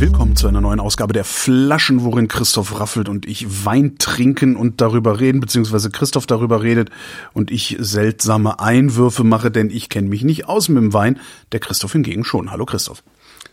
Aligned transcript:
Willkommen 0.00 0.36
zu 0.36 0.46
einer 0.46 0.60
neuen 0.60 0.78
Ausgabe 0.78 1.12
der 1.12 1.24
Flaschen, 1.24 2.04
worin 2.04 2.28
Christoph 2.28 2.78
raffelt 2.78 3.08
und 3.08 3.26
ich 3.26 3.64
Wein 3.64 3.96
trinken 3.98 4.54
und 4.54 4.80
darüber 4.80 5.18
reden, 5.18 5.40
beziehungsweise 5.40 5.90
Christoph 5.90 6.26
darüber 6.26 6.62
redet 6.62 6.90
und 7.32 7.50
ich 7.50 7.76
seltsame 7.80 8.60
Einwürfe 8.60 9.24
mache, 9.24 9.50
denn 9.50 9.70
ich 9.70 9.88
kenne 9.88 10.08
mich 10.08 10.22
nicht 10.22 10.46
aus 10.48 10.68
mit 10.68 10.82
dem 10.82 10.92
Wein, 10.92 11.18
der 11.50 11.58
Christoph 11.58 11.92
hingegen 11.92 12.22
schon. 12.24 12.52
Hallo 12.52 12.64
Christoph. 12.64 13.02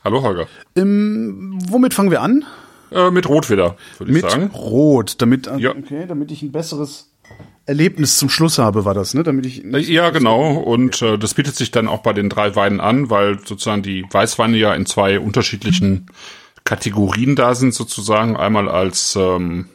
Hallo 0.03 0.21
Holger. 0.21 0.47
Ähm, 0.75 1.57
womit 1.67 1.95
fangen 1.95 2.11
wir 2.11 2.21
an? 2.21 2.45
Äh, 2.91 3.09
mit 3.09 3.27
Rot 3.27 3.49
wieder, 3.49 3.75
würde 3.97 4.11
ich 4.11 4.21
Mit 4.21 4.29
sagen. 4.29 4.51
Rot, 4.53 5.15
damit, 5.23 5.49
Ja. 5.57 5.71
okay, 5.71 6.05
damit 6.07 6.31
ich 6.31 6.43
ein 6.43 6.51
besseres 6.51 7.09
Erlebnis 7.65 8.17
zum 8.17 8.29
Schluss 8.29 8.59
habe, 8.59 8.85
war 8.85 8.93
das, 8.93 9.13
ne? 9.13 9.23
Damit 9.23 9.45
ich 9.45 9.63
Ja, 9.63 10.11
genau. 10.11 10.53
Und 10.53 11.01
äh, 11.01 11.17
das 11.17 11.33
bietet 11.33 11.55
sich 11.55 11.71
dann 11.71 11.87
auch 11.87 12.03
bei 12.03 12.13
den 12.13 12.29
drei 12.29 12.55
Weinen 12.55 12.79
an, 12.79 13.09
weil 13.09 13.39
sozusagen 13.39 13.81
die 13.81 14.05
Weißweine 14.09 14.57
ja 14.57 14.73
in 14.75 14.85
zwei 14.85 15.19
unterschiedlichen 15.19 16.07
Kategorien 16.63 17.35
da 17.35 17.55
sind, 17.55 17.73
sozusagen. 17.73 18.37
Einmal 18.37 18.69
als, 18.69 19.15
ähm, 19.15 19.69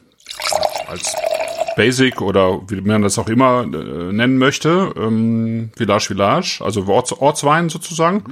als 0.86 1.14
Basic 1.80 2.20
oder 2.20 2.60
wie 2.68 2.82
man 2.82 3.00
das 3.00 3.18
auch 3.18 3.30
immer 3.30 3.62
äh, 3.62 4.12
nennen 4.12 4.36
möchte, 4.36 4.92
ähm, 4.98 5.70
Village 5.74 6.08
Village, 6.08 6.60
also 6.62 6.86
Orts, 6.86 7.10
Ortswein 7.12 7.70
sozusagen. 7.70 8.22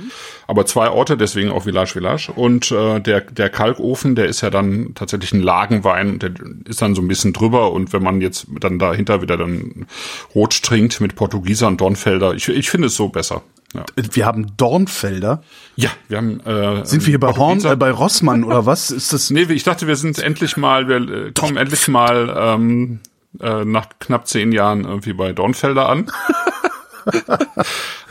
Aber 0.47 0.67
zwei 0.67 0.91
Orte, 0.91 1.17
deswegen 1.17 1.51
auch 1.51 1.63
Village 1.63 1.93
Village. 1.93 2.31
Und 2.37 2.71
äh, 2.71 3.01
der, 3.01 3.23
der 3.23 3.49
Kalkofen, 3.49 4.17
der 4.17 4.27
ist 4.27 4.43
ja 4.43 4.51
dann 4.51 4.93
tatsächlich 4.95 5.33
ein 5.33 5.41
Lagenwein, 5.41 6.19
der 6.19 6.33
ist 6.67 6.83
dann 6.83 6.95
so 6.95 7.01
ein 7.01 7.09
bisschen 7.09 7.33
drüber. 7.33 7.73
Und 7.73 7.95
wenn 7.95 8.03
man 8.03 8.21
jetzt 8.21 8.49
dann 8.61 8.79
dahinter 8.79 9.23
wieder 9.23 9.39
dann 9.39 9.87
Rot 10.35 10.63
trinkt 10.63 11.01
mit 11.01 11.17
Portugieser 11.17 11.69
und 11.69 11.81
Dornfelder, 11.81 12.35
ich, 12.35 12.51
ich 12.51 12.69
finde 12.69 12.89
es 12.89 12.97
so 12.97 13.09
besser. 13.09 13.41
Ja, 13.75 13.85
wir 14.13 14.27
haben 14.27 14.47
Dornfelder. 14.59 15.43
ja 15.77 15.91
wir 16.09 16.19
haben. 16.19 16.41
Äh, 16.41 16.85
Sind 16.85 17.07
wir 17.07 17.13
hier 17.13 17.21
bei 17.21 17.35
Horn, 17.35 17.65
äh, 17.65 17.77
bei 17.77 17.91
Rossmann 17.91 18.45
oder 18.45 18.67
was? 18.67 18.91
Ist 18.91 19.15
das? 19.15 19.31
Nee, 19.31 19.43
ich 19.43 19.63
dachte, 19.63 19.87
wir 19.87 19.97
sind 19.97 20.19
endlich 20.19 20.59
mal, 20.59 20.89
wir 20.89 20.97
äh, 21.29 21.33
kommen 21.33 21.57
endlich 21.57 21.87
mal 21.89 22.35
ähm, 22.39 23.01
äh, 23.41 23.65
nach 23.65 23.87
knapp 23.99 24.27
zehn 24.27 24.53
Jahren 24.53 24.85
irgendwie 24.85 25.13
bei 25.13 25.33
Dornfelder 25.33 25.89
an. 25.89 26.11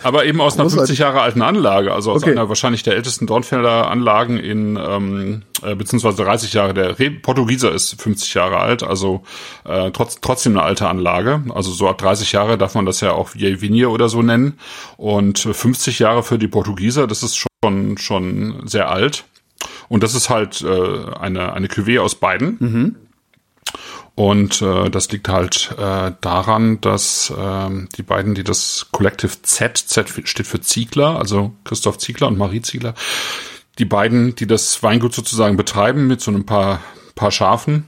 Aber 0.03 0.25
eben 0.25 0.41
aus 0.41 0.53
einer 0.55 0.63
Großartig. 0.63 0.97
50 0.97 0.99
Jahre 0.99 1.21
alten 1.21 1.41
Anlage, 1.41 1.93
also 1.93 2.11
aus 2.11 2.23
Okay. 2.23 2.31
einer 2.31 2.49
wahrscheinlich 2.49 2.83
der 2.83 2.95
ältesten 2.95 3.27
Dornfelder 3.27 3.89
Anlagen 3.91 4.37
in, 4.37 4.75
ähm, 4.77 5.43
äh, 5.63 5.75
beziehungsweise 5.75 6.23
30 6.23 6.53
Jahre. 6.53 6.73
Der 6.73 6.97
Re 6.97 7.11
Portugieser 7.11 7.71
ist 7.71 8.01
50 8.01 8.33
Jahre 8.33 8.57
alt, 8.57 8.83
also 8.83 9.23
äh, 9.65 9.91
trotz, 9.91 10.19
trotzdem 10.21 10.53
eine 10.53 10.63
alte 10.63 10.87
Anlage. 10.87 11.43
Also 11.53 11.71
so 11.71 11.87
ab 11.87 11.97
30 11.99 12.31
Jahre 12.31 12.57
darf 12.57 12.73
man 12.75 12.85
das 12.85 13.01
ja 13.01 13.11
auch 13.11 13.35
Vinier 13.35 13.91
oder 13.91 14.09
so 14.09 14.21
nennen. 14.21 14.59
Und 14.97 15.45
äh, 15.45 15.53
50 15.53 15.99
Jahre 15.99 16.23
für 16.23 16.39
die 16.39 16.47
Portugieser, 16.47 17.05
das 17.07 17.21
ist 17.23 17.35
schon, 17.35 17.97
schon 17.97 18.61
sehr 18.65 18.89
alt. 18.89 19.25
Und 19.89 20.03
das 20.03 20.15
ist 20.15 20.29
halt 20.29 20.61
äh, 20.61 21.15
eine, 21.19 21.53
eine 21.53 21.67
Cuvée 21.67 21.99
aus 21.99 22.15
beiden. 22.15 22.97
Und 24.17 24.63
äh, 24.63 24.89
das 24.89 25.11
liegt 25.11 25.29
halt 25.29 25.75
äh, 25.77 26.11
daran, 26.21 26.81
dass 26.81 27.31
ähm, 27.37 27.87
die 27.97 28.01
beiden, 28.01 28.33
die 28.33 28.43
das 28.43 28.87
Collective 28.91 29.43
Z, 29.43 29.77
Z 29.77 30.11
steht 30.23 30.47
für 30.47 30.59
Ziegler, 30.59 31.19
also 31.19 31.53
Christoph 31.63 31.99
Ziegler 31.99 32.27
und 32.27 32.35
Marie 32.35 32.63
Ziegler, 32.63 32.95
die 33.77 33.85
beiden, 33.85 34.33
die 34.33 34.47
das 34.47 34.81
Weingut 34.81 35.13
sozusagen 35.13 35.55
betreiben 35.55 36.07
mit 36.07 36.19
so 36.19 36.31
ein 36.31 36.47
paar, 36.47 36.81
paar 37.13 37.29
Schafen, 37.29 37.85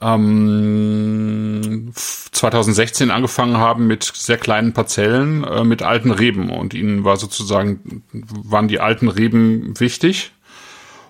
ähm, 0.00 1.92
2016 1.94 3.12
angefangen 3.12 3.56
haben 3.56 3.86
mit 3.86 4.02
sehr 4.02 4.38
kleinen 4.38 4.72
Parzellen 4.72 5.44
äh, 5.44 5.62
mit 5.62 5.80
alten 5.80 6.10
Reben. 6.10 6.50
Und 6.50 6.74
ihnen 6.74 7.04
war 7.04 7.18
sozusagen 7.18 8.02
waren 8.12 8.66
die 8.66 8.80
alten 8.80 9.06
Reben 9.06 9.78
wichtig 9.78 10.32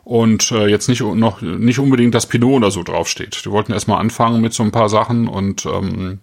und 0.06 0.53
äh, 0.53 0.69
jetzt 0.69 0.89
nicht 0.89 1.00
noch 1.00 1.43
nicht 1.43 1.81
unbedingt 1.81 2.15
das 2.15 2.27
Pinot 2.27 2.59
oder 2.59 2.71
so 2.71 2.84
draufsteht. 2.84 3.44
Die 3.44 3.50
wollten 3.50 3.72
erstmal 3.72 3.99
anfangen 3.99 4.41
mit 4.41 4.53
so 4.53 4.62
ein 4.62 4.71
paar 4.71 4.89
Sachen 4.89 5.27
und 5.27 5.67
ähm, 5.67 6.21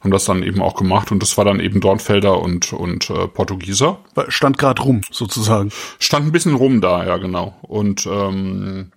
haben 0.00 0.10
das 0.10 0.24
dann 0.24 0.42
eben 0.42 0.60
auch 0.60 0.74
gemacht 0.74 1.12
und 1.12 1.22
das 1.22 1.38
war 1.38 1.44
dann 1.44 1.60
eben 1.60 1.80
Dornfelder 1.80 2.40
und 2.40 2.72
und 2.72 3.10
äh, 3.10 3.28
Portugieser. 3.28 4.00
Stand 4.26 4.58
gerade 4.58 4.82
rum, 4.82 5.02
sozusagen. 5.12 5.70
Stand 6.00 6.26
ein 6.26 6.32
bisschen 6.32 6.56
rum 6.56 6.80
da, 6.80 7.06
ja 7.06 7.16
genau. 7.18 7.54
Und 7.62 8.06
ähm, 8.06 8.90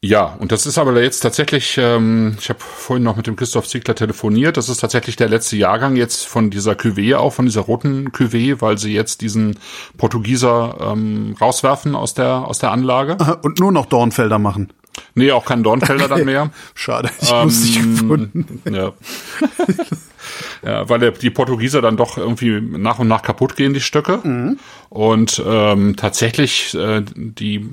ja, 0.00 0.36
und 0.38 0.52
das 0.52 0.64
ist 0.64 0.78
aber 0.78 1.02
jetzt 1.02 1.20
tatsächlich, 1.20 1.76
ähm, 1.76 2.36
ich 2.38 2.48
habe 2.50 2.60
vorhin 2.60 3.02
noch 3.02 3.16
mit 3.16 3.26
dem 3.26 3.34
Christoph 3.34 3.66
Ziegler 3.66 3.96
telefoniert, 3.96 4.56
das 4.56 4.68
ist 4.68 4.78
tatsächlich 4.78 5.16
der 5.16 5.28
letzte 5.28 5.56
Jahrgang 5.56 5.96
jetzt 5.96 6.26
von 6.26 6.50
dieser 6.50 6.72
Cuvée, 6.72 7.16
auch 7.16 7.32
von 7.32 7.46
dieser 7.46 7.62
roten 7.62 8.10
Cuvée, 8.10 8.60
weil 8.60 8.78
sie 8.78 8.92
jetzt 8.92 9.22
diesen 9.22 9.58
Portugieser 9.96 10.92
ähm, 10.92 11.34
rauswerfen 11.40 11.96
aus 11.96 12.14
der, 12.14 12.46
aus 12.46 12.60
der 12.60 12.70
Anlage. 12.70 13.16
Und 13.42 13.58
nur 13.58 13.72
noch 13.72 13.86
Dornfelder 13.86 14.38
machen. 14.38 14.72
Nee, 15.14 15.32
auch 15.32 15.44
kein 15.44 15.62
Dornfelder 15.62 16.08
dann 16.08 16.24
mehr. 16.24 16.50
Schade, 16.74 17.10
ich 17.20 17.30
Ähm, 17.30 17.44
lustig 17.44 17.82
gefunden. 17.82 18.62
Ja. 18.70 18.92
ja, 20.64 20.88
weil 20.88 20.98
der, 20.98 21.12
die 21.12 21.30
Portugieser 21.30 21.80
dann 21.82 21.96
doch 21.96 22.18
irgendwie 22.18 22.60
nach 22.60 22.98
und 22.98 23.08
nach 23.08 23.22
kaputt 23.22 23.56
gehen, 23.56 23.74
die 23.74 23.80
Stöcke. 23.80 24.20
Mhm. 24.22 24.58
Und 24.90 25.42
ähm, 25.46 25.96
tatsächlich 25.96 26.74
äh, 26.74 27.02
die 27.14 27.68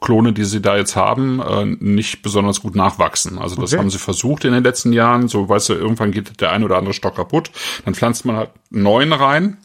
Klone, 0.00 0.32
die 0.32 0.44
sie 0.44 0.62
da 0.62 0.76
jetzt 0.76 0.96
haben, 0.96 1.40
äh, 1.40 1.64
nicht 1.64 2.22
besonders 2.22 2.60
gut 2.62 2.74
nachwachsen. 2.74 3.38
Also 3.38 3.56
das 3.56 3.72
Okay. 3.72 3.80
haben 3.80 3.90
sie 3.90 3.98
versucht 3.98 4.44
in 4.44 4.52
den 4.52 4.62
letzten 4.64 4.92
Jahren. 4.92 5.28
So, 5.28 5.48
weißt 5.48 5.68
du, 5.68 5.74
irgendwann 5.74 6.12
geht 6.12 6.40
der 6.40 6.52
ein 6.52 6.64
oder 6.64 6.78
andere 6.78 6.94
Stock 6.94 7.16
kaputt. 7.16 7.50
Dann 7.84 7.94
pflanzt 7.94 8.24
man 8.24 8.36
halt 8.36 8.50
neuen 8.70 9.12
rein. 9.12 9.58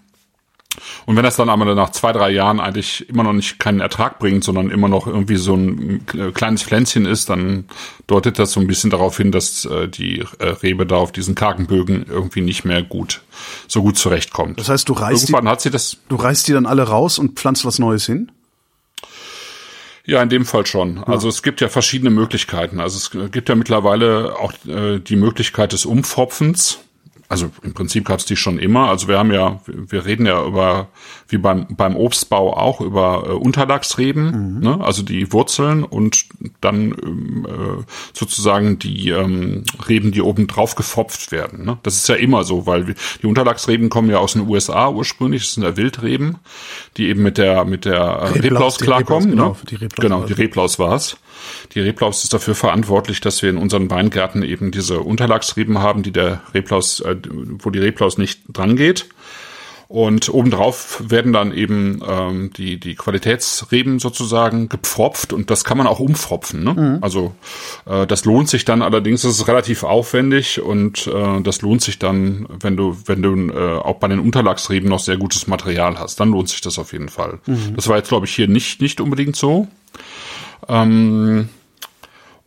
Und 1.05 1.15
wenn 1.15 1.23
das 1.23 1.35
dann 1.35 1.49
aber 1.49 1.75
nach 1.75 1.89
zwei, 1.89 2.11
drei 2.11 2.29
Jahren 2.29 2.59
eigentlich 2.59 3.07
immer 3.09 3.23
noch 3.23 3.33
nicht 3.33 3.59
keinen 3.59 3.81
Ertrag 3.81 4.19
bringt, 4.19 4.43
sondern 4.43 4.69
immer 4.69 4.87
noch 4.87 5.07
irgendwie 5.07 5.35
so 5.35 5.55
ein 5.55 6.05
kleines 6.33 6.63
Pflänzchen 6.63 7.05
ist, 7.05 7.29
dann 7.29 7.65
deutet 8.07 8.39
das 8.39 8.53
so 8.53 8.59
ein 8.59 8.67
bisschen 8.67 8.89
darauf 8.89 9.17
hin, 9.17 9.31
dass 9.31 9.65
äh, 9.65 9.87
die 9.87 10.23
äh, 10.39 10.45
Rebe 10.45 10.85
da 10.85 10.95
auf 10.95 11.11
diesen 11.11 11.35
kargen 11.35 11.67
Bögen 11.67 12.05
irgendwie 12.07 12.41
nicht 12.41 12.63
mehr 12.63 12.83
gut, 12.83 13.21
so 13.67 13.81
gut 13.81 13.97
zurechtkommt. 13.97 14.59
Das 14.59 14.69
heißt, 14.69 14.87
du 14.87 14.93
reißt, 14.93 15.27
die, 15.27 15.31
Irgendwann 15.31 15.51
hat 15.51 15.61
sie 15.61 15.71
das, 15.71 15.97
du 16.07 16.15
reißt 16.15 16.47
die 16.47 16.53
dann 16.53 16.65
alle 16.65 16.83
raus 16.83 17.19
und 17.19 17.37
pflanzt 17.37 17.65
was 17.65 17.79
Neues 17.79 18.05
hin? 18.05 18.31
ja, 20.05 20.21
in 20.21 20.29
dem 20.29 20.45
Fall 20.45 20.65
schon. 20.65 21.03
Also 21.03 21.29
es 21.29 21.43
gibt 21.43 21.61
ja 21.61 21.69
verschiedene 21.69 22.09
Möglichkeiten. 22.09 22.79
Also 22.79 22.97
es 22.97 23.31
gibt 23.31 23.49
ja 23.49 23.55
mittlerweile 23.55 24.35
auch 24.39 24.53
äh, 24.67 24.99
die 24.99 25.15
Möglichkeit 25.15 25.73
des 25.73 25.85
Umfropfens. 25.85 26.79
Also 27.31 27.49
im 27.63 27.73
Prinzip 27.73 28.03
gab 28.03 28.19
es 28.19 28.25
die 28.25 28.35
schon 28.35 28.59
immer. 28.59 28.89
Also 28.89 29.07
wir 29.07 29.17
haben 29.17 29.31
ja, 29.31 29.61
wir 29.65 30.05
reden 30.05 30.25
ja 30.25 30.45
über, 30.45 30.89
wie 31.29 31.37
beim, 31.37 31.65
beim 31.69 31.95
Obstbau 31.95 32.57
auch, 32.57 32.81
über 32.81 33.23
äh, 33.25 33.31
Unterlagsreben, 33.31 34.59
ne? 34.59 34.83
also 34.83 35.01
die 35.01 35.31
Wurzeln 35.31 35.85
und 35.85 36.25
dann 36.59 36.93
ähm, 37.01 37.47
äh, 37.47 37.83
sozusagen 38.11 38.79
die 38.79 39.11
ähm, 39.11 39.63
Reben, 39.87 40.11
die 40.11 40.21
oben 40.21 40.47
drauf 40.47 40.75
gefropft 40.75 41.31
werden. 41.31 41.63
Ne? 41.63 41.77
Das 41.83 41.95
ist 41.95 42.09
ja 42.09 42.15
immer 42.15 42.43
so, 42.43 42.65
weil 42.67 42.95
die 43.21 43.27
Unterlagsreben 43.27 43.89
kommen 43.89 44.09
ja 44.09 44.17
aus 44.17 44.33
den 44.33 44.45
USA 44.49 44.89
ursprünglich, 44.89 45.43
das 45.43 45.53
sind 45.53 45.63
ja 45.63 45.77
Wildreben, 45.77 46.37
die 46.97 47.07
eben 47.07 47.23
mit 47.23 47.37
der 47.37 47.63
mit 47.63 47.85
der 47.85 47.93
äh, 47.93 48.27
Reblaus, 48.27 48.43
Reblaus 48.43 48.77
klarkommen. 48.79 49.29
Reblaus, 49.29 49.31
genau, 49.31 49.49
ne? 49.51 49.69
die 49.69 49.75
Reblaus 49.75 50.01
genau, 50.01 50.19
war's. 50.19 50.27
die 50.27 50.33
Reblaus 50.33 50.79
war's. 50.79 51.17
Die 51.73 51.79
Reblaus 51.79 52.23
ist 52.23 52.33
dafür 52.33 52.55
verantwortlich, 52.55 53.21
dass 53.21 53.41
wir 53.41 53.49
in 53.49 53.57
unseren 53.57 53.89
Weingärten 53.89 54.43
eben 54.43 54.71
diese 54.71 54.99
Unterlagsreben 54.99 55.79
haben, 55.79 56.03
die 56.03 56.11
der 56.11 56.41
Reblaus, 56.53 56.99
äh, 57.01 57.15
wo 57.59 57.69
die 57.69 57.79
Reblaus 57.79 58.17
nicht 58.17 58.41
dran 58.49 58.75
geht. 58.75 59.07
Und 59.91 60.33
obendrauf 60.33 61.03
werden 61.09 61.33
dann 61.33 61.51
eben 61.53 62.01
ähm, 62.07 62.51
die, 62.55 62.79
die 62.79 62.95
Qualitätsreben 62.95 63.99
sozusagen 63.99 64.69
gepfropft 64.69 65.33
und 65.33 65.49
das 65.49 65.65
kann 65.65 65.77
man 65.77 65.85
auch 65.85 65.99
umfropfen. 65.99 66.63
Ne? 66.63 66.99
Also 67.01 67.35
äh, 67.85 68.07
das 68.07 68.23
lohnt 68.23 68.47
sich 68.47 68.63
dann 68.63 68.83
allerdings, 68.83 69.23
das 69.23 69.33
ist 69.33 69.49
relativ 69.49 69.83
aufwendig 69.83 70.61
und 70.61 71.07
äh, 71.07 71.41
das 71.41 71.61
lohnt 71.61 71.81
sich 71.81 71.99
dann, 71.99 72.47
wenn 72.61 72.77
du, 72.77 72.95
wenn 73.05 73.21
du 73.21 73.49
äh, 73.49 73.79
auch 73.79 73.97
bei 73.97 74.07
den 74.07 74.21
Unterlagsreben 74.21 74.87
noch 74.87 74.99
sehr 74.99 75.17
gutes 75.17 75.47
Material 75.47 75.99
hast, 75.99 76.21
dann 76.21 76.29
lohnt 76.29 76.47
sich 76.47 76.61
das 76.61 76.79
auf 76.79 76.93
jeden 76.93 77.09
Fall. 77.09 77.39
Das 77.75 77.89
war 77.89 77.97
jetzt, 77.97 78.07
glaube 78.07 78.27
ich, 78.27 78.33
hier 78.33 78.47
nicht, 78.47 78.79
nicht 78.79 79.01
unbedingt 79.01 79.35
so. 79.35 79.67
Ähm, 80.67 81.49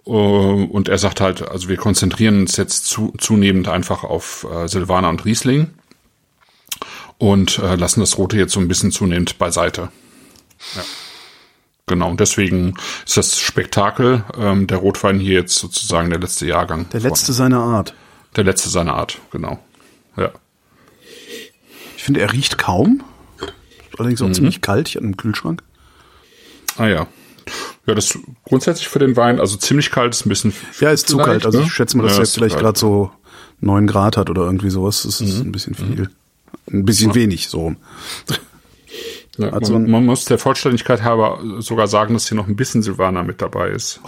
äh, 0.06 0.10
und 0.10 0.88
er 0.88 0.98
sagt 0.98 1.20
halt, 1.20 1.48
also 1.48 1.68
wir 1.68 1.76
konzentrieren 1.76 2.40
uns 2.40 2.56
jetzt 2.56 2.86
zu, 2.86 3.12
zunehmend 3.18 3.68
einfach 3.68 4.04
auf 4.04 4.46
äh, 4.50 4.68
Silvaner 4.68 5.08
und 5.08 5.24
Riesling 5.24 5.70
und 7.18 7.58
äh, 7.58 7.76
lassen 7.76 8.00
das 8.00 8.18
Rote 8.18 8.36
jetzt 8.36 8.52
so 8.52 8.60
ein 8.60 8.68
bisschen 8.68 8.92
zunehmend 8.92 9.38
beiseite. 9.38 9.90
Ja. 10.76 10.82
Genau, 11.86 12.10
und 12.10 12.18
deswegen 12.20 12.74
ist 13.04 13.16
das 13.18 13.38
Spektakel, 13.38 14.24
ähm, 14.38 14.66
der 14.66 14.78
Rotwein 14.78 15.20
hier 15.20 15.34
jetzt 15.34 15.56
sozusagen 15.56 16.08
der 16.08 16.18
letzte 16.18 16.46
Jahrgang. 16.46 16.88
Der 16.90 17.00
letzte 17.00 17.34
seiner 17.34 17.60
Art. 17.60 17.94
Der 18.36 18.44
letzte 18.44 18.70
seiner 18.70 18.94
Art, 18.94 19.18
genau. 19.30 19.58
Ja. 20.16 20.30
Ich 21.96 22.02
finde, 22.02 22.20
er 22.20 22.32
riecht 22.32 22.56
kaum. 22.56 23.02
Allerdings 23.98 24.22
auch 24.22 24.32
ziemlich 24.32 24.60
kalt. 24.60 24.88
Ich 24.88 24.96
hatte 24.96 25.04
im 25.04 25.16
Kühlschrank. 25.16 25.62
Ah 26.76 26.86
ja. 26.86 27.06
Ja, 27.86 27.94
das 27.94 28.18
grundsätzlich 28.44 28.88
für 28.88 28.98
den 28.98 29.16
Wein, 29.16 29.40
also 29.40 29.56
ziemlich 29.56 29.90
kalt 29.90 30.14
ist 30.14 30.24
ein 30.24 30.28
bisschen. 30.28 30.52
Ja, 30.80 30.90
ist 30.90 31.08
zu 31.08 31.18
kalt. 31.18 31.44
Also 31.44 31.58
ne? 31.58 31.64
ich 31.64 31.72
schätze 31.72 31.96
mal, 31.96 32.04
dass 32.04 32.16
Ja, 32.16 32.22
er 32.22 32.26
vielleicht 32.26 32.58
gerade 32.58 32.78
so 32.78 33.10
neun 33.60 33.86
Grad 33.86 34.16
hat 34.16 34.30
oder 34.30 34.42
irgendwie 34.42 34.70
sowas. 34.70 35.02
Das 35.02 35.20
ist 35.20 35.40
ein 35.40 35.52
bisschen 35.52 35.74
viel. 35.74 36.08
Ein 36.70 36.84
bisschen 36.84 37.14
wenig, 37.14 37.48
so 37.48 37.60
rum. 37.60 37.76
Ja, 39.36 39.52
hat 39.52 39.66
so 39.66 39.72
man, 39.72 39.90
man 39.90 40.06
muss 40.06 40.24
der 40.24 40.38
Vollständigkeit 40.38 41.02
halber 41.02 41.40
sogar 41.58 41.88
sagen, 41.88 42.14
dass 42.14 42.28
hier 42.28 42.36
noch 42.36 42.46
ein 42.46 42.56
bisschen 42.56 42.82
Silvaner 42.82 43.22
mit 43.22 43.42
dabei 43.42 43.70
ist. 43.70 44.00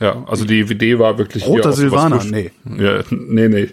Ja, 0.00 0.06
ja 0.06 0.24
also 0.26 0.44
die 0.44 0.60
Idee 0.60 0.98
war 0.98 1.18
wirklich 1.18 1.46
Roter 1.46 1.72
Silvaner? 1.72 2.24
Nee. 2.24 2.50
Ja, 2.64 3.02
nee, 3.10 3.48
nee. 3.48 3.68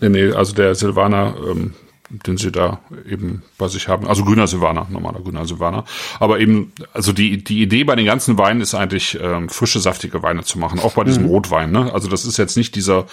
Nee, 0.00 0.08
nee, 0.08 0.32
also 0.32 0.54
der 0.54 0.74
Silvaner, 0.74 1.36
ähm, 1.48 1.74
den 2.10 2.36
sie 2.36 2.50
da 2.50 2.80
eben 3.08 3.42
bei 3.56 3.68
sich 3.68 3.88
haben. 3.88 4.06
Also 4.06 4.24
grüner 4.24 4.46
Silvaner, 4.48 4.86
normaler 4.90 5.20
grüner 5.20 5.46
Silvaner. 5.46 5.84
Aber 6.18 6.40
eben, 6.40 6.72
also 6.92 7.12
die, 7.12 7.42
die 7.42 7.62
Idee 7.62 7.84
bei 7.84 7.94
den 7.94 8.04
ganzen 8.04 8.36
Weinen 8.36 8.60
ist 8.60 8.74
eigentlich, 8.74 9.18
ähm, 9.20 9.48
frische, 9.48 9.78
saftige 9.78 10.22
Weine 10.22 10.42
zu 10.42 10.58
machen. 10.58 10.80
Auch 10.80 10.94
bei 10.94 11.04
diesem 11.04 11.26
Rotwein, 11.26 11.70
ne? 11.70 11.92
Also 11.92 12.08
das 12.08 12.24
ist 12.24 12.36
jetzt 12.36 12.56
nicht 12.56 12.74
dieser, 12.74 13.06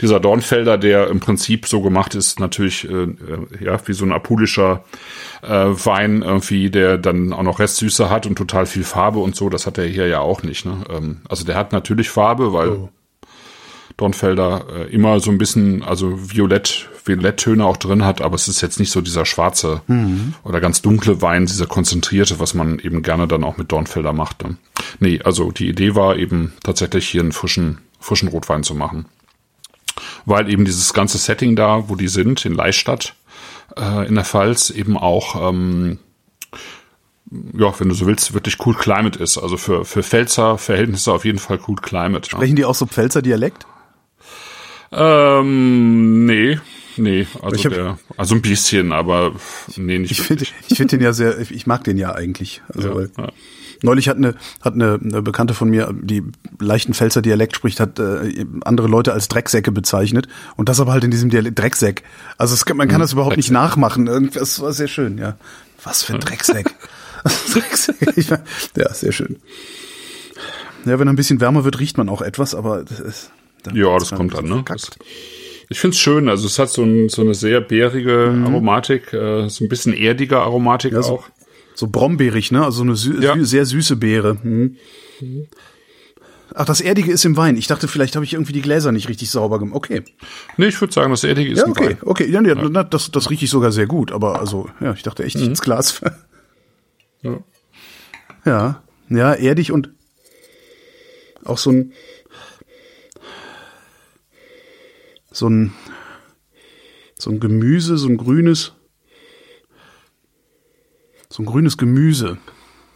dieser 0.00 0.20
Dornfelder, 0.20 0.78
der 0.78 1.08
im 1.08 1.18
Prinzip 1.18 1.66
so 1.66 1.82
gemacht 1.82 2.14
ist, 2.14 2.38
natürlich, 2.38 2.88
äh, 2.88 2.92
äh, 2.92 3.16
ja, 3.60 3.78
wie 3.86 3.92
so 3.92 4.04
ein 4.04 4.12
apulischer 4.12 4.84
äh, 5.42 5.48
Wein 5.48 6.22
irgendwie, 6.22 6.70
der 6.70 6.96
dann 6.96 7.32
auch 7.32 7.42
noch 7.42 7.58
Restsüße 7.58 8.08
hat 8.08 8.26
und 8.26 8.36
total 8.36 8.66
viel 8.66 8.84
Farbe 8.84 9.18
und 9.18 9.34
so. 9.34 9.48
Das 9.48 9.66
hat 9.66 9.78
er 9.78 9.86
hier 9.86 10.06
ja 10.06 10.20
auch 10.20 10.42
nicht, 10.44 10.64
ne? 10.64 10.76
Ähm, 10.90 11.22
also 11.28 11.44
der 11.44 11.56
hat 11.56 11.72
natürlich 11.72 12.08
Farbe, 12.08 12.52
weil 12.52 12.88
Dornfelder 13.96 14.66
äh, 14.70 14.92
immer 14.92 15.20
so 15.20 15.30
ein 15.30 15.38
bisschen, 15.38 15.82
also 15.82 16.18
Violett, 16.32 16.88
Violetttöne 17.04 17.64
auch 17.64 17.76
drin 17.76 18.04
hat, 18.04 18.22
aber 18.22 18.34
es 18.34 18.48
ist 18.48 18.60
jetzt 18.60 18.80
nicht 18.80 18.90
so 18.90 19.00
dieser 19.00 19.24
schwarze 19.24 19.82
oder 20.42 20.60
ganz 20.60 20.82
dunkle 20.82 21.22
Wein, 21.22 21.46
dieser 21.46 21.66
konzentrierte, 21.66 22.40
was 22.40 22.54
man 22.54 22.78
eben 22.78 23.02
gerne 23.02 23.28
dann 23.28 23.44
auch 23.44 23.56
mit 23.56 23.70
Dornfelder 23.70 24.12
macht. 24.12 24.42
Ne? 24.42 24.56
Nee, 25.00 25.20
also 25.22 25.52
die 25.52 25.68
Idee 25.68 25.94
war 25.94 26.16
eben 26.16 26.54
tatsächlich 26.62 27.08
hier 27.08 27.20
einen 27.20 27.32
frischen, 27.32 27.78
frischen 28.00 28.28
Rotwein 28.28 28.62
zu 28.62 28.74
machen. 28.74 29.06
Weil 30.24 30.50
eben 30.50 30.64
dieses 30.64 30.92
ganze 30.92 31.18
Setting 31.18 31.54
da, 31.54 31.88
wo 31.88 31.94
die 31.94 32.08
sind, 32.08 32.44
in 32.44 32.54
Leistadt, 32.54 33.14
äh, 33.76 34.08
in 34.08 34.14
der 34.14 34.24
Pfalz, 34.24 34.70
eben 34.70 34.96
auch, 34.96 35.50
ähm, 35.50 35.98
ja, 37.56 37.72
wenn 37.78 37.88
du 37.88 37.94
so 37.94 38.06
willst, 38.06 38.34
wirklich 38.34 38.56
cool 38.66 38.74
Climate 38.74 39.22
ist. 39.22 39.38
Also 39.38 39.56
für, 39.56 39.84
für 39.84 40.02
Pfälzer 40.02 40.58
Verhältnisse 40.58 41.12
auf 41.12 41.24
jeden 41.24 41.38
Fall 41.38 41.60
cool 41.68 41.76
Climate. 41.76 42.28
ne? 42.30 42.38
Sprechen 42.38 42.56
die 42.56 42.64
auch 42.64 42.74
so 42.74 42.86
Pfälzer 42.86 43.22
Dialekt? 43.22 43.66
Ähm, 44.96 46.24
nee, 46.26 46.58
nee, 46.96 47.26
also 47.42 47.64
hab- 47.64 47.72
der, 47.72 47.98
also 48.16 48.34
ein 48.34 48.42
bisschen, 48.42 48.92
aber 48.92 49.32
nee, 49.76 49.98
nicht 49.98 50.12
Ich 50.12 50.22
finde 50.22 50.44
ich 50.68 50.76
find 50.76 50.92
den 50.92 51.00
ja 51.00 51.12
sehr, 51.12 51.38
ich 51.38 51.66
mag 51.66 51.84
den 51.84 51.96
ja 51.98 52.14
eigentlich. 52.14 52.62
Also, 52.72 52.88
Ja, 52.88 52.94
weil 52.94 53.10
ja. 53.18 53.28
Neulich 53.82 54.08
hat 54.08 54.16
eine, 54.16 54.34
hat 54.62 54.74
eine, 54.74 54.98
eine 55.02 55.20
Bekannte 55.20 55.52
von 55.52 55.68
mir, 55.68 55.92
die 55.92 56.22
leichten 56.58 56.94
Pfälzer 56.94 57.20
Dialekt 57.20 57.54
spricht, 57.56 57.80
hat 57.80 57.98
äh, 57.98 58.46
andere 58.64 58.86
Leute 58.86 59.12
als 59.12 59.28
Drecksäcke 59.28 59.72
bezeichnet. 59.72 60.26
Und 60.56 60.70
das 60.70 60.80
aber 60.80 60.92
halt 60.92 61.04
in 61.04 61.10
diesem 61.10 61.28
Dialekt 61.28 61.58
Drecksäck. 61.58 62.02
Also 62.38 62.54
es, 62.54 62.64
man 62.74 62.88
kann 62.88 63.00
das 63.02 63.12
überhaupt 63.12 63.36
nicht 63.36 63.50
nachmachen. 63.50 64.06
Irgendwas 64.06 64.58
war 64.60 64.72
sehr 64.72 64.88
schön, 64.88 65.18
ja. 65.18 65.36
Was 65.82 66.02
für 66.02 66.14
ein 66.14 66.20
Drecksäck. 66.20 66.70
Drecksäck. 67.52 68.16
Ich 68.16 68.30
mein, 68.30 68.40
ja, 68.76 68.94
sehr 68.94 69.12
schön. 69.12 69.36
Ja, 70.86 70.98
wenn 70.98 71.06
er 71.08 71.12
ein 71.12 71.16
bisschen 71.16 71.40
wärmer 71.42 71.64
wird, 71.64 71.78
riecht 71.78 71.98
man 71.98 72.08
auch 72.08 72.22
etwas, 72.22 72.54
aber 72.54 72.84
das 72.84 73.00
ist, 73.00 73.30
dann 73.66 73.76
Ja, 73.76 73.98
das 73.98 74.10
kommt 74.12 74.32
so 74.32 74.40
dann, 74.40 74.48
ne? 74.48 74.64
Das, 74.66 74.90
ich 75.68 75.78
find's 75.80 75.98
schön, 75.98 76.28
also 76.28 76.46
es 76.46 76.58
hat 76.58 76.70
so, 76.70 76.82
ein, 76.82 77.08
so 77.08 77.22
eine 77.22 77.34
sehr 77.34 77.60
bärige 77.60 78.30
Mhm. 78.34 78.46
Aromatik, 78.46 79.12
äh, 79.12 79.48
so 79.48 79.64
ein 79.64 79.68
bisschen 79.68 79.92
erdige 79.94 80.38
Aromatik 80.38 80.92
Ja, 80.92 81.02
so, 81.02 81.14
auch. 81.14 81.24
so 81.74 81.86
brombeerig, 81.88 82.52
ne? 82.52 82.64
Also 82.64 82.78
so 82.78 82.82
eine 82.84 82.96
sü 82.96 83.20
Ja. 83.22 83.34
sü 83.34 83.44
sehr 83.44 83.64
süße 83.66 83.96
Beere. 83.96 84.34
Mhm. 84.42 84.76
Ach, 86.56 86.66
das 86.66 86.80
Erdige 86.80 87.10
ist 87.10 87.24
im 87.24 87.36
Wein. 87.36 87.56
Ich 87.56 87.66
dachte, 87.66 87.88
vielleicht 87.88 88.14
habe 88.14 88.24
ich 88.24 88.34
irgendwie 88.34 88.52
die 88.52 88.60
Gläser 88.62 88.92
nicht 88.92 89.08
richtig 89.08 89.28
sauber 89.30 89.58
gemacht. 89.58 89.74
Okay. 89.76 90.02
Nee, 90.56 90.66
ich 90.66 90.80
würde 90.80 90.92
sagen, 90.92 91.10
das 91.10 91.24
erdige 91.24 91.50
ist 91.50 91.58
Ja, 91.60 91.66
okay, 91.66 91.86
Wein. 91.88 91.98
okay. 92.02 92.30
Ja, 92.30 92.42
ja, 92.42 92.54
na, 92.54 92.84
das, 92.84 93.10
das 93.10 93.28
rieche 93.30 93.46
ich 93.46 93.50
sogar 93.50 93.72
sehr 93.72 93.86
gut. 93.86 94.12
Aber 94.12 94.38
also, 94.38 94.68
ja, 94.80 94.92
ich 94.92 95.02
dachte 95.02 95.24
echt 95.24 95.36
ins 95.36 95.62
Glas. 95.62 96.00
Ja. 97.22 97.38
ja, 98.44 98.82
ja, 99.08 99.32
erdig 99.34 99.72
und 99.72 99.88
auch 101.44 101.58
so 101.58 101.70
ein 101.70 101.92
so 105.34 105.48
ein 105.48 105.72
so 107.18 107.30
ein 107.30 107.40
Gemüse, 107.40 107.96
so 107.98 108.08
ein 108.08 108.16
grünes 108.16 108.72
so 111.28 111.42
ein 111.42 111.46
grünes 111.46 111.76
Gemüse. 111.76 112.38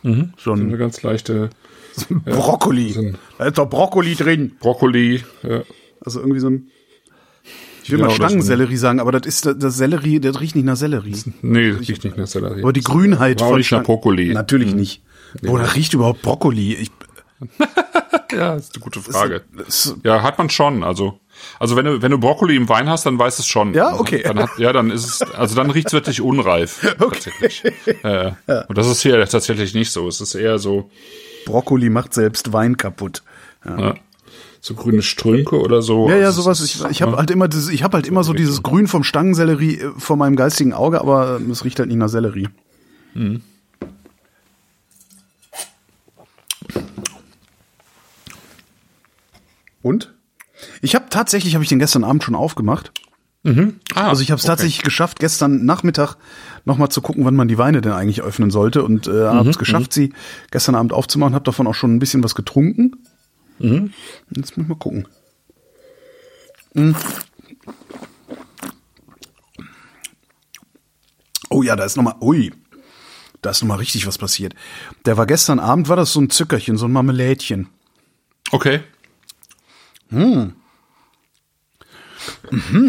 So 0.02 0.52
ein 0.52 0.60
Eine 0.68 0.78
ganz 0.78 1.02
leichte 1.02 1.50
Brokkoli. 2.24 2.92
so 2.92 3.00
ein- 3.00 3.18
Da 3.36 3.46
ist 3.46 3.58
doch 3.58 3.68
Brokkoli 3.68 4.14
drin. 4.14 4.52
Brokkoli. 4.60 5.22
Ja. 5.42 5.62
Also 6.00 6.20
irgendwie 6.20 6.40
so 6.40 6.48
ein 6.48 6.68
ich 7.82 7.90
will 7.90 7.98
Ja, 8.00 8.06
mal 8.06 8.10
so 8.14 8.22
ein- 8.22 8.28
Stangensellerie 8.28 8.76
sagen, 8.76 9.00
aber 9.00 9.12
das 9.12 9.26
ist 9.26 9.46
das 9.46 9.76
Sellerie, 9.76 10.20
das 10.20 10.40
riecht 10.40 10.54
nicht 10.54 10.64
nach 10.66 10.76
Sellerie. 10.76 11.16
Nee, 11.42 11.72
das 11.72 11.88
riecht 11.88 12.04
nicht 12.04 12.16
nach 12.16 12.26
Sellerie. 12.26 12.62
Aber 12.62 12.72
die 12.72 12.82
Grünheit 12.82 13.40
War 13.40 13.48
von 13.48 13.58
nicht 13.58 13.72
nach 13.72 13.82
Brokkoli. 13.82 14.32
Natürlich 14.32 14.74
nicht. 14.74 15.02
Oder 15.46 15.74
riecht 15.74 15.94
überhaupt 15.94 16.22
Brokkoli? 16.22 16.74
Ich, 16.74 16.90
Ja, 18.32 18.54
ist 18.54 18.74
eine 18.74 18.82
gute 18.82 19.00
Frage. 19.00 19.42
Ja, 20.04 20.22
hat 20.22 20.38
man 20.38 20.50
schon. 20.50 20.84
Also, 20.84 21.18
also 21.58 21.76
wenn 21.76 21.84
du 21.86 22.02
wenn 22.02 22.10
du 22.10 22.18
Brokkoli 22.18 22.56
im 22.56 22.68
Wein 22.68 22.88
hast, 22.88 23.06
dann 23.06 23.18
weiß 23.18 23.38
es 23.38 23.46
schon. 23.46 23.74
Ja, 23.74 23.98
okay. 23.98 24.22
Dann 24.22 24.38
hat, 24.40 24.50
ja, 24.58 24.72
dann 24.72 24.90
ist 24.90 25.06
es, 25.06 25.22
also 25.32 25.54
dann 25.54 25.70
riecht's 25.70 25.92
wirklich 25.92 26.20
unreif. 26.20 26.80
Tatsächlich. 26.98 27.64
Äh, 28.04 28.32
Und 28.68 28.76
das 28.76 28.86
ist 28.86 29.00
hier 29.02 29.18
tatsächlich 29.26 29.74
nicht 29.74 29.90
so. 29.90 30.08
Es 30.08 30.20
ist 30.20 30.34
eher 30.34 30.58
so, 30.58 30.90
Brokkoli 31.46 31.90
macht 31.90 32.12
selbst 32.14 32.52
Wein 32.52 32.76
kaputt. 32.76 33.22
ja, 33.66 33.94
so 34.60 34.74
grüne 34.74 35.02
Strünke 35.02 35.60
oder 35.60 35.82
so. 35.82 36.08
Ja, 36.10 36.16
ja, 36.16 36.26
Also 36.26 36.42
sowas. 36.42 36.62
Ich, 36.64 36.84
ich 36.90 37.02
habe 37.02 37.16
halt 37.16 37.30
immer, 37.30 37.48
das, 37.48 37.68
ich 37.68 37.82
habe 37.82 37.96
halt 37.96 38.06
immer 38.06 38.24
so 38.24 38.32
dieses 38.32 38.62
Grün 38.62 38.88
vom 38.88 39.04
Stangensellerie 39.04 39.78
äh, 39.78 39.90
vor 39.96 40.16
meinem 40.16 40.36
geistigen 40.36 40.72
Auge, 40.74 41.00
aber 41.00 41.40
es 41.50 41.64
riecht 41.64 41.78
halt 41.78 41.88
nicht 41.88 41.98
nach 41.98 42.08
Sellerie. 42.08 42.48
Und? 49.82 50.14
Ich 50.82 50.94
habe 50.94 51.06
tatsächlich, 51.10 51.54
habe 51.54 51.62
ich 51.64 51.68
den 51.68 51.78
gestern 51.78 52.04
Abend 52.04 52.22
schon 52.24 52.34
aufgemacht. 52.34 52.92
Ah, 53.94 54.08
Also 54.08 54.20
ich 54.22 54.30
habe 54.30 54.38
es 54.38 54.44
okay. 54.44 54.50
tatsächlich 54.52 54.82
geschafft, 54.82 55.20
gestern 55.20 55.64
Nachmittag 55.64 56.16
nochmal 56.66 56.90
zu 56.90 57.00
gucken, 57.00 57.24
wann 57.24 57.34
man 57.36 57.48
die 57.48 57.56
Weine 57.56 57.80
denn 57.80 57.92
eigentlich 57.92 58.20
öffnen 58.20 58.50
sollte 58.50 58.82
und 58.82 59.06
äh, 59.06 59.26
habe 59.26 59.44
Mhm, 59.44 59.48
es 59.50 59.58
geschafft, 59.58 59.92
sie 59.94 60.12
gestern 60.50 60.74
Abend 60.74 60.92
aufzumachen, 60.92 61.34
habe 61.34 61.44
davon 61.44 61.66
auch 61.66 61.74
schon 61.74 61.94
ein 61.94 61.98
bisschen 61.98 62.22
was 62.22 62.34
getrunken. 62.34 62.96
Mhm. 63.58 63.94
Jetzt 64.36 64.56
muss 64.58 64.64
ich 64.64 64.68
mal 64.68 64.74
gucken. 64.76 65.08
Mm. 66.74 66.92
Oh 71.48 71.62
ja, 71.62 71.76
da 71.76 71.84
ist 71.84 71.96
nochmal, 71.96 72.16
ui, 72.20 72.52
da 73.40 73.50
ist 73.50 73.62
nochmal 73.62 73.78
richtig 73.78 74.06
was 74.06 74.18
passiert. 74.18 74.54
Der 75.06 75.16
war 75.16 75.24
gestern 75.26 75.58
Abend, 75.58 75.88
war 75.88 75.96
das 75.96 76.12
so 76.12 76.20
ein 76.20 76.28
Zückerchen, 76.30 76.76
so 76.76 76.86
ein 76.86 76.92
Marmelädchen. 76.92 77.68
Okay. 78.50 78.80
Hm, 80.10 80.54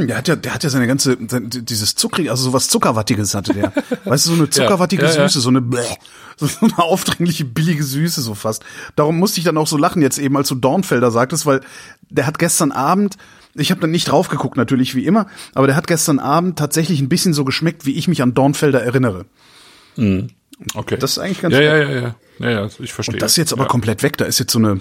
der 0.07 0.17
hat 0.17 0.27
ja, 0.27 0.35
der 0.35 0.53
hat 0.53 0.63
ja 0.63 0.69
seine 0.69 0.87
ganze, 0.87 1.17
sein- 1.29 1.49
dieses 1.49 1.95
zuckrige, 1.95 2.31
also 2.31 2.43
sowas 2.43 2.67
Zuckerwattiges 2.67 3.35
hatte 3.35 3.53
der. 3.53 3.73
Weißt 4.05 4.25
du, 4.25 4.31
so 4.31 4.35
eine 4.35 4.49
zuckerwattige 4.49 5.03
ja, 5.03 5.13
ja. 5.13 5.27
Süße, 5.27 5.41
so 5.41 5.49
eine, 5.49 5.61
bläh, 5.61 5.83
so 6.37 6.47
eine 6.61 6.77
aufdringliche, 6.79 7.45
billige 7.45 7.83
Süße 7.83 8.21
so 8.21 8.35
fast. 8.35 8.63
Darum 8.95 9.19
musste 9.19 9.39
ich 9.39 9.45
dann 9.45 9.57
auch 9.57 9.67
so 9.67 9.77
lachen 9.77 10.01
jetzt 10.01 10.17
eben, 10.17 10.35
als 10.35 10.47
du 10.49 10.55
Dornfelder 10.55 11.11
sagtest, 11.11 11.45
weil 11.45 11.61
der 12.09 12.25
hat 12.25 12.39
gestern 12.39 12.71
Abend, 12.71 13.17
ich 13.53 13.71
habe 13.71 13.81
dann 13.81 13.91
nicht 13.91 14.09
drauf 14.09 14.29
geguckt 14.29 14.57
natürlich 14.57 14.95
wie 14.95 15.05
immer, 15.05 15.27
aber 15.53 15.67
der 15.67 15.75
hat 15.75 15.87
gestern 15.87 16.19
Abend 16.19 16.57
tatsächlich 16.57 16.99
ein 16.99 17.09
bisschen 17.09 17.33
so 17.33 17.45
geschmeckt, 17.45 17.85
wie 17.85 17.95
ich 17.95 18.07
mich 18.07 18.21
an 18.21 18.33
Dornfelder 18.33 18.81
erinnere. 18.81 19.25
Okay. 20.75 20.97
Das 20.97 21.11
ist 21.11 21.19
eigentlich 21.19 21.41
ganz 21.41 21.53
ja, 21.53 21.59
gut. 21.59 21.67
ja, 21.67 21.77
ja, 21.77 21.89
ja, 22.01 22.15
ja, 22.39 22.49
ja, 22.49 22.69
ich 22.79 22.93
verstehe. 22.93 23.19
Das 23.19 23.31
ist 23.31 23.37
jetzt 23.37 23.53
aber 23.53 23.67
komplett 23.67 24.03
weg. 24.03 24.17
Da 24.17 24.25
ist 24.25 24.39
jetzt 24.39 24.51
so 24.51 24.59
eine, 24.59 24.79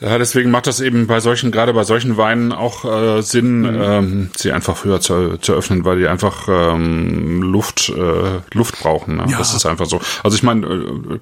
Ja, 0.00 0.18
deswegen 0.18 0.50
macht 0.50 0.66
das 0.66 0.80
eben 0.80 1.06
bei 1.06 1.20
solchen, 1.20 1.50
gerade 1.52 1.72
bei 1.72 1.84
solchen 1.84 2.16
Weinen 2.16 2.52
auch 2.52 2.84
äh, 2.84 3.22
Sinn, 3.22 3.60
Mhm. 3.60 3.80
ähm, 3.82 4.30
sie 4.36 4.52
einfach 4.52 4.76
früher 4.76 5.00
zu, 5.00 5.38
zu 5.38 5.52
öffnen, 5.54 5.84
weil 5.84 5.98
die 5.98 6.08
einfach 6.08 6.48
ähm, 6.48 7.40
Luft, 7.42 7.90
äh, 7.90 8.40
Luft 8.52 8.80
brauchen. 8.80 9.16
Ne? 9.16 9.26
Ja. 9.28 9.38
Das 9.38 9.54
ist 9.54 9.64
einfach 9.66 9.86
so. 9.86 10.00
Also 10.22 10.36
ich 10.36 10.42
meine, 10.42 10.66
äh, 10.66 11.18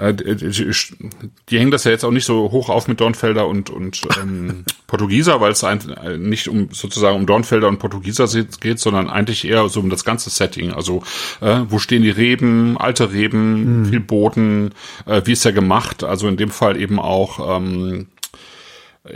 die, 0.00 0.72
die, 1.48 1.58
hängen 1.58 1.70
das 1.70 1.84
ja 1.84 1.90
jetzt 1.90 2.04
auch 2.04 2.10
nicht 2.10 2.24
so 2.24 2.50
hoch 2.50 2.68
auf 2.68 2.88
mit 2.88 3.00
Dornfelder 3.00 3.46
und, 3.46 3.70
und 3.70 4.00
ähm, 4.20 4.64
Portugieser, 4.86 5.40
weil 5.40 5.52
es 5.52 5.62
äh, 5.62 6.16
nicht 6.16 6.48
um 6.48 6.68
sozusagen 6.72 7.16
um 7.16 7.26
Dornfelder 7.26 7.68
und 7.68 7.78
Portugieser 7.78 8.26
se- 8.26 8.48
geht, 8.60 8.78
sondern 8.78 9.10
eigentlich 9.10 9.46
eher 9.46 9.68
so 9.68 9.80
um 9.80 9.90
das 9.90 10.04
ganze 10.04 10.30
Setting. 10.30 10.72
Also 10.72 11.02
äh, 11.40 11.60
wo 11.68 11.78
stehen 11.78 12.02
die 12.02 12.10
Reben, 12.10 12.78
alte 12.78 13.12
Reben, 13.12 13.86
viel 13.86 14.00
Boden, 14.00 14.72
äh, 15.06 15.22
wie 15.24 15.32
ist 15.32 15.44
der 15.44 15.52
gemacht? 15.52 16.02
Also 16.02 16.28
in 16.28 16.36
dem 16.36 16.50
Fall 16.50 16.80
eben 16.80 16.98
auch 16.98 17.58
ähm, 17.58 18.06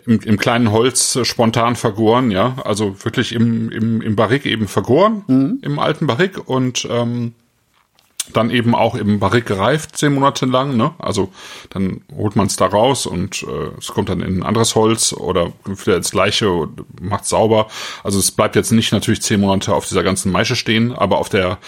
im, 0.06 0.20
im 0.20 0.38
kleinen 0.38 0.70
Holz 0.70 1.16
äh, 1.16 1.24
spontan 1.24 1.76
vergoren, 1.76 2.30
ja, 2.30 2.56
also 2.64 3.04
wirklich 3.04 3.32
im, 3.32 3.70
im, 3.70 4.00
im 4.00 4.16
Barrik 4.16 4.46
eben 4.46 4.68
vergoren, 4.68 5.24
mhm. 5.26 5.58
im 5.62 5.78
alten 5.78 6.06
Barrik 6.06 6.48
und 6.48 6.86
ähm, 6.90 7.34
dann 8.32 8.50
eben 8.50 8.74
auch 8.74 8.94
im 8.94 9.18
Barrik 9.18 9.46
gereift, 9.46 9.96
zehn 9.96 10.14
Monate 10.14 10.46
lang. 10.46 10.76
Ne? 10.76 10.92
Also 10.98 11.30
dann 11.70 12.00
holt 12.16 12.36
man 12.36 12.46
es 12.46 12.56
da 12.56 12.66
raus 12.66 13.06
und 13.06 13.42
äh, 13.42 13.78
es 13.78 13.88
kommt 13.88 14.08
dann 14.08 14.20
in 14.20 14.38
ein 14.38 14.42
anderes 14.42 14.74
Holz 14.74 15.12
oder 15.12 15.52
wieder 15.64 15.96
ins 15.96 16.10
gleiche 16.10 16.50
und 16.50 17.02
macht 17.02 17.26
sauber. 17.26 17.68
Also 18.02 18.18
es 18.18 18.30
bleibt 18.30 18.56
jetzt 18.56 18.72
nicht 18.72 18.92
natürlich 18.92 19.22
zehn 19.22 19.40
Monate 19.40 19.74
auf 19.74 19.86
dieser 19.86 20.02
ganzen 20.02 20.32
Maische 20.32 20.56
stehen, 20.56 20.92
aber 20.92 21.18
auf 21.18 21.28
der, 21.28 21.58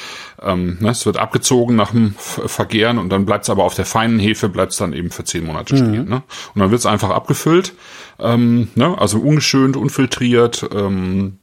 ähm, 0.43 0.79
ne, 0.81 0.91
es 0.91 1.05
wird 1.05 1.19
abgezogen 1.19 1.77
nach 1.77 1.91
dem 1.91 2.15
Vergehren 2.17 2.99
und 2.99 3.11
dann 3.11 3.27
bleibt 3.27 3.45
es 3.45 3.51
aber 3.51 3.65
auf 3.65 3.75
der 3.75 3.87
feinen 3.87 4.19
Hefe, 4.19 4.49
bleibt 4.49 4.73
es 4.73 4.79
dann 4.79 4.93
eben 4.93 5.11
für 5.11 5.25
zehn 5.25 5.45
Monate 5.45 5.75
mhm. 5.75 5.79
stehen. 5.79 6.09
Ne? 6.09 6.23
Und 6.55 6.61
dann 6.61 6.71
wird 6.71 6.81
es 6.81 6.87
einfach 6.87 7.11
abgefüllt, 7.11 7.75
ähm, 8.19 8.69
ne? 8.75 8.97
also 8.99 9.19
ungeschönt, 9.19 9.77
unfiltriert. 9.77 10.69
Ähm, 10.75 11.39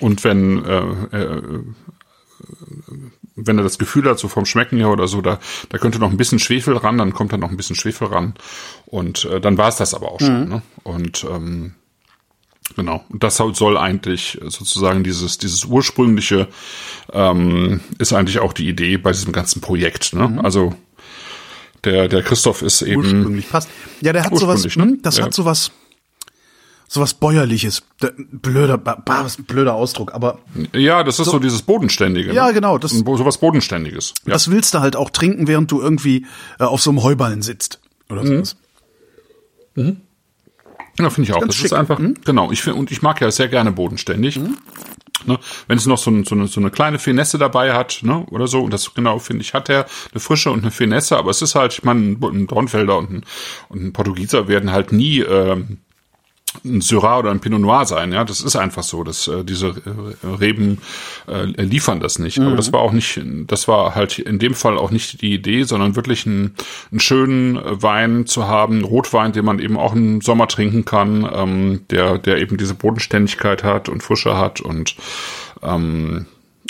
und 0.00 0.22
wenn 0.24 0.64
äh, 0.64 1.16
äh, 1.16 1.42
wenn 3.38 3.58
er 3.58 3.64
das 3.64 3.78
Gefühl 3.78 4.08
hat, 4.08 4.18
so 4.18 4.28
vom 4.28 4.44
Schmecken 4.44 4.78
her 4.78 4.90
oder 4.90 5.08
so, 5.08 5.20
da, 5.20 5.38
da 5.68 5.78
könnte 5.78 5.98
noch 5.98 6.10
ein 6.10 6.16
bisschen 6.16 6.38
Schwefel 6.38 6.76
ran, 6.76 6.98
dann 6.98 7.12
kommt 7.12 7.32
da 7.32 7.36
noch 7.36 7.50
ein 7.50 7.56
bisschen 7.56 7.76
Schwefel 7.76 8.08
ran. 8.08 8.34
Und 8.86 9.24
äh, 9.26 9.40
dann 9.40 9.56
war 9.58 9.68
es 9.68 9.76
das 9.76 9.94
aber 9.94 10.12
auch 10.12 10.20
schon. 10.20 10.44
Mhm. 10.44 10.48
Ne? 10.48 10.62
Und 10.82 11.26
ähm, 11.30 11.74
genau, 12.76 13.04
und 13.08 13.22
das 13.22 13.36
soll 13.36 13.76
eigentlich 13.78 14.38
sozusagen 14.42 15.04
dieses, 15.04 15.38
dieses 15.38 15.64
ursprüngliche 15.64 16.48
ähm, 17.12 17.80
ist 17.98 18.12
eigentlich 18.12 18.40
auch 18.40 18.52
die 18.52 18.68
Idee 18.68 18.96
bei 18.96 19.12
diesem 19.12 19.32
ganzen 19.32 19.60
Projekt. 19.60 20.14
Ne? 20.14 20.28
Mhm. 20.28 20.38
Also 20.40 20.74
der, 21.84 22.08
der 22.08 22.22
Christoph 22.22 22.62
ist 22.62 22.82
eben. 22.82 23.02
Ursprünglich 23.02 23.48
passt. 23.48 23.68
Ja, 24.00 24.12
der 24.12 24.24
hat 24.24 24.36
sowas, 24.36 24.76
ne? 24.76 24.98
Das 25.00 25.18
ja. 25.18 25.24
hat 25.24 25.34
sowas 25.34 25.70
sowas 26.88 27.14
bäuerliches. 27.14 27.82
Blöder, 28.32 28.78
blöder 28.78 29.74
Ausdruck, 29.74 30.12
aber. 30.14 30.38
Ja, 30.72 31.04
das 31.04 31.20
ist 31.20 31.26
so, 31.26 31.32
so 31.32 31.38
dieses 31.38 31.62
Bodenständige. 31.62 32.32
Ja, 32.32 32.48
ne? 32.48 32.54
genau. 32.54 32.78
Das, 32.78 32.90
sowas 32.90 33.38
Bodenständiges. 33.38 34.14
Ja. 34.26 34.32
Das 34.32 34.50
willst 34.50 34.74
du 34.74 34.80
halt 34.80 34.96
auch 34.96 35.10
trinken, 35.10 35.46
während 35.46 35.70
du 35.70 35.80
irgendwie 35.80 36.26
äh, 36.58 36.64
auf 36.64 36.82
so 36.82 36.90
einem 36.90 37.02
Heuballen 37.02 37.42
sitzt. 37.42 37.80
Oder 38.10 38.22
mhm. 38.22 38.26
sowas. 38.26 38.56
Mhm. 39.74 40.00
Ja, 40.98 41.10
finde 41.10 41.30
ich 41.30 41.36
auch. 41.36 41.46
Das 41.46 41.54
schick. 41.54 41.66
ist 41.66 41.72
einfach, 41.74 41.98
mhm. 41.98 42.14
genau. 42.24 42.50
Ich 42.50 42.62
finde, 42.62 42.80
und 42.80 42.90
ich 42.90 43.02
mag 43.02 43.20
ja 43.20 43.30
sehr 43.30 43.48
gerne 43.48 43.70
bodenständig. 43.70 44.38
Mhm. 44.38 44.56
Ne, 45.26 45.36
wenn 45.66 45.78
es 45.78 45.86
noch 45.86 45.98
so, 45.98 46.12
ein, 46.12 46.24
so, 46.24 46.36
eine, 46.36 46.46
so 46.46 46.60
eine 46.60 46.70
kleine 46.70 47.00
Finesse 47.00 47.38
dabei 47.38 47.74
hat, 47.74 48.00
ne, 48.02 48.24
oder 48.30 48.46
so, 48.46 48.62
und 48.62 48.72
das 48.72 48.94
genau 48.94 49.18
finde 49.18 49.42
ich, 49.42 49.52
hat 49.52 49.68
er 49.68 49.86
eine 50.12 50.20
Frische 50.20 50.52
und 50.52 50.60
eine 50.60 50.70
Finesse, 50.70 51.16
aber 51.16 51.32
es 51.32 51.42
ist 51.42 51.56
halt, 51.56 51.72
ich 51.72 51.82
meine, 51.82 52.16
ein 52.22 52.46
Dornfelder 52.46 52.96
und 52.96 53.10
ein, 53.10 53.24
und 53.68 53.82
ein 53.82 53.92
Portugieser 53.92 54.46
werden 54.46 54.70
halt 54.70 54.92
nie 54.92 55.18
ähm, 55.18 55.78
ein 56.64 56.80
Syrah 56.80 57.18
oder 57.18 57.30
ein 57.30 57.40
Pinot 57.40 57.60
Noir 57.60 57.84
sein, 57.86 58.12
ja, 58.12 58.24
das 58.24 58.40
ist 58.40 58.56
einfach 58.56 58.82
so, 58.82 59.04
dass 59.04 59.28
äh, 59.28 59.44
diese 59.44 59.68
äh, 59.68 60.26
Reben 60.26 60.78
äh, 61.26 61.44
liefern 61.44 62.00
das 62.00 62.18
nicht. 62.18 62.38
Mhm. 62.38 62.46
Aber 62.46 62.56
das 62.56 62.72
war 62.72 62.80
auch 62.80 62.92
nicht, 62.92 63.20
das 63.46 63.68
war 63.68 63.94
halt 63.94 64.18
in 64.18 64.38
dem 64.38 64.54
Fall 64.54 64.78
auch 64.78 64.90
nicht 64.90 65.20
die 65.20 65.34
Idee, 65.34 65.64
sondern 65.64 65.96
wirklich 65.96 66.26
einen, 66.26 66.54
einen 66.90 67.00
schönen 67.00 67.60
Wein 67.62 68.26
zu 68.26 68.48
haben, 68.48 68.84
Rotwein, 68.84 69.32
den 69.32 69.44
man 69.44 69.58
eben 69.58 69.76
auch 69.76 69.94
im 69.94 70.20
Sommer 70.20 70.48
trinken 70.48 70.84
kann, 70.84 71.28
ähm, 71.32 71.80
der, 71.90 72.18
der 72.18 72.38
eben 72.38 72.56
diese 72.56 72.74
Bodenständigkeit 72.74 73.62
hat 73.62 73.88
und 73.88 74.02
Frische 74.02 74.36
hat 74.36 74.60
und 74.60 74.96
ähm, 75.62 76.26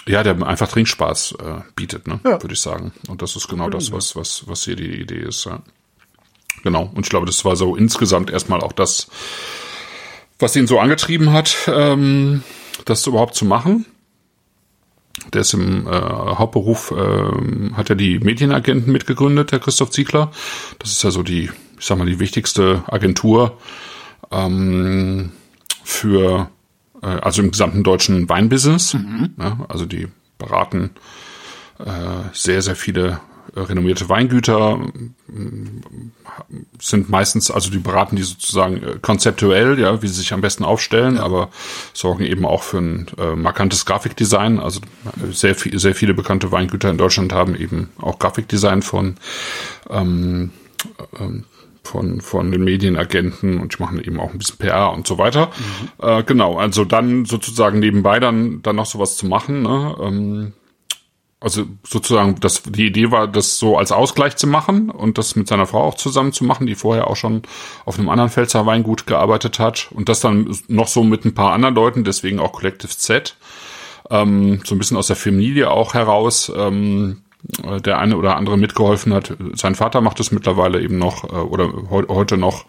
ja, 0.06 0.22
der 0.22 0.42
einfach 0.46 0.68
Trinkspaß 0.68 1.36
äh, 1.40 1.60
bietet, 1.76 2.08
ne, 2.08 2.18
ja. 2.24 2.42
würde 2.42 2.54
ich 2.54 2.60
sagen. 2.60 2.92
Und 3.08 3.20
das 3.20 3.36
ist 3.36 3.48
genau 3.48 3.68
das, 3.68 3.92
was, 3.92 4.16
was, 4.16 4.44
was 4.46 4.64
hier 4.64 4.76
die 4.76 5.00
Idee 5.00 5.20
ist. 5.20 5.44
Ja. 5.44 5.60
Genau. 6.62 6.90
Und 6.94 7.06
ich 7.06 7.10
glaube, 7.10 7.26
das 7.26 7.44
war 7.44 7.56
so 7.56 7.76
insgesamt 7.76 8.30
erstmal 8.30 8.60
auch 8.60 8.72
das, 8.72 9.08
was 10.38 10.56
ihn 10.56 10.66
so 10.66 10.78
angetrieben 10.78 11.32
hat, 11.32 11.56
ähm, 11.68 12.42
das 12.84 13.06
überhaupt 13.06 13.34
zu 13.34 13.44
machen. 13.44 13.86
Der 15.32 15.40
ist 15.42 15.52
im 15.52 15.86
äh, 15.86 15.90
Hauptberuf, 15.90 16.92
äh, 16.92 17.74
hat 17.74 17.90
er 17.90 17.96
die 17.96 18.18
Medienagenten 18.20 18.92
mitgegründet, 18.92 19.52
der 19.52 19.58
Christoph 19.58 19.90
Ziegler. 19.90 20.30
Das 20.78 20.92
ist 20.92 21.02
ja 21.02 21.10
so 21.10 21.22
die, 21.22 21.50
ich 21.78 21.86
sag 21.86 21.98
mal, 21.98 22.06
die 22.06 22.20
wichtigste 22.20 22.84
Agentur 22.86 23.58
ähm, 24.30 25.32
für, 25.82 26.50
äh, 27.02 27.06
also 27.06 27.42
im 27.42 27.50
gesamten 27.50 27.82
deutschen 27.82 28.28
Weinbusiness. 28.28 28.94
Mhm. 28.94 29.34
Ja, 29.38 29.66
also 29.68 29.86
die 29.86 30.08
beraten 30.38 30.90
äh, 31.78 32.28
sehr, 32.32 32.62
sehr 32.62 32.76
viele 32.76 33.20
renommierte 33.54 34.08
Weingüter 34.08 34.80
sind 36.80 37.08
meistens, 37.08 37.50
also 37.50 37.70
die 37.70 37.78
beraten 37.78 38.16
die 38.16 38.22
sozusagen 38.22 38.82
äh, 38.82 38.98
konzeptuell, 39.00 39.78
ja, 39.78 40.02
wie 40.02 40.08
sie 40.08 40.14
sich 40.14 40.32
am 40.32 40.40
besten 40.40 40.64
aufstellen, 40.64 41.16
ja. 41.16 41.22
aber 41.22 41.50
sorgen 41.92 42.24
eben 42.24 42.44
auch 42.44 42.62
für 42.62 42.78
ein 42.78 43.06
äh, 43.18 43.34
markantes 43.34 43.86
Grafikdesign. 43.86 44.60
Also 44.60 44.80
äh, 44.80 45.32
sehr, 45.32 45.54
viel, 45.54 45.78
sehr 45.78 45.94
viele 45.94 46.14
bekannte 46.14 46.52
Weingüter 46.52 46.90
in 46.90 46.98
Deutschland 46.98 47.32
haben 47.32 47.56
eben 47.56 47.90
auch 48.00 48.18
Grafikdesign 48.18 48.82
von 48.82 49.16
ähm, 49.90 50.50
ähm, 51.18 51.44
von, 51.84 52.20
von 52.20 52.52
den 52.52 52.64
Medienagenten 52.64 53.60
und 53.60 53.74
die 53.78 53.82
machen 53.82 54.02
eben 54.02 54.20
auch 54.20 54.30
ein 54.30 54.38
bisschen 54.38 54.58
PR 54.58 54.92
und 54.92 55.06
so 55.06 55.16
weiter. 55.16 55.50
Mhm. 55.56 56.06
Äh, 56.06 56.22
genau, 56.22 56.58
also 56.58 56.84
dann 56.84 57.24
sozusagen 57.24 57.78
nebenbei 57.78 58.20
dann, 58.20 58.60
dann 58.62 58.76
noch 58.76 58.84
sowas 58.84 59.16
zu 59.16 59.26
machen, 59.26 59.62
ne? 59.62 59.96
Ähm, 60.00 60.52
also 61.40 61.66
sozusagen, 61.84 62.40
das, 62.40 62.62
die 62.64 62.86
Idee 62.86 63.12
war, 63.12 63.28
das 63.28 63.58
so 63.58 63.78
als 63.78 63.92
Ausgleich 63.92 64.36
zu 64.36 64.46
machen 64.48 64.90
und 64.90 65.18
das 65.18 65.36
mit 65.36 65.46
seiner 65.46 65.66
Frau 65.66 65.84
auch 65.84 65.94
zusammen 65.94 66.32
zu 66.32 66.44
machen, 66.44 66.66
die 66.66 66.74
vorher 66.74 67.06
auch 67.06 67.16
schon 67.16 67.42
auf 67.84 67.98
einem 67.98 68.08
anderen 68.08 68.30
Pfälzer 68.30 68.66
Weingut 68.66 69.06
gearbeitet 69.06 69.58
hat. 69.60 69.88
Und 69.92 70.08
das 70.08 70.20
dann 70.20 70.56
noch 70.66 70.88
so 70.88 71.04
mit 71.04 71.24
ein 71.24 71.34
paar 71.34 71.52
anderen 71.52 71.76
Leuten, 71.76 72.02
deswegen 72.02 72.40
auch 72.40 72.52
Collective 72.52 72.90
Z, 72.90 73.36
ähm, 74.10 74.62
so 74.64 74.74
ein 74.74 74.78
bisschen 74.78 74.96
aus 74.96 75.06
der 75.06 75.16
Familie 75.16 75.70
auch 75.70 75.94
heraus, 75.94 76.50
ähm, 76.56 77.22
der 77.84 77.98
eine 77.98 78.16
oder 78.16 78.36
andere 78.36 78.58
mitgeholfen 78.58 79.14
hat. 79.14 79.36
Sein 79.54 79.76
Vater 79.76 80.00
macht 80.00 80.18
es 80.18 80.32
mittlerweile 80.32 80.82
eben 80.82 80.98
noch 80.98 81.22
äh, 81.24 81.36
oder 81.36 81.68
he 81.68 82.04
heute 82.08 82.36
noch 82.36 82.64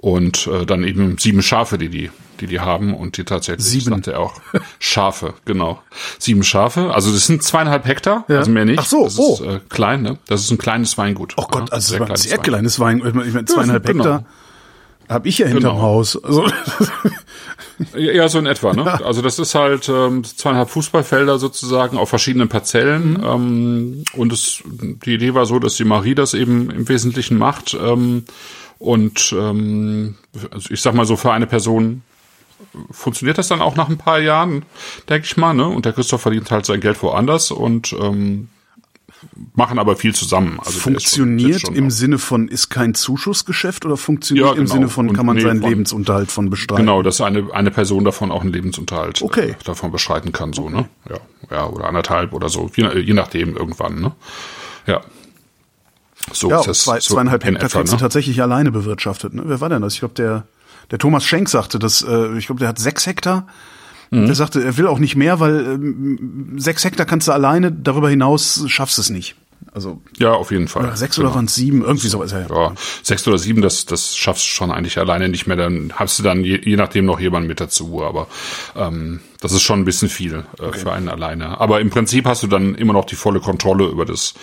und 0.00 0.46
äh, 0.46 0.64
dann 0.64 0.82
eben 0.82 1.18
sieben 1.18 1.42
Schafe, 1.42 1.76
die 1.76 1.88
die 1.88 2.10
die 2.40 2.46
die 2.46 2.60
haben 2.60 2.94
und 2.94 3.18
die 3.18 3.24
tatsächlich, 3.24 3.66
Sieben. 3.66 3.90
sagte 3.90 4.12
er 4.12 4.20
auch, 4.20 4.40
Schafe, 4.78 5.34
genau. 5.44 5.82
Sieben 6.18 6.42
Schafe, 6.42 6.94
also 6.94 7.12
das 7.12 7.26
sind 7.26 7.42
zweieinhalb 7.42 7.86
Hektar, 7.86 8.24
ja. 8.28 8.38
also 8.38 8.50
mehr 8.50 8.64
nicht. 8.64 8.78
Ach 8.78 8.86
so, 8.86 9.04
das 9.04 9.18
oh. 9.18 9.34
ist 9.34 9.40
äh, 9.42 9.60
klein, 9.68 10.00
ne? 10.00 10.18
Das 10.26 10.40
ist 10.40 10.50
ein 10.50 10.56
kleines 10.56 10.96
Weingut. 10.96 11.34
Oh 11.36 11.44
Gott, 11.50 11.70
also 11.70 11.96
sehr, 11.98 12.08
ein 12.08 12.16
sehr 12.16 12.38
kleines 12.38 12.80
Weingut. 12.80 13.08
Ich 13.08 13.34
meine, 13.34 13.44
zweieinhalb 13.44 13.86
ja, 13.86 13.92
genau. 13.92 14.04
Hektar 14.04 14.24
habe 15.10 15.28
ich 15.28 15.38
ja 15.38 15.46
hinterm 15.46 15.74
genau. 15.74 15.82
Haus. 15.82 16.22
Also. 16.22 16.46
Ja, 17.94 18.28
so 18.28 18.38
in 18.38 18.44
etwa, 18.44 18.74
ne? 18.74 18.84
Ja. 18.84 19.00
Also 19.04 19.22
das 19.22 19.38
ist 19.38 19.54
halt 19.54 19.88
ähm, 19.88 20.22
zweieinhalb 20.22 20.68
Fußballfelder 20.68 21.38
sozusagen 21.38 21.96
auf 21.96 22.10
verschiedenen 22.10 22.48
Parzellen. 22.48 23.14
Mhm. 23.14 23.24
Ähm, 23.24 24.04
und 24.12 24.32
es, 24.34 24.62
die 24.66 25.14
Idee 25.14 25.32
war 25.32 25.46
so, 25.46 25.58
dass 25.58 25.76
die 25.76 25.84
Marie 25.84 26.14
das 26.14 26.34
eben 26.34 26.70
im 26.70 26.88
Wesentlichen 26.88 27.38
macht. 27.38 27.74
Ähm, 27.74 28.24
und 28.80 29.34
ähm, 29.38 30.16
also 30.50 30.70
ich 30.72 30.80
sag 30.80 30.94
mal 30.94 31.04
so, 31.04 31.16
für 31.16 31.32
eine 31.32 31.46
Person 31.46 32.02
funktioniert 32.90 33.36
das 33.36 33.48
dann 33.48 33.60
auch 33.60 33.76
nach 33.76 33.90
ein 33.90 33.98
paar 33.98 34.18
Jahren, 34.18 34.64
denke 35.08 35.26
ich 35.26 35.36
mal. 35.36 35.52
Ne? 35.52 35.68
Und 35.68 35.84
der 35.84 35.92
Christoph 35.92 36.22
verdient 36.22 36.50
halt 36.50 36.64
sein 36.64 36.80
Geld 36.80 37.02
woanders 37.02 37.50
und 37.50 37.92
ähm, 37.92 38.48
machen 39.54 39.78
aber 39.78 39.96
viel 39.96 40.14
zusammen. 40.14 40.58
Also 40.64 40.78
funktioniert 40.78 41.60
schon, 41.60 41.74
im 41.74 41.90
Sinne 41.90 42.18
von 42.18 42.48
ist 42.48 42.70
kein 42.70 42.94
Zuschussgeschäft 42.94 43.84
oder 43.84 43.98
funktioniert 43.98 44.46
ja, 44.46 44.52
genau. 44.52 44.62
im 44.62 44.66
Sinne 44.66 44.88
von 44.88 45.12
kann 45.12 45.26
man 45.26 45.36
nee, 45.36 45.42
seinen 45.42 45.60
von, 45.60 45.68
Lebensunterhalt 45.68 46.32
von 46.32 46.48
bestreiten? 46.48 46.86
Genau, 46.86 47.02
dass 47.02 47.20
eine 47.20 47.52
eine 47.52 47.70
Person 47.70 48.06
davon 48.06 48.30
auch 48.30 48.40
einen 48.40 48.52
Lebensunterhalt 48.52 49.20
okay. 49.20 49.50
äh, 49.50 49.64
davon 49.64 49.92
bestreiten 49.92 50.32
kann 50.32 50.54
so 50.54 50.70
ne 50.70 50.88
ja 51.06 51.18
ja 51.50 51.66
oder 51.66 51.84
anderthalb 51.84 52.32
oder 52.32 52.48
so 52.48 52.70
je, 52.74 52.98
je 52.98 53.12
nachdem 53.12 53.58
irgendwann 53.58 54.00
ne 54.00 54.12
ja 54.86 55.02
so 56.32 56.50
ja, 56.50 56.62
das, 56.62 56.82
zwei, 56.82 57.00
so 57.00 57.14
zweieinhalb 57.14 57.44
Hektar 57.44 57.64
etwa, 57.64 57.78
kriegst 57.78 57.92
ne? 57.92 57.98
du 57.98 58.02
tatsächlich 58.02 58.40
alleine 58.42 58.70
bewirtschaftet. 58.70 59.34
Ne? 59.34 59.42
Wer 59.46 59.60
war 59.60 59.68
denn 59.68 59.82
das? 59.82 59.94
Ich 59.94 60.00
glaube, 60.00 60.14
der, 60.14 60.44
der 60.90 60.98
Thomas 60.98 61.24
Schenk 61.24 61.48
sagte, 61.48 61.78
dass, 61.78 62.02
äh, 62.02 62.36
ich 62.36 62.46
glaube, 62.46 62.60
der 62.60 62.68
hat 62.68 62.78
sechs 62.78 63.06
Hektar. 63.06 63.46
Mhm. 64.10 64.26
Der 64.26 64.34
sagte, 64.34 64.62
er 64.62 64.76
will 64.76 64.86
auch 64.86 64.98
nicht 64.98 65.16
mehr, 65.16 65.40
weil 65.40 65.60
ähm, 65.60 66.54
sechs 66.58 66.84
Hektar 66.84 67.06
kannst 67.06 67.28
du 67.28 67.32
alleine, 67.32 67.72
darüber 67.72 68.10
hinaus 68.10 68.64
schaffst 68.66 68.98
du 68.98 69.02
es 69.02 69.10
nicht. 69.10 69.36
Also 69.72 70.00
ja, 70.18 70.32
auf 70.32 70.50
jeden 70.50 70.68
Fall. 70.68 70.84
Oder 70.84 70.96
sechs 70.96 71.16
genau. 71.16 71.28
oder 71.28 71.36
waren 71.36 71.44
es 71.44 71.54
sieben, 71.54 71.82
irgendwie 71.82 72.08
so 72.08 72.22
ist. 72.22 72.32
Ja. 72.32 72.46
ja, 72.48 72.74
sechs 73.02 73.26
oder 73.28 73.38
sieben, 73.38 73.62
das 73.62 73.84
das 73.84 74.16
schaffst 74.16 74.44
du 74.44 74.48
schon 74.48 74.72
eigentlich 74.72 74.98
alleine 74.98 75.28
nicht 75.28 75.46
mehr. 75.46 75.56
Dann 75.56 75.92
hast 75.94 76.18
du 76.18 76.22
dann 76.22 76.42
je, 76.44 76.60
je 76.62 76.76
nachdem 76.76 77.04
noch 77.04 77.20
jemanden 77.20 77.46
mit 77.46 77.60
dazu, 77.60 78.02
aber 78.02 78.26
ähm, 78.74 79.20
das 79.40 79.52
ist 79.52 79.62
schon 79.62 79.80
ein 79.80 79.84
bisschen 79.84 80.08
viel 80.08 80.44
äh, 80.58 80.64
okay. 80.64 80.78
für 80.78 80.92
einen 80.92 81.08
alleine. 81.08 81.60
Aber 81.60 81.80
im 81.80 81.90
Prinzip 81.90 82.26
hast 82.26 82.42
du 82.42 82.46
dann 82.46 82.74
immer 82.74 82.92
noch 82.92 83.06
die 83.06 83.16
volle 83.16 83.40
Kontrolle 83.40 83.86
über 83.86 84.04
das 84.04 84.34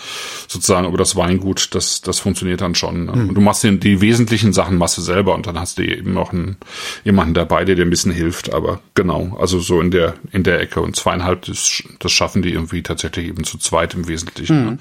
sozusagen 0.48 0.86
über 0.88 0.98
das 0.98 1.14
Weingut. 1.14 1.74
Das 1.74 2.00
das 2.00 2.18
funktioniert 2.18 2.60
dann 2.60 2.74
schon. 2.74 3.06
Ne? 3.06 3.12
Mhm. 3.12 3.28
Und 3.28 3.34
du 3.36 3.40
machst 3.40 3.62
den, 3.62 3.78
die 3.80 4.00
wesentlichen 4.00 4.52
Sachen 4.52 4.76
machst 4.76 4.98
du 4.98 5.02
selber 5.02 5.34
und 5.34 5.46
dann 5.46 5.58
hast 5.58 5.78
du 5.78 5.86
eben 5.86 6.12
noch 6.12 6.32
einen, 6.32 6.56
jemanden 7.04 7.34
dabei, 7.34 7.64
der 7.64 7.76
dir 7.76 7.82
ein 7.82 7.90
bisschen 7.90 8.12
hilft. 8.12 8.52
Aber 8.52 8.80
genau, 8.94 9.36
also 9.40 9.60
so 9.60 9.80
in 9.80 9.90
der 9.90 10.14
in 10.32 10.42
der 10.42 10.60
Ecke 10.60 10.80
und 10.80 10.96
zweieinhalb, 10.96 11.42
das, 11.42 11.82
das 12.00 12.12
schaffen 12.12 12.42
die 12.42 12.52
irgendwie 12.52 12.82
tatsächlich 12.82 13.28
eben 13.28 13.44
zu 13.44 13.58
zweit 13.58 13.94
im 13.94 14.08
Wesentlichen. 14.08 14.60
Mhm. 14.60 14.70
Ne? 14.70 14.78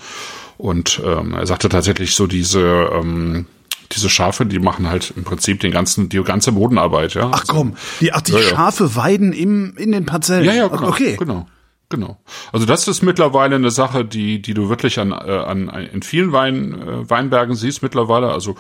Und 0.58 1.00
ähm, 1.06 1.34
er 1.34 1.46
sagte 1.46 1.70
tatsächlich 1.70 2.16
so 2.16 2.26
diese, 2.26 2.90
ähm, 2.92 3.46
diese 3.92 4.10
Schafe, 4.10 4.46
die 4.46 4.60
machen 4.60 4.90
halt 4.90 5.14
im 5.16 5.24
Prinzip 5.24 5.60
den 5.60 5.72
ganzen, 5.72 6.10
die 6.10 6.22
ganze 6.24 6.52
Bodenarbeit, 6.52 7.14
ja. 7.14 7.30
Ach 7.32 7.46
komm, 7.48 7.76
die, 8.02 8.14
ach, 8.14 8.22
die 8.22 8.34
Ja, 8.34 8.40
ja. 8.40 8.46
Schafe 8.50 8.96
weiden 8.96 9.34
im, 9.34 9.76
in 9.78 9.92
den 9.92 10.06
Parzellen. 10.06 10.46
Ja, 10.46 10.54
ja, 10.54 10.68
genau. 10.68 10.90
Okay. 10.90 11.16
Genau. 11.18 11.48
Genau. 11.90 12.18
Also 12.52 12.66
das 12.66 12.86
ist 12.90 13.02
mittlerweile 13.02 13.56
eine 13.56 13.72
Sache, 13.72 14.04
die, 14.04 14.42
die 14.42 14.54
du 14.54 14.68
wirklich 14.68 15.00
an, 15.00 15.14
äh, 15.14 15.14
an 15.14 15.70
in 15.70 16.02
vielen 16.02 16.34
Wein, 16.34 16.74
äh, 16.74 17.10
Weinbergen 17.10 17.56
siehst 17.56 17.82
mittlerweile. 17.82 18.30
Also 18.34 18.56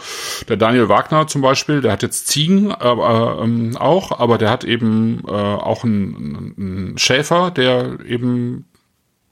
der 0.48 0.55
Daniel 0.55 0.88
Wagner 0.88 1.27
zum 1.27 1.41
Beispiel, 1.41 1.81
der 1.81 1.91
hat 1.91 2.03
jetzt 2.03 2.27
Ziegen 2.27 2.72
aber, 2.72 3.41
ähm, 3.43 3.75
auch, 3.75 4.17
aber 4.17 4.38
der 4.38 4.50
hat 4.50 4.63
eben 4.63 5.24
äh, 5.27 5.31
auch 5.31 5.84
einen, 5.84 6.53
einen 6.57 6.98
Schäfer, 6.98 7.51
der 7.51 8.00
eben, 8.05 8.63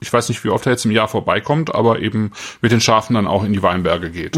ich 0.00 0.12
weiß 0.12 0.28
nicht, 0.28 0.44
wie 0.44 0.50
oft 0.50 0.66
er 0.66 0.72
jetzt 0.72 0.84
im 0.84 0.90
Jahr 0.90 1.08
vorbeikommt, 1.08 1.74
aber 1.74 2.00
eben 2.00 2.32
mit 2.60 2.72
den 2.72 2.82
Schafen 2.82 3.14
dann 3.14 3.26
auch 3.26 3.44
in 3.44 3.54
die 3.54 3.62
Weinberge 3.62 4.10
geht. 4.10 4.36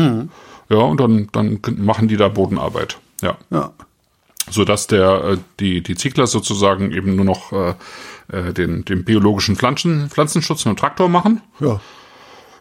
Ja, 0.68 0.78
und 0.78 1.00
dann, 1.00 1.28
dann 1.32 1.60
machen 1.78 2.08
die 2.08 2.16
da 2.16 2.28
Bodenarbeit. 2.28 2.98
Ja 3.22 3.36
Ja. 3.50 3.72
so 4.50 4.64
dass 4.64 4.86
der 4.86 5.24
äh, 5.24 5.38
die 5.60 5.82
die 5.82 5.94
Ziegler 5.96 6.26
sozusagen 6.26 6.92
eben 6.92 7.16
nur 7.16 7.24
noch 7.24 7.52
äh, 7.52 7.74
äh, 8.32 8.52
den 8.52 8.84
den 8.84 9.04
biologischen 9.04 9.56
Pflanzen 9.56 10.08
Pflanzenschutz 10.10 10.64
mit 10.64 10.76
dem 10.76 10.80
Traktor 10.80 11.08
machen. 11.08 11.40
Ja. 11.60 11.80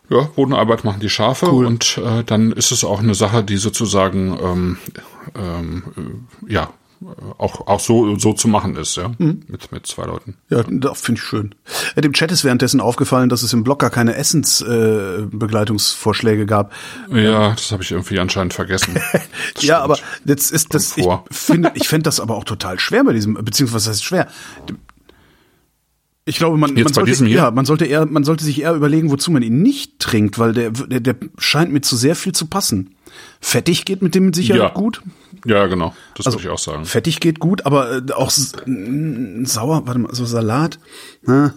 Ja, 0.09 0.21
Bodenarbeit 0.21 0.85
machen 0.85 1.01
die 1.01 1.09
Schafe 1.09 1.47
Cool. 1.51 1.65
und 1.65 1.97
äh, 1.97 2.23
dann 2.23 2.53
ist 2.53 2.71
es 2.71 2.85
auch 2.85 2.99
eine 3.01 3.13
Sache, 3.13 3.43
die 3.43 3.57
sozusagen 3.57 4.37
ähm, 4.41 4.77
ähm, 5.35 5.83
äh, 6.47 6.53
ja 6.53 6.69
auch 7.37 7.67
auch 7.67 7.79
so 7.79 8.17
so 8.17 8.33
zu 8.33 8.47
machen 8.47 8.75
ist, 8.75 8.95
ja, 8.97 9.11
Mhm. 9.17 9.41
mit 9.47 9.71
mit 9.71 9.85
zwei 9.87 10.05
Leuten. 10.05 10.35
Ja, 10.49 10.63
das 10.67 11.01
finde 11.01 11.19
ich 11.21 11.27
schön. 11.27 11.55
Äh, 11.95 12.01
Dem 12.01 12.13
Chat 12.13 12.31
ist 12.31 12.43
währenddessen 12.43 12.79
aufgefallen, 12.81 13.29
dass 13.29 13.41
es 13.43 13.53
im 13.53 13.63
Blog 13.63 13.79
gar 13.79 13.89
keine 13.89 14.15
Essensbegleitungsvorschläge 14.15 16.43
äh, 16.43 16.45
gab. 16.45 16.73
Ja, 17.11 17.51
das 17.51 17.71
habe 17.71 17.83
ich 17.83 17.91
irgendwie 17.91 18.19
anscheinend 18.19 18.53
vergessen. 18.53 18.99
Das 19.53 19.63
Ja, 19.63 19.79
aber 19.81 19.97
jetzt 20.25 20.51
ist 20.51 20.73
das, 20.73 20.97
ich 20.97 21.05
finde, 21.31 21.71
ich 21.75 21.87
fände 21.87 22.03
das 22.03 22.19
aber 22.19 22.35
auch 22.35 22.43
total 22.43 22.79
schwer 22.79 23.03
bei 23.03 23.13
diesem, 23.13 23.35
beziehungsweise 23.35 23.89
heißt 23.89 24.03
schwer? 24.03 24.27
Ich 26.25 26.37
glaube, 26.37 26.57
man, 26.57 26.75
Jetzt 26.75 26.95
man 26.95 27.05
sollte, 27.05 27.25
ja, 27.27 27.51
man 27.51 27.65
sollte 27.65 27.85
eher, 27.85 28.05
man 28.05 28.23
sollte 28.25 28.43
sich 28.43 28.59
eher 28.61 28.73
überlegen, 28.73 29.09
wozu 29.11 29.31
man 29.31 29.43
ihn 29.43 29.61
nicht 29.61 29.99
trinkt, 29.99 30.37
weil 30.39 30.53
der, 30.53 30.71
der, 30.71 30.99
der 30.99 31.15
scheint 31.37 31.71
mir 31.71 31.79
zu 31.81 31.95
sehr 31.95 32.15
viel 32.15 32.33
zu 32.33 32.47
passen. 32.47 32.95
Fettig 33.41 33.86
geht 33.86 34.01
mit 34.01 34.15
dem 34.15 34.25
mit 34.27 34.36
Sicherheit 34.36 34.62
Ja. 34.62 34.69
gut. 34.69 35.01
ja, 35.45 35.65
genau, 35.67 35.93
das 36.15 36.25
Also 36.25 36.39
würde 36.39 36.47
ich 36.47 36.53
auch 36.53 36.59
sagen. 36.59 36.86
Fettig 36.86 37.19
geht 37.19 37.39
gut, 37.39 37.65
aber 37.65 37.97
äh, 37.97 38.12
auch 38.13 38.29
sauer, 38.31 39.83
warte 39.86 40.00
mal, 40.00 40.13
so 40.15 40.25
Salat. 40.25 40.79
Ne? 41.24 41.53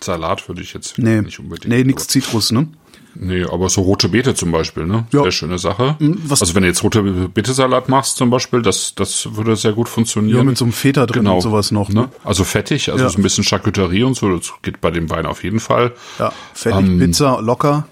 Salat 0.00 0.48
würde 0.48 0.62
ich 0.62 0.72
jetzt 0.74 0.98
Nee, 0.98 1.20
nicht 1.22 1.38
unbedingt. 1.38 1.68
nee, 1.72 1.84
nix 1.84 2.06
Zitrus, 2.08 2.50
ne? 2.52 2.68
Nee, 3.14 3.44
aber 3.44 3.68
so 3.68 3.82
rote 3.82 4.08
Beete 4.08 4.34
zum 4.34 4.52
Beispiel, 4.52 4.86
ne? 4.86 5.06
Ja. 5.12 5.22
Sehr 5.22 5.32
schöne 5.32 5.58
Sache. 5.58 5.96
was- 6.00 6.40
also 6.40 6.54
wenn 6.54 6.62
du 6.62 6.68
jetzt 6.68 6.82
rote 6.82 7.02
Beete-Salat 7.02 7.90
machst 7.90 8.16
zum 8.16 8.30
Beispiel, 8.30 8.62
das, 8.62 8.94
das 8.94 9.36
würde 9.36 9.54
sehr 9.54 9.74
gut 9.74 9.90
funktionieren. 9.90 10.38
Ja, 10.38 10.44
mit 10.44 10.56
so 10.56 10.64
einem 10.64 10.72
Feta 10.72 11.04
drin 11.04 11.24
genau. 11.24 11.34
und 11.36 11.40
sowas 11.42 11.72
noch, 11.72 11.90
ne? 11.90 12.08
Also 12.24 12.42
fettig, 12.44 12.90
also 12.90 13.04
Ja. 13.04 13.10
so 13.10 13.18
ein 13.18 13.22
bisschen 13.22 13.44
Charcuterie 13.44 14.02
und 14.04 14.16
so, 14.16 14.34
das 14.34 14.50
geht 14.62 14.80
bei 14.80 14.90
dem 14.90 15.10
Wein 15.10 15.26
auf 15.26 15.44
jeden 15.44 15.60
Fall. 15.60 15.92
Ja, 16.18 16.32
fettig, 16.54 16.78
Ähm, 16.80 16.98
Pizza, 17.00 17.38
locker. 17.42 17.86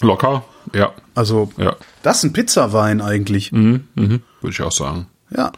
Locker, 0.00 0.44
ja. 0.74 0.92
Also, 1.14 1.50
Ja. 1.56 1.76
das 2.02 2.18
ist 2.18 2.24
ein 2.24 2.32
Pizzawein 2.32 3.00
eigentlich. 3.00 3.52
Mhm, 3.52 3.84
mhm, 3.94 4.22
würde 4.40 4.52
ich 4.52 4.62
auch 4.62 4.72
sagen. 4.72 5.06
Ja. 5.34 5.52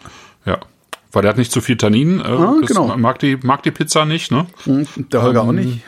Ja. 0.45 0.59
Weil 1.11 1.23
der 1.23 1.31
hat 1.31 1.39
nicht 1.39 1.51
zu 1.51 1.61
viel 1.63 1.77
Tannin. 1.79 2.21
Äh, 2.21 2.23
das 2.23 2.69
genau. 2.69 2.95
mag, 2.99 3.19
die, 3.19 3.39
mag 3.39 3.63
die 3.63 3.71
Pizza 3.71 4.05
nicht, 4.05 4.31
ne? 4.31 4.47
Der 5.11 5.23
Holger 5.23 5.43
auch 5.43 5.53
nicht. 5.53 5.81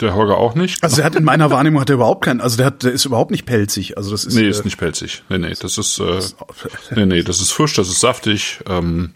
Der 0.00 0.14
Holger 0.14 0.36
auch 0.38 0.54
nicht. 0.54 0.82
Also 0.84 1.00
er 1.00 1.06
hat 1.06 1.16
in 1.16 1.24
meiner 1.24 1.50
Wahrnehmung 1.50 1.80
hat 1.80 1.90
er 1.90 1.94
überhaupt 1.96 2.24
keinen, 2.24 2.40
also 2.40 2.56
der 2.56 2.66
hat, 2.66 2.84
der 2.84 2.92
ist 2.92 3.04
überhaupt 3.04 3.32
nicht 3.32 3.46
pelzig. 3.46 3.96
Also 3.96 4.12
das 4.12 4.24
ist, 4.24 4.36
Nee, 4.36 4.42
äh, 4.42 4.48
ist 4.48 4.64
nicht 4.64 4.78
pelzig. 4.78 5.24
Nee, 5.28 5.38
nee, 5.38 5.54
das 5.60 5.76
ist, 5.76 5.98
äh, 5.98 6.20
nee, 6.96 7.06
nee, 7.06 7.22
das 7.22 7.40
ist 7.40 7.50
frisch, 7.50 7.74
das 7.74 7.88
ist 7.88 7.98
saftig. 8.00 8.60
Ähm, 8.68 9.14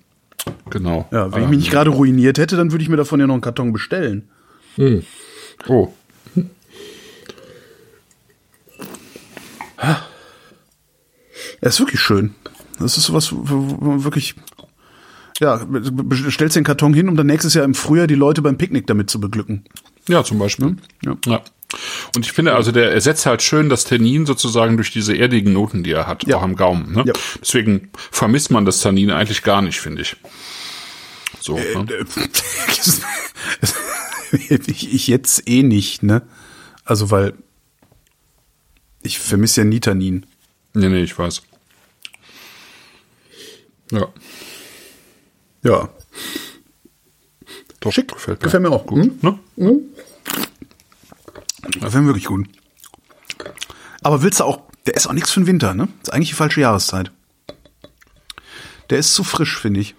genau. 0.70 1.08
ja, 1.12 1.32
wenn 1.32 1.44
ich 1.44 1.48
mich 1.48 1.58
nicht 1.60 1.70
gerade 1.70 1.90
ruiniert 1.90 2.38
hätte, 2.38 2.56
dann 2.56 2.72
würde 2.72 2.82
ich 2.82 2.88
mir 2.88 2.96
davon 2.96 3.20
ja 3.20 3.26
noch 3.28 3.34
einen 3.34 3.40
Karton 3.40 3.72
bestellen. 3.72 4.28
Oh. 5.68 5.92
Er 11.64 11.68
ist 11.70 11.80
wirklich 11.80 12.00
schön. 12.02 12.34
Das 12.78 12.98
ist 12.98 13.04
sowas, 13.04 13.30
wo- 13.32 13.56
man 13.82 14.04
wirklich, 14.04 14.34
ja, 15.40 15.66
stellst 16.30 16.56
den 16.56 16.64
Karton 16.64 16.92
hin, 16.92 17.08
um 17.08 17.16
dann 17.16 17.26
nächstes 17.26 17.54
Jahr 17.54 17.64
im 17.64 17.72
Frühjahr 17.74 18.06
die 18.06 18.14
Leute 18.16 18.42
beim 18.42 18.58
Picknick 18.58 18.86
damit 18.86 19.08
zu 19.08 19.18
beglücken. 19.18 19.64
Ja, 20.06 20.22
zum 20.22 20.38
Beispiel. 20.38 20.76
Ja. 21.02 21.16
ja. 21.24 21.40
Und 22.14 22.26
ich 22.26 22.32
finde, 22.32 22.54
also 22.54 22.70
der 22.70 22.92
ersetzt 22.92 23.24
halt 23.24 23.40
schön 23.40 23.70
das 23.70 23.84
Tannin 23.84 24.26
sozusagen 24.26 24.76
durch 24.76 24.90
diese 24.92 25.16
erdigen 25.16 25.54
Noten, 25.54 25.82
die 25.84 25.92
er 25.92 26.06
hat, 26.06 26.26
Ja. 26.26 26.36
auch 26.36 26.42
am 26.42 26.54
Gaumen. 26.54 26.92
Ne? 26.92 27.04
Ja. 27.06 27.14
Deswegen 27.40 27.88
vermisst 28.10 28.50
man 28.50 28.66
das 28.66 28.80
Tannin 28.80 29.10
eigentlich 29.10 29.42
gar 29.42 29.62
nicht, 29.62 29.80
finde 29.80 30.02
ich. 30.02 30.16
So. 31.40 31.56
ne? 31.56 31.86
ich, 34.66 34.92
ich 34.94 35.06
jetzt 35.08 35.48
eh 35.48 35.62
nicht, 35.62 36.02
ne? 36.02 36.22
Also 36.84 37.10
weil 37.10 37.32
ich 39.02 39.18
vermisse 39.18 39.62
ja 39.62 39.64
nie 39.64 39.80
Tannin. 39.80 40.26
Nee, 40.74 40.88
nee, 40.90 41.02
ich 41.02 41.18
weiß. 41.18 41.42
Ja, 43.94 44.08
Ja. 45.62 45.88
doch, 47.80 47.92
Schick. 47.92 48.08
gefällt 48.12 48.40
mir. 48.40 48.44
Gefällt 48.44 48.62
mir 48.62 48.70
auch. 48.70 48.86
Gut, 48.86 49.22
ne? 49.22 49.38
Das 51.80 51.92
wäre 51.94 52.04
wirklich 52.06 52.26
gut. 52.26 52.46
Aber 54.02 54.22
willst 54.22 54.40
du 54.40 54.44
auch, 54.44 54.60
der 54.86 54.94
ist 54.94 55.06
auch 55.06 55.12
nichts 55.12 55.30
für 55.30 55.40
den 55.40 55.46
Winter, 55.46 55.74
ne? 55.74 55.88
ist 56.02 56.12
eigentlich 56.12 56.28
die 56.30 56.34
falsche 56.34 56.60
Jahreszeit. 56.60 57.10
Der 58.90 58.98
ist 58.98 59.14
zu 59.14 59.24
frisch, 59.24 59.58
finde 59.58 59.80
ich. 59.80 59.94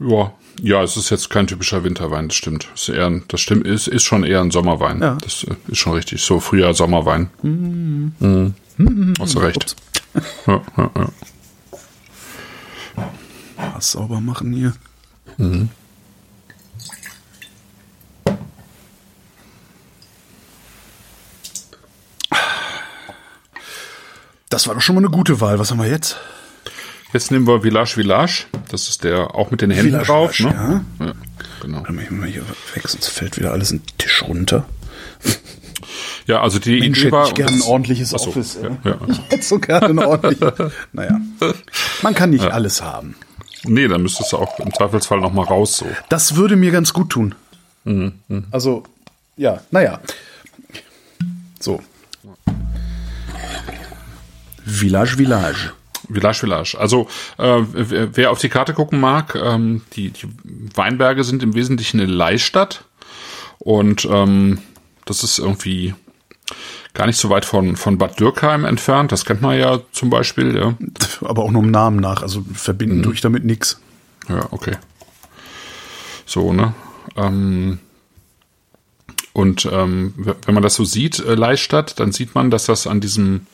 Ja, 0.00 0.32
ja, 0.62 0.82
es 0.82 0.96
ist 0.96 1.10
jetzt 1.10 1.30
kein 1.30 1.46
typischer 1.46 1.84
Winterwein, 1.84 2.28
das 2.28 2.36
stimmt. 2.36 2.68
Ist 2.74 2.88
eher, 2.88 3.06
ein- 3.06 3.24
das 3.28 3.40
stimmt, 3.40 3.66
ist, 3.66 3.86
ist 3.86 4.02
schon 4.04 4.24
eher 4.24 4.40
ein 4.40 4.50
Sommerwein. 4.50 5.00
Ja. 5.02 5.16
Das 5.22 5.44
äh, 5.44 5.54
ist 5.68 5.78
schon 5.78 5.92
richtig. 5.92 6.22
So 6.22 6.40
Frühjahr, 6.40 6.74
Sommerwein. 6.74 7.30
Mhm. 7.42 8.54
Hast 9.20 9.34
du 9.34 9.38
recht. 9.40 9.76
Ja, 10.46 10.62
ja, 10.76 10.90
ja. 10.96 11.08
Was 13.74 13.92
sauber 13.92 14.20
machen 14.20 14.52
hier. 14.52 14.74
Das 24.48 24.68
war 24.68 24.74
doch 24.74 24.80
schon 24.80 24.94
mal 24.94 25.00
eine 25.00 25.10
gute 25.10 25.40
Wahl. 25.40 25.58
Was 25.58 25.70
haben 25.70 25.78
wir 25.78 25.88
jetzt? 25.88 26.16
Jetzt 27.12 27.30
nehmen 27.30 27.46
wir 27.46 27.62
Village 27.62 27.94
Village. 27.94 28.46
Das 28.68 28.88
ist 28.88 29.04
der 29.04 29.34
auch 29.34 29.50
mit 29.50 29.60
den 29.60 29.70
Händen 29.70 29.90
Village 29.92 30.06
drauf. 30.06 30.32
Village, 30.32 30.56
ne? 30.56 30.84
ja. 31.00 31.12
genau. 31.60 31.78
Warte 31.78 31.92
mal, 31.92 32.02
ich 32.02 32.10
mal 32.10 32.28
hier 32.28 32.42
weg, 32.74 32.88
sonst 32.88 33.08
fällt 33.08 33.38
wieder 33.38 33.52
alles 33.52 33.70
in 33.70 33.78
den 33.78 33.98
Tisch 33.98 34.22
runter. 34.22 34.66
Ja, 36.26 36.40
also 36.40 36.58
die 36.58 36.80
Mensch, 36.80 36.98
Idee 36.98 37.06
hätte 37.06 37.16
war. 37.16 37.26
ich 37.28 37.34
gerne 37.34 37.52
ein 37.52 37.62
ordentliches 37.62 38.14
Ach 38.14 38.18
so, 38.18 38.30
Office. 38.30 38.58
Ja, 38.62 38.90
ja. 38.90 38.98
Ich 39.08 39.30
hätte 39.30 39.42
so 39.44 39.58
gerne 39.58 39.88
ein 39.88 39.98
ordentliches. 39.98 40.72
naja, 40.92 41.20
man 42.02 42.14
kann 42.14 42.30
nicht 42.30 42.44
alles 42.46 42.82
haben. 42.82 43.14
Nee, 43.66 43.88
dann 43.88 44.02
müsstest 44.02 44.32
du 44.32 44.38
auch 44.38 44.58
im 44.58 44.72
Zweifelsfall 44.72 45.20
noch 45.20 45.32
mal 45.32 45.44
raus 45.44 45.78
so. 45.78 45.86
Das 46.08 46.36
würde 46.36 46.56
mir 46.56 46.70
ganz 46.70 46.92
gut 46.92 47.10
tun. 47.10 47.34
Also, 48.50 48.84
ja, 49.36 49.60
naja. 49.70 50.00
So. 51.60 51.82
Village, 54.64 55.16
Village. 55.16 55.72
Village 56.10 56.38
Village. 56.38 56.76
Also 56.78 57.08
äh, 57.38 57.62
wer 57.72 58.16
wer 58.16 58.30
auf 58.30 58.38
die 58.38 58.48
Karte 58.48 58.74
gucken 58.74 59.00
mag, 59.00 59.34
ähm, 59.34 59.82
die, 59.94 60.10
die 60.10 60.28
Weinberge 60.74 61.24
sind 61.24 61.42
im 61.42 61.54
Wesentlichen 61.54 62.00
eine 62.00 62.10
Leihstadt 62.10 62.84
und 63.58 64.06
ähm, 64.10 64.58
das 65.06 65.22
ist 65.22 65.38
irgendwie 65.38 65.94
gar 66.94 67.06
nicht 67.06 67.18
so 67.18 67.28
weit 67.28 67.44
von 67.44 67.76
von 67.76 67.98
Bad 67.98 68.18
Dürkheim 68.18 68.64
entfernt. 68.64 69.12
Das 69.12 69.24
kennt 69.24 69.42
man 69.42 69.58
ja 69.58 69.80
zum 69.92 70.10
Beispiel. 70.10 70.56
Ja, 70.56 70.74
Aber 71.28 71.42
auch 71.42 71.50
nur 71.50 71.62
im 71.62 71.70
Namen 71.70 71.98
nach. 71.98 72.22
Also 72.22 72.44
verbinden 72.54 73.02
tue 73.02 73.14
ich 73.14 73.20
damit 73.20 73.44
nix. 73.44 73.80
ja 74.28 74.46
okay. 74.50 74.76
So 76.24 76.52
ne. 76.52 76.74
Ähm, 77.16 77.78
und 79.32 79.68
ähm, 79.70 80.14
wenn 80.16 80.54
man 80.54 80.62
das 80.62 80.76
so 80.76 80.84
sieht, 80.84 81.18
äh, 81.18 81.34
Leihstadt, 81.34 81.98
dann 81.98 82.12
sieht 82.12 82.34
man, 82.36 82.50
dass 82.50 82.66
das 82.66 82.86
an 82.86 83.00
diesem 83.00 83.46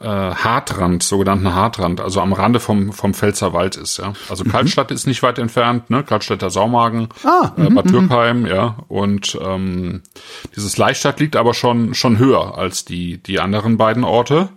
äh, 0.00 0.06
Hartrand, 0.06 1.02
sogenannten 1.02 1.54
Hartrand, 1.54 2.00
also 2.00 2.20
am 2.20 2.32
Rande 2.32 2.60
vom, 2.60 2.92
vom 2.92 3.14
Pfälzer 3.14 3.52
Wald 3.52 3.76
ist, 3.76 3.98
ja. 3.98 4.12
Also 4.28 4.44
Kaltstadt 4.44 4.90
ist 4.90 5.06
nicht 5.06 5.22
weit 5.22 5.38
entfernt, 5.38 5.90
ne? 5.90 6.02
Kaltstädter 6.02 6.50
Saumagen, 6.50 7.08
Ah, 7.24 7.52
äh, 7.56 7.68
Bad 7.70 7.90
Dürkheim, 7.90 8.46
ja. 8.46 8.76
Und 8.88 9.38
ähm, 9.40 10.02
dieses 10.56 10.76
Leichstadt 10.78 11.20
liegt 11.20 11.36
aber 11.36 11.54
schon 11.54 11.94
schon 11.94 12.18
höher 12.18 12.56
als 12.56 12.84
die 12.84 13.18
die 13.18 13.40
anderen 13.40 13.76
beiden 13.76 14.04
Orte. 14.04 14.48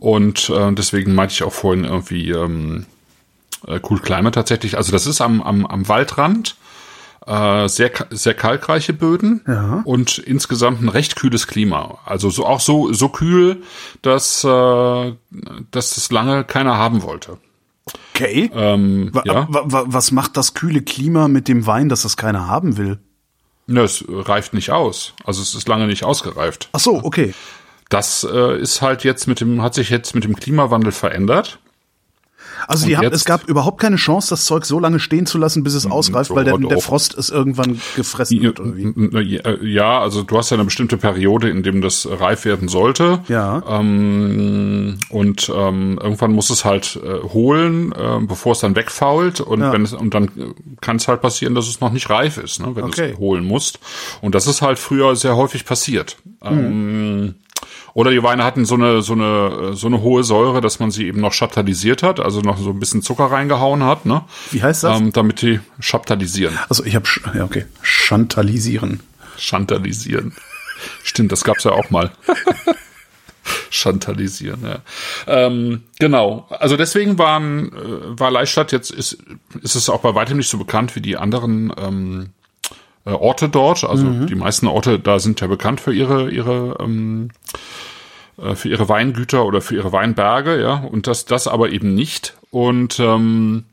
Und 0.00 0.50
äh, 0.50 0.72
deswegen 0.72 1.14
meinte 1.14 1.34
ich 1.34 1.42
auch 1.42 1.52
vorhin 1.52 1.84
irgendwie 1.84 2.30
ähm, 2.30 2.86
äh, 3.66 3.78
Cool 3.88 4.00
Climate 4.00 4.32
tatsächlich. 4.32 4.76
Also 4.76 4.92
das 4.92 5.06
ist 5.06 5.20
am 5.20 5.40
am, 5.42 5.66
am 5.66 5.88
Waldrand. 5.88 6.56
Äh, 7.26 7.68
sehr, 7.68 7.90
sehr 8.10 8.34
kalkreiche 8.34 8.92
Böden 8.92 9.42
Ja. 9.46 9.82
und 9.84 10.18
insgesamt 10.18 10.82
ein 10.82 10.88
recht 10.88 11.16
kühles 11.16 11.46
Klima. 11.46 11.98
Also 12.04 12.30
so 12.30 12.46
auch 12.46 12.60
so, 12.60 12.92
so 12.92 13.08
kühl, 13.08 13.62
dass, 14.02 14.42
äh, 14.44 15.12
dass 15.70 15.94
das 15.94 16.10
lange 16.10 16.44
keiner 16.44 16.76
haben 16.76 17.02
wollte. 17.02 17.38
Okay. 18.14 18.50
Ähm, 18.54 19.10
Wa- 19.12 19.22
ja, 19.24 19.46
wa- 19.50 19.64
wa- 19.66 19.84
was 19.86 20.12
macht 20.12 20.36
das 20.36 20.54
kühle 20.54 20.82
Klima 20.82 21.28
mit 21.28 21.48
dem 21.48 21.66
Wein, 21.66 21.88
dass 21.88 22.02
das 22.02 22.16
keiner 22.16 22.46
haben 22.46 22.76
will? 22.76 22.98
ne, 23.66 23.82
es 23.82 24.04
reift 24.08 24.52
nicht 24.52 24.72
aus. 24.72 25.12
Also 25.24 25.42
es 25.42 25.54
ist 25.54 25.68
lange 25.68 25.86
nicht 25.86 26.02
ausgereift. 26.04 26.68
Ach 26.72 26.80
so, 26.80 27.04
okay. 27.04 27.32
Das 27.88 28.24
äh, 28.28 28.58
ist 28.60 28.82
halt 28.82 29.04
jetzt 29.04 29.28
mit 29.28 29.40
dem, 29.40 29.62
hat 29.62 29.74
sich 29.74 29.90
jetzt 29.90 30.12
mit 30.14 30.24
dem 30.24 30.34
Klimawandel 30.34 30.90
verändert. 30.90 31.60
Also 32.68 32.86
die 32.86 32.96
haben, 32.96 33.06
es 33.12 33.24
gab 33.24 33.48
überhaupt 33.48 33.80
keine 33.80 33.96
Chance, 33.96 34.30
das 34.30 34.44
Zeug 34.44 34.64
so 34.64 34.78
lange 34.78 35.00
stehen 35.00 35.26
zu 35.26 35.38
lassen, 35.38 35.62
bis 35.62 35.74
es 35.74 35.86
ausreift, 35.86 36.30
weil 36.34 36.44
der, 36.44 36.58
der 36.58 36.78
Frost 36.78 37.14
es 37.16 37.28
irgendwann 37.30 37.80
gefressen 37.96 38.40
wird, 38.40 38.60
oder 38.60 38.76
wie? 38.76 39.40
Ja, 39.62 40.00
also 40.00 40.22
du 40.22 40.36
hast 40.38 40.50
ja 40.50 40.56
eine 40.56 40.64
bestimmte 40.64 40.96
Periode, 40.96 41.48
in 41.50 41.62
dem 41.62 41.80
das 41.80 42.08
reif 42.10 42.44
werden 42.44 42.68
sollte. 42.68 43.20
Ja. 43.28 43.62
Ähm, 43.68 44.98
und 45.08 45.50
ähm, 45.54 45.98
irgendwann 46.02 46.32
muss 46.32 46.50
es 46.50 46.64
halt 46.64 46.98
äh, 47.04 47.22
holen, 47.28 47.92
äh, 47.92 48.18
bevor 48.26 48.52
es 48.52 48.60
dann 48.60 48.76
wegfault. 48.76 49.40
Und 49.40 49.60
Ja. 49.60 49.72
wenn 49.72 49.82
es 49.82 49.92
und 49.92 50.14
dann 50.14 50.30
kann 50.80 50.96
es 50.96 51.08
halt 51.08 51.20
passieren, 51.20 51.54
dass 51.54 51.68
es 51.68 51.80
noch 51.80 51.92
nicht 51.92 52.08
reif 52.10 52.36
ist, 52.38 52.60
ne, 52.60 52.74
wenn 52.74 52.84
Okay. 52.84 53.08
du 53.08 53.12
es 53.14 53.18
holen 53.18 53.44
musst. 53.44 53.78
Und 54.20 54.34
das 54.34 54.46
ist 54.46 54.62
halt 54.62 54.78
früher 54.78 55.16
sehr 55.16 55.36
häufig 55.36 55.64
passiert. 55.64 56.16
Mhm. 56.42 56.58
Ähm, 56.58 57.34
oder 57.94 58.10
die 58.10 58.22
Weine 58.22 58.44
hatten 58.44 58.64
so 58.64 58.74
eine, 58.74 59.02
so 59.02 59.14
eine, 59.14 59.74
so 59.74 59.86
eine 59.86 60.00
hohe 60.02 60.24
Säure, 60.24 60.60
dass 60.60 60.78
man 60.78 60.90
sie 60.90 61.06
eben 61.06 61.20
noch 61.20 61.32
chaptalisiert 61.32 62.02
hat, 62.02 62.20
also 62.20 62.40
noch 62.40 62.58
so 62.58 62.70
ein 62.70 62.80
bisschen 62.80 63.02
Zucker 63.02 63.26
reingehauen 63.26 63.84
hat, 63.84 64.06
ne? 64.06 64.22
Wie 64.50 64.62
heißt 64.62 64.84
das? 64.84 65.00
Ähm, 65.00 65.12
damit 65.12 65.42
die 65.42 65.60
chaptalisieren. 65.80 66.58
Also 66.68 66.84
ich 66.84 66.94
habe 66.94 67.06
ja 67.34 67.44
okay, 67.44 67.66
chantalisieren. 67.82 69.00
Chantalisieren. 69.36 70.32
Stimmt, 71.02 71.32
das 71.32 71.44
gab's 71.44 71.64
ja 71.64 71.72
auch 71.72 71.90
mal. 71.90 72.10
Chantalisieren, 73.70 74.62
ja. 74.62 74.78
Ähm, 75.26 75.84
genau. 75.98 76.46
Also 76.50 76.76
deswegen 76.76 77.18
waren, 77.18 77.72
äh, 77.72 78.18
war 78.18 78.30
Leistadt 78.30 78.72
jetzt, 78.72 78.90
ist, 78.90 79.18
ist 79.62 79.74
es 79.74 79.88
auch 79.88 80.00
bei 80.00 80.14
weitem 80.14 80.36
nicht 80.36 80.48
so 80.48 80.58
bekannt 80.58 80.94
wie 80.96 81.00
die 81.00 81.16
anderen 81.16 81.72
ähm, 81.76 82.30
äh, 83.10 83.14
Orte 83.14 83.48
dort. 83.48 83.84
Also 83.84 84.10
die 84.26 84.34
meisten 84.34 84.66
Orte 84.66 84.98
da 84.98 85.18
sind 85.18 85.40
ja 85.40 85.46
bekannt 85.46 85.80
für 85.80 85.92
ihre, 85.92 86.30
ihre 86.30 86.76
ähm, 86.80 87.30
äh, 88.38 88.54
für 88.54 88.68
ihre 88.68 88.88
Weingüter 88.88 89.44
oder 89.44 89.60
für 89.60 89.74
ihre 89.76 89.92
Weinberge, 89.92 90.60
ja, 90.60 90.74
und 90.74 91.06
das, 91.06 91.24
das 91.24 91.46
aber 91.48 91.70
eben 91.70 91.94
nicht. 91.94 92.34
Und 92.50 92.98
ähm, 93.00 93.64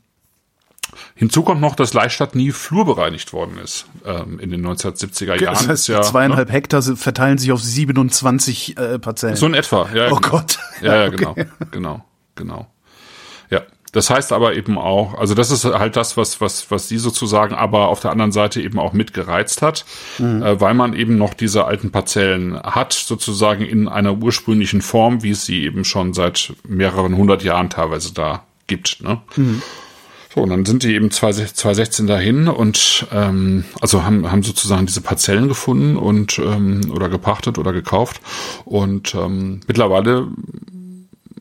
hinzu 1.14 1.42
kommt 1.42 1.60
noch, 1.60 1.74
dass 1.74 1.94
Leistadt 1.94 2.34
nie 2.34 2.50
flurbereinigt 2.52 3.32
worden 3.32 3.58
ist 3.62 3.86
ähm, 4.04 4.38
in 4.40 4.50
den 4.50 4.66
1970er 4.66 5.40
Jahren. 5.40 5.54
Das 5.54 5.68
heißt, 5.68 5.88
ja, 5.88 6.02
zweieinhalb 6.02 6.50
Hektar 6.50 6.82
sind- 6.82 6.98
verteilen 6.98 7.38
sich 7.38 7.52
auf 7.52 7.60
27 7.62 8.76
äh, 8.78 8.98
Parzellen. 8.98 9.36
So 9.36 9.46
in 9.46 9.54
etwa, 9.54 9.88
ja. 9.94 10.10
Oh 10.10 10.16
genau. 10.16 10.20
Gott. 10.30 10.58
Ja, 10.82 11.04
ja, 11.04 11.06
Okay. 11.12 11.16
genau, 11.16 11.34
genau, 11.70 12.04
genau. 12.36 12.66
Das 13.92 14.10
heißt 14.10 14.32
aber 14.32 14.54
eben 14.54 14.76
auch, 14.78 15.14
also 15.14 15.34
das 15.34 15.50
ist 15.50 15.64
halt 15.64 15.96
das, 15.96 16.16
was, 16.16 16.40
was, 16.40 16.70
was 16.70 16.88
die 16.88 16.98
sozusagen 16.98 17.54
aber 17.54 17.88
auf 17.88 18.00
der 18.00 18.10
anderen 18.10 18.32
Seite 18.32 18.60
eben 18.60 18.78
auch 18.78 18.92
mitgereizt 18.92 19.62
hat, 19.62 19.84
Mhm. 20.18 20.42
äh, 20.42 20.60
weil 20.60 20.74
man 20.74 20.94
eben 20.94 21.16
noch 21.16 21.34
diese 21.34 21.64
alten 21.64 21.90
Parzellen 21.90 22.58
hat, 22.60 22.92
sozusagen 22.92 23.64
in 23.64 23.88
einer 23.88 24.18
ursprünglichen 24.18 24.82
Form, 24.82 25.22
wie 25.22 25.30
es 25.30 25.44
sie 25.46 25.64
eben 25.64 25.84
schon 25.84 26.12
seit 26.14 26.52
mehreren 26.66 27.16
hundert 27.16 27.42
Jahren 27.42 27.70
teilweise 27.70 28.12
da 28.12 28.44
gibt, 28.66 29.02
ne? 29.02 29.20
Mhm. 29.36 29.62
So, 30.34 30.42
und 30.42 30.50
dann 30.50 30.66
sind 30.66 30.82
die 30.82 30.94
eben 30.94 31.10
2016 31.10 32.06
dahin 32.06 32.48
und 32.48 33.06
ähm, 33.12 33.64
also 33.80 34.04
haben, 34.04 34.30
haben 34.30 34.42
sozusagen 34.42 34.84
diese 34.84 35.00
Parzellen 35.00 35.48
gefunden 35.48 35.96
und 35.96 36.38
ähm, 36.38 36.82
oder 36.92 37.08
gepachtet 37.08 37.56
oder 37.56 37.72
gekauft. 37.72 38.20
Und 38.66 39.14
ähm, 39.14 39.60
mittlerweile 39.66 40.28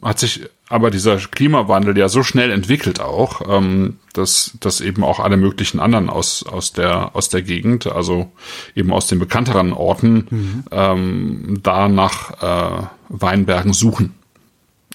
hat 0.07 0.19
sich 0.19 0.49
aber 0.69 0.89
dieser 0.89 1.17
Klimawandel 1.17 1.97
ja 1.97 2.07
so 2.07 2.23
schnell 2.23 2.51
entwickelt 2.51 3.01
auch, 3.01 3.41
ähm, 3.49 3.97
dass, 4.13 4.53
dass 4.59 4.79
eben 4.79 5.03
auch 5.03 5.19
alle 5.19 5.35
möglichen 5.37 5.79
anderen 5.79 6.09
aus, 6.09 6.43
aus, 6.43 6.71
der, 6.71 7.15
aus 7.15 7.29
der 7.29 7.41
Gegend, 7.41 7.87
also 7.87 8.31
eben 8.73 8.91
aus 8.93 9.07
den 9.07 9.19
bekannteren 9.19 9.73
Orten, 9.73 10.63
ähm, 10.71 11.59
da 11.61 11.89
nach 11.89 12.41
äh, 12.41 12.87
Weinbergen 13.09 13.73
suchen. 13.73 14.13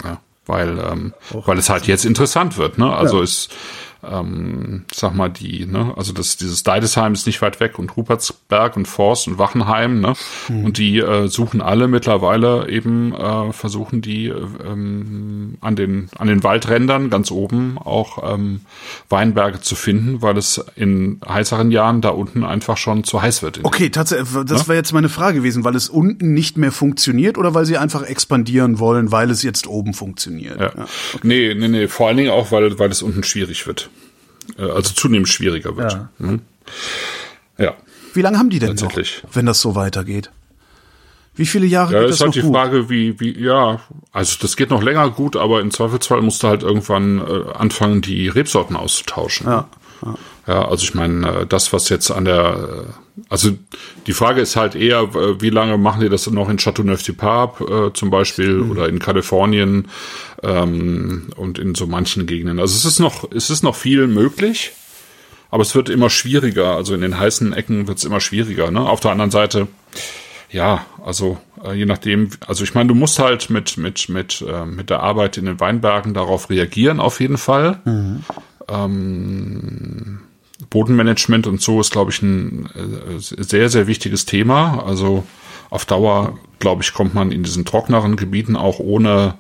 Ja, 0.03 0.21
weil, 0.47 0.79
ähm, 0.79 1.13
weil 1.31 1.59
es 1.59 1.69
halt 1.69 1.87
jetzt 1.87 2.07
interessant 2.07 2.57
wird. 2.57 2.79
Ne? 2.79 2.91
Also 2.91 3.23
es 3.23 3.49
ähm, 4.05 4.85
sag 4.93 5.15
mal, 5.15 5.29
die, 5.29 5.67
ne, 5.67 5.93
also 5.97 6.13
das, 6.13 6.37
dieses 6.37 6.63
Deidesheim 6.63 7.13
ist 7.13 7.27
nicht 7.27 7.41
weit 7.43 7.61
weg 7.61 7.79
und 7.79 7.97
Rupertsberg 7.97 8.77
und 8.77 8.87
Forst 8.87 9.29
und 9.29 9.39
Wachenheim, 9.39 10.01
ne? 10.01 10.15
Und 10.49 10.79
die 10.79 10.99
äh, 10.99 11.29
suchen 11.29 11.61
alle 11.61 11.89
mittlerweile 11.89 12.69
eben, 12.69 13.15
äh, 13.15 13.53
versuchen 13.53 14.03
die 14.03 14.27
äh, 14.27 14.35
ähm, 14.67 15.57
an 15.61 15.77
den, 15.77 16.09
an 16.19 16.29
den 16.29 16.43
Waldrändern 16.43 17.11
ganz 17.11 17.31
oben 17.31 17.79
auch 17.79 18.35
ähm, 18.35 18.61
Weinberge 19.09 19.61
zu 19.61 19.75
finden, 19.75 20.23
weil 20.23 20.37
es 20.37 20.65
in 20.75 21.21
heißeren 21.27 21.71
Jahren 21.71 22.01
da 22.01 22.11
unten 22.11 22.45
einfach 22.45 22.77
schon 22.77 23.05
zu 23.05 23.23
heiß 23.23 23.43
wird. 23.43 23.61
Okay, 23.63 23.91
tatsächlich, 23.91 24.29
das 24.47 24.69
wäre 24.69 24.77
jetzt 24.77 24.93
meine 24.93 25.09
Frage 25.09 25.39
gewesen, 25.39 25.65
weil 25.65 25.77
es 25.77 25.89
unten 25.89 26.35
nicht 26.35 26.57
mehr 26.57 26.73
funktioniert 26.73 27.39
oder 27.39 27.55
weil 27.55 27.67
sie 27.67 27.79
einfach 27.79 28.03
expandieren 28.03 28.79
wollen, 28.79 29.13
weil 29.13 29.31
es 29.31 29.43
jetzt 29.43 29.67
oben 29.67 29.95
funktioniert. 29.95 30.61
Ja. 30.61 30.73
Nee, 31.23 31.55
nee, 31.55 31.69
nee, 31.69 31.89
vor 31.89 32.09
allen 32.09 32.17
Dingen 32.17 32.31
auch, 32.31 32.51
weil, 32.51 32.79
weil 32.79 32.91
es 32.91 33.03
unten 33.03 33.23
schwierig 33.23 33.67
wird. 33.67 33.91
Äh, 34.59 34.63
Also 34.63 34.95
zunehmend 34.95 35.29
schwieriger 35.29 35.77
wird. 35.77 35.93
Ja. 35.93 36.09
Mhm. 36.19 36.41
Ja. 37.59 37.75
Wie 38.15 38.23
lange 38.23 38.39
haben 38.39 38.51
die 38.51 38.59
denn 38.59 38.75
noch, 38.75 38.93
wenn 39.33 39.47
das 39.47 39.61
so 39.61 39.75
weitergeht? 39.75 40.31
Wie 41.35 41.47
viele 41.47 41.65
Jahre 41.67 41.95
Ja, 41.95 42.01
geht 42.01 42.11
ist 42.11 42.21
das 42.21 42.27
halt 42.27 42.29
noch 42.29 42.35
die 42.35 42.41
gut? 42.43 42.55
Frage, 42.55 42.91
wie, 42.91 43.19
wie, 43.19 43.39
ja, 43.43 43.81
also 44.13 44.37
das 44.43 44.55
geht 44.57 44.69
noch 44.69 44.83
länger 44.83 45.09
gut, 45.11 45.35
aber 45.37 45.63
im 45.63 45.71
Zweifelsfall 45.71 46.21
musst 46.21 46.43
du 46.43 46.49
halt 46.49 46.63
irgendwann 46.63 47.19
äh, 47.27 47.53
anfangen, 47.55 48.03
die 48.03 48.29
Rebsorten 48.29 48.77
auszutauschen. 48.77 49.47
Ja, 49.47 49.67
Ja, 50.47 50.69
also 50.69 50.83
ich 50.85 50.95
meine, 50.95 51.29
äh, 51.43 51.47
das, 51.47 51.73
was 51.73 51.89
jetzt 51.89 52.11
an 52.11 52.25
der, 52.25 52.87
äh, 52.89 53.23
also 53.29 53.51
die 54.07 54.13
Frage 54.13 54.41
ist 54.41 54.57
halt 54.57 54.75
eher, 54.75 55.03
äh, 55.03 55.41
wie 55.41 55.51
lange 55.51 55.79
machen 55.79 56.01
die 56.01 56.09
das 56.09 56.29
noch 56.31 56.49
in 56.49 56.57
Chateauneuf-du-Pape 56.59 57.89
äh, 57.89 57.93
zum 57.93 58.11
Beispiel 58.11 58.55
Mhm. 58.55 58.71
oder 58.71 58.89
in 58.89 58.99
Kalifornien 58.99 59.89
ähm, 60.43 61.29
und 61.37 61.59
in 61.59 61.75
so 61.75 61.87
manchen 61.87 62.27
Gegenden. 62.27 62.59
Also 62.59 62.75
es 62.75 62.85
ist 62.85 62.99
noch, 62.99 63.31
es 63.33 63.51
ist 63.51 63.63
noch 63.63 63.77
viel 63.77 64.07
möglich, 64.09 64.73
aber 65.51 65.63
es 65.63 65.75
wird 65.75 65.89
immer 65.89 66.11
schwieriger. 66.11 66.75
Also 66.77 66.95
in 66.95 67.01
den 67.03 67.19
heißen 67.19 67.53
Ecken 67.53 67.87
wird 67.87 67.99
es 67.99 68.05
immer 68.05 68.21
schwieriger. 68.21 68.71
Ne? 68.71 68.81
Auf 68.81 69.01
der 69.01 69.13
anderen 69.13 69.31
Seite, 69.31 69.69
ja, 70.51 70.85
also 71.05 71.39
äh, 71.65 71.75
je 71.75 71.87
nachdem, 71.87 72.31
also 72.47 72.65
ich 72.65 72.75
meine, 72.75 72.89
du 72.89 72.95
musst 72.95 73.19
halt 73.19 73.49
mit 73.51 73.77
mit 73.79 74.09
mit 74.09 74.43
äh, 74.47 74.67
mit 74.67 74.91
der 74.91 75.01
Arbeit 75.01 75.37
in 75.39 75.47
den 75.47 75.61
Weinbergen 75.61 76.13
darauf 76.15 76.51
reagieren 76.51 77.01
auf 77.01 77.21
jeden 77.21 77.39
Fall. 77.39 77.81
Ähm, 78.73 80.21
Bodenmanagement 80.71 81.47
und 81.47 81.61
so 81.61 81.81
ist, 81.81 81.91
glaube 81.91 82.11
ich, 82.13 82.23
ein 82.23 82.69
äh, 82.75 83.19
sehr 83.19 83.69
sehr 83.69 83.87
wichtiges 83.87 84.25
Thema. 84.25 84.85
Also 84.87 85.25
auf 85.71 85.85
Dauer, 85.85 86.39
glaube 86.59 86.83
ich, 86.83 86.93
kommt 86.93 87.15
man 87.15 87.33
in 87.33 87.43
diesen 87.43 87.65
trockeneren 87.65 88.17
Gebieten 88.17 88.57
auch 88.57 88.79
ohne 88.79 89.35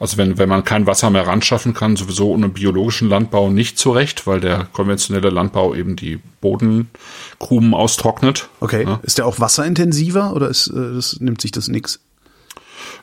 also 0.00 0.18
wenn, 0.18 0.38
wenn 0.38 0.48
man 0.48 0.64
kein 0.64 0.86
Wasser 0.86 1.08
mehr 1.10 1.26
ranschaffen 1.26 1.72
kann, 1.72 1.96
sowieso 1.96 2.30
ohne 2.32 2.48
biologischen 2.48 3.08
Landbau 3.08 3.50
nicht 3.50 3.78
zurecht, 3.78 4.26
weil 4.26 4.40
der 4.40 4.64
konventionelle 4.72 5.30
Landbau 5.30 5.74
eben 5.74 5.94
die 5.96 6.18
Bodenkrumen 6.40 7.74
austrocknet. 7.74 8.48
Okay, 8.60 8.84
Ja. 8.84 9.00
ist 9.02 9.18
der 9.18 9.26
auch 9.26 9.38
wasserintensiver 9.38 10.34
oder 10.34 10.48
ist, 10.48 10.66
äh, 10.66 10.94
das, 10.94 11.20
nimmt 11.20 11.40
sich 11.40 11.52
das 11.52 11.68
nix? 11.68 12.00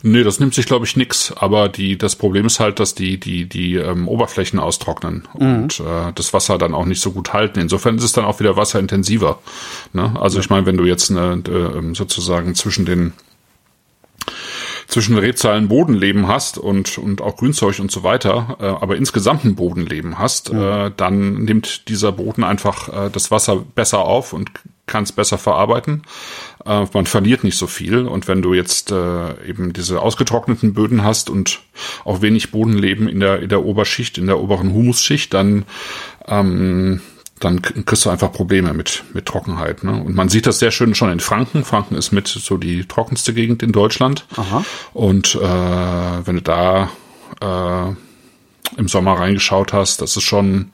Nee, 0.03 0.23
das 0.23 0.39
nimmt 0.39 0.53
sich, 0.53 0.65
glaube 0.65 0.85
ich, 0.85 0.95
nix. 0.95 1.31
Aber 1.31 1.69
die, 1.69 1.97
das 1.97 2.15
Problem 2.15 2.45
ist 2.45 2.59
halt, 2.59 2.79
dass 2.79 2.95
die, 2.95 3.19
die, 3.19 3.47
die 3.47 3.75
ähm, 3.75 4.07
Oberflächen 4.07 4.59
austrocknen 4.59 5.27
und 5.33 5.79
äh, 5.79 6.11
das 6.15 6.33
Wasser 6.33 6.57
dann 6.57 6.73
auch 6.73 6.85
nicht 6.85 7.01
so 7.01 7.11
gut 7.11 7.33
halten. 7.33 7.59
Insofern 7.59 7.97
ist 7.97 8.03
es 8.03 8.11
dann 8.11 8.25
auch 8.25 8.39
wieder 8.39 8.55
wasserintensiver. 8.55 9.39
Ne? 9.93 10.13
Also 10.19 10.39
ich 10.39 10.49
meine, 10.49 10.65
wenn 10.65 10.77
du 10.77 10.85
jetzt 10.85 11.11
eine, 11.11 11.33
äh, 11.33 11.93
sozusagen 11.93 12.55
zwischen 12.55 12.85
den 12.85 13.13
zwischen 14.87 15.17
Rebzahlen 15.17 15.69
Bodenleben 15.69 16.27
hast 16.27 16.57
und, 16.57 16.97
und 16.97 17.21
auch 17.21 17.37
Grünzeug 17.37 17.79
und 17.79 17.91
so 17.91 18.03
weiter, 18.03 18.57
äh, 18.59 18.65
aber 18.65 18.97
insgesamt 18.97 19.45
ein 19.45 19.55
Bodenleben 19.55 20.19
hast, 20.19 20.49
äh, 20.49 20.91
dann 20.95 21.45
nimmt 21.45 21.87
dieser 21.87 22.11
Boden 22.11 22.43
einfach 22.43 22.89
äh, 22.89 23.09
das 23.09 23.31
Wasser 23.31 23.55
besser 23.55 23.99
auf 23.99 24.33
und 24.33 24.51
kann 24.91 25.03
es 25.03 25.11
besser 25.11 25.39
verarbeiten. 25.39 26.03
Äh, 26.65 26.85
man 26.93 27.05
verliert 27.07 27.43
nicht 27.43 27.57
so 27.57 27.65
viel. 27.65 28.05
Und 28.05 28.27
wenn 28.27 28.41
du 28.41 28.53
jetzt 28.53 28.91
äh, 28.91 29.47
eben 29.47 29.73
diese 29.73 30.01
ausgetrockneten 30.01 30.73
Böden 30.73 31.03
hast 31.03 31.29
und 31.29 31.61
auch 32.05 32.21
wenig 32.21 32.51
Bodenleben 32.51 33.07
in 33.07 33.19
der, 33.19 33.41
in 33.41 33.49
der 33.49 33.65
Oberschicht, 33.65 34.19
in 34.19 34.27
der 34.27 34.39
oberen 34.39 34.73
Humusschicht, 34.73 35.33
dann 35.33 35.65
ähm, 36.27 37.01
dann 37.43 37.61
kriegst 37.61 38.05
du 38.05 38.09
einfach 38.09 38.31
Probleme 38.31 38.73
mit, 38.73 39.03
mit 39.13 39.25
Trockenheit. 39.25 39.83
Ne? 39.83 39.93
Und 40.03 40.15
man 40.15 40.29
sieht 40.29 40.45
das 40.45 40.59
sehr 40.59 40.71
schön 40.71 40.93
schon 40.93 41.11
in 41.11 41.19
Franken. 41.19 41.65
Franken 41.65 41.95
ist 41.95 42.11
mit 42.11 42.27
so 42.27 42.57
die 42.57 42.85
trockenste 42.85 43.33
Gegend 43.33 43.63
in 43.63 43.71
Deutschland. 43.71 44.27
Aha. 44.37 44.63
Und 44.93 45.35
äh, 45.35 45.39
wenn 45.41 46.35
du 46.35 46.41
da 46.41 46.91
äh, 47.41 47.95
im 48.77 48.87
Sommer 48.87 49.13
reingeschaut 49.13 49.73
hast, 49.73 50.01
das 50.01 50.15
ist 50.15 50.23
schon, 50.23 50.71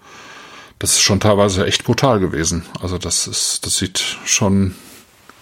das 0.79 0.93
ist 0.93 1.01
schon 1.01 1.19
teilweise 1.19 1.65
echt 1.65 1.83
brutal 1.83 2.19
gewesen. 2.19 2.63
Also 2.81 2.97
das 2.97 3.27
ist, 3.27 3.65
das 3.65 3.77
sieht 3.77 4.17
schon 4.25 4.75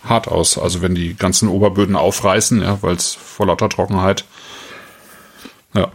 hart 0.03 0.27
aus. 0.27 0.57
Also 0.57 0.81
wenn 0.81 0.95
die 0.95 1.15
ganzen 1.15 1.49
Oberböden 1.49 1.95
aufreißen, 1.95 2.61
ja, 2.61 2.81
weil 2.81 2.95
es 2.95 3.13
vor 3.13 3.47
lauter 3.47 3.69
Trockenheit. 3.69 4.25
Ja. 5.73 5.91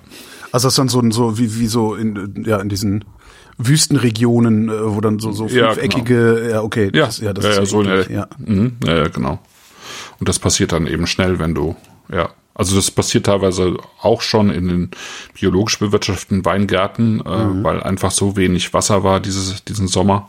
Also 0.53 0.67
das 0.67 0.73
ist 0.73 0.79
dann 0.79 0.89
so, 0.89 1.03
so 1.11 1.39
wie, 1.39 1.59
wie 1.59 1.69
so 1.69 1.95
in, 1.95 2.45
ja, 2.47 2.59
in 2.59 2.69
diesen 2.69 3.05
Wüstenregionen, 3.57 4.69
äh, 4.69 4.95
wo 4.95 5.01
dann 5.01 5.19
so, 5.19 5.33
so 5.33 5.47
Ja, 5.47 5.73
fünfeckige, 5.73 6.35
genau. 6.35 6.51
ja, 6.51 6.63
okay, 6.63 6.91
Ja, 6.93 7.07
das, 7.07 7.19
ja, 7.19 7.33
das 7.33 7.45
ja, 7.45 7.51
ist 7.51 7.57
ja, 7.59 7.67
so 7.67 7.83
ja. 7.83 8.29
Mhm, 8.39 8.77
ja, 8.85 8.97
ja, 8.97 9.09
genau. 9.09 9.39
Und 10.19 10.29
das 10.29 10.39
passiert 10.39 10.73
dann 10.73 10.87
eben 10.87 11.07
schnell, 11.07 11.39
wenn 11.39 11.55
du, 11.55 11.77
ja. 12.13 12.31
Also 12.61 12.77
das 12.77 12.91
passiert 12.91 13.25
teilweise 13.25 13.77
auch 14.03 14.21
schon 14.21 14.51
in 14.51 14.69
den 14.69 14.91
biologisch 15.33 15.79
bewirtschafteten 15.79 16.45
Weingärten, 16.45 17.21
äh, 17.25 17.45
Mhm. 17.45 17.65
weil 17.65 17.83
einfach 17.83 18.11
so 18.11 18.37
wenig 18.37 18.75
Wasser 18.75 19.03
war 19.03 19.19
dieses, 19.19 19.65
diesen 19.65 19.89
Sommer. 19.89 20.29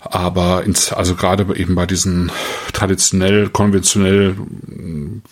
Aber 0.00 0.64
ins, 0.64 0.92
also 0.92 1.14
gerade 1.14 1.46
eben 1.56 1.76
bei 1.76 1.86
diesen 1.86 2.32
traditionell, 2.72 3.48
konventionell 3.48 4.32
mm, 4.34 5.22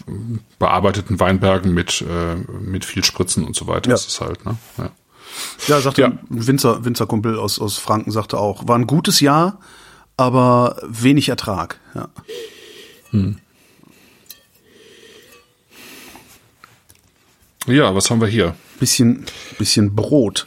bearbeiteten 0.61 1.19
Weinbergen 1.21 1.75
mit, 1.75 2.01
äh, 2.03 2.37
mit 2.61 2.85
viel 2.85 3.03
Spritzen 3.05 3.45
und 3.45 3.57
so 3.57 3.67
weiter 3.67 3.91
Ja. 3.91 3.97
ist 3.97 4.09
es 4.09 4.21
halt, 4.21 4.45
ne? 4.47 4.57
Ja. 4.79 4.91
Ja, 5.67 5.81
sagte 5.81 6.03
Ja. 6.03 6.07
ein 6.09 6.19
Winzer, 6.31 6.85
Winzerkumpel 6.85 7.39
aus, 7.39 7.59
aus 7.59 7.77
Franken 7.79 8.13
sagte 8.13 8.39
auch, 8.39 8.69
war 8.69 8.77
ein 8.79 8.87
gutes 8.87 9.19
Jahr, 9.21 9.59
aber 10.17 10.77
wenig 10.89 11.29
Ertrag. 11.29 11.81
Ja. 11.95 12.09
Ja, 17.67 17.95
was 17.95 18.11
haben 18.11 18.21
wir 18.21 18.29
hier? 18.29 18.55
Bisschen, 18.81 19.25
bisschen 19.59 19.95
Brot. 19.95 20.47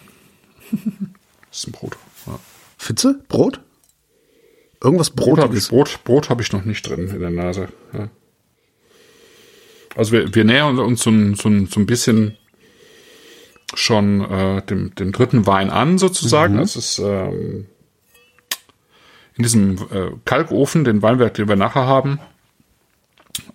Ein 0.71 1.71
Brot. 1.71 1.97
Ja. 2.27 2.39
Fitze? 2.77 3.21
Brot? 3.27 3.61
Irgendwas 4.83 5.09
Brot 5.09 5.39
habe 5.39 5.57
ich. 5.57 5.67
Brot, 5.69 6.03
Brot 6.03 6.29
habe 6.29 6.41
ich 6.41 6.51
noch 6.51 6.65
nicht 6.65 6.87
drin 6.87 7.07
in 7.07 7.19
der 7.19 7.29
Nase. 7.29 7.69
Ja. 7.93 8.09
Also 9.95 10.11
wir, 10.11 10.35
wir 10.35 10.43
nähern 10.43 10.77
uns 10.79 11.03
so 11.03 11.09
ein, 11.09 11.35
so 11.35 11.47
ein, 11.47 11.67
so 11.67 11.79
ein 11.79 11.85
bisschen 11.85 12.37
schon 13.73 14.21
äh, 14.29 14.61
dem, 14.63 14.93
dem 14.95 15.11
dritten 15.11 15.47
Wein 15.47 15.69
an, 15.69 15.97
sozusagen. 15.97 16.57
Das 16.57 16.75
ist 16.75 16.99
ähm, 16.99 17.67
in 19.37 19.43
diesem 19.43 19.77
äh, 19.91 20.11
Kalkofen, 20.25 20.83
den 20.83 21.01
Weinberg, 21.01 21.33
den 21.33 21.47
wir 21.47 21.55
nachher 21.55 21.85
haben. 21.85 22.19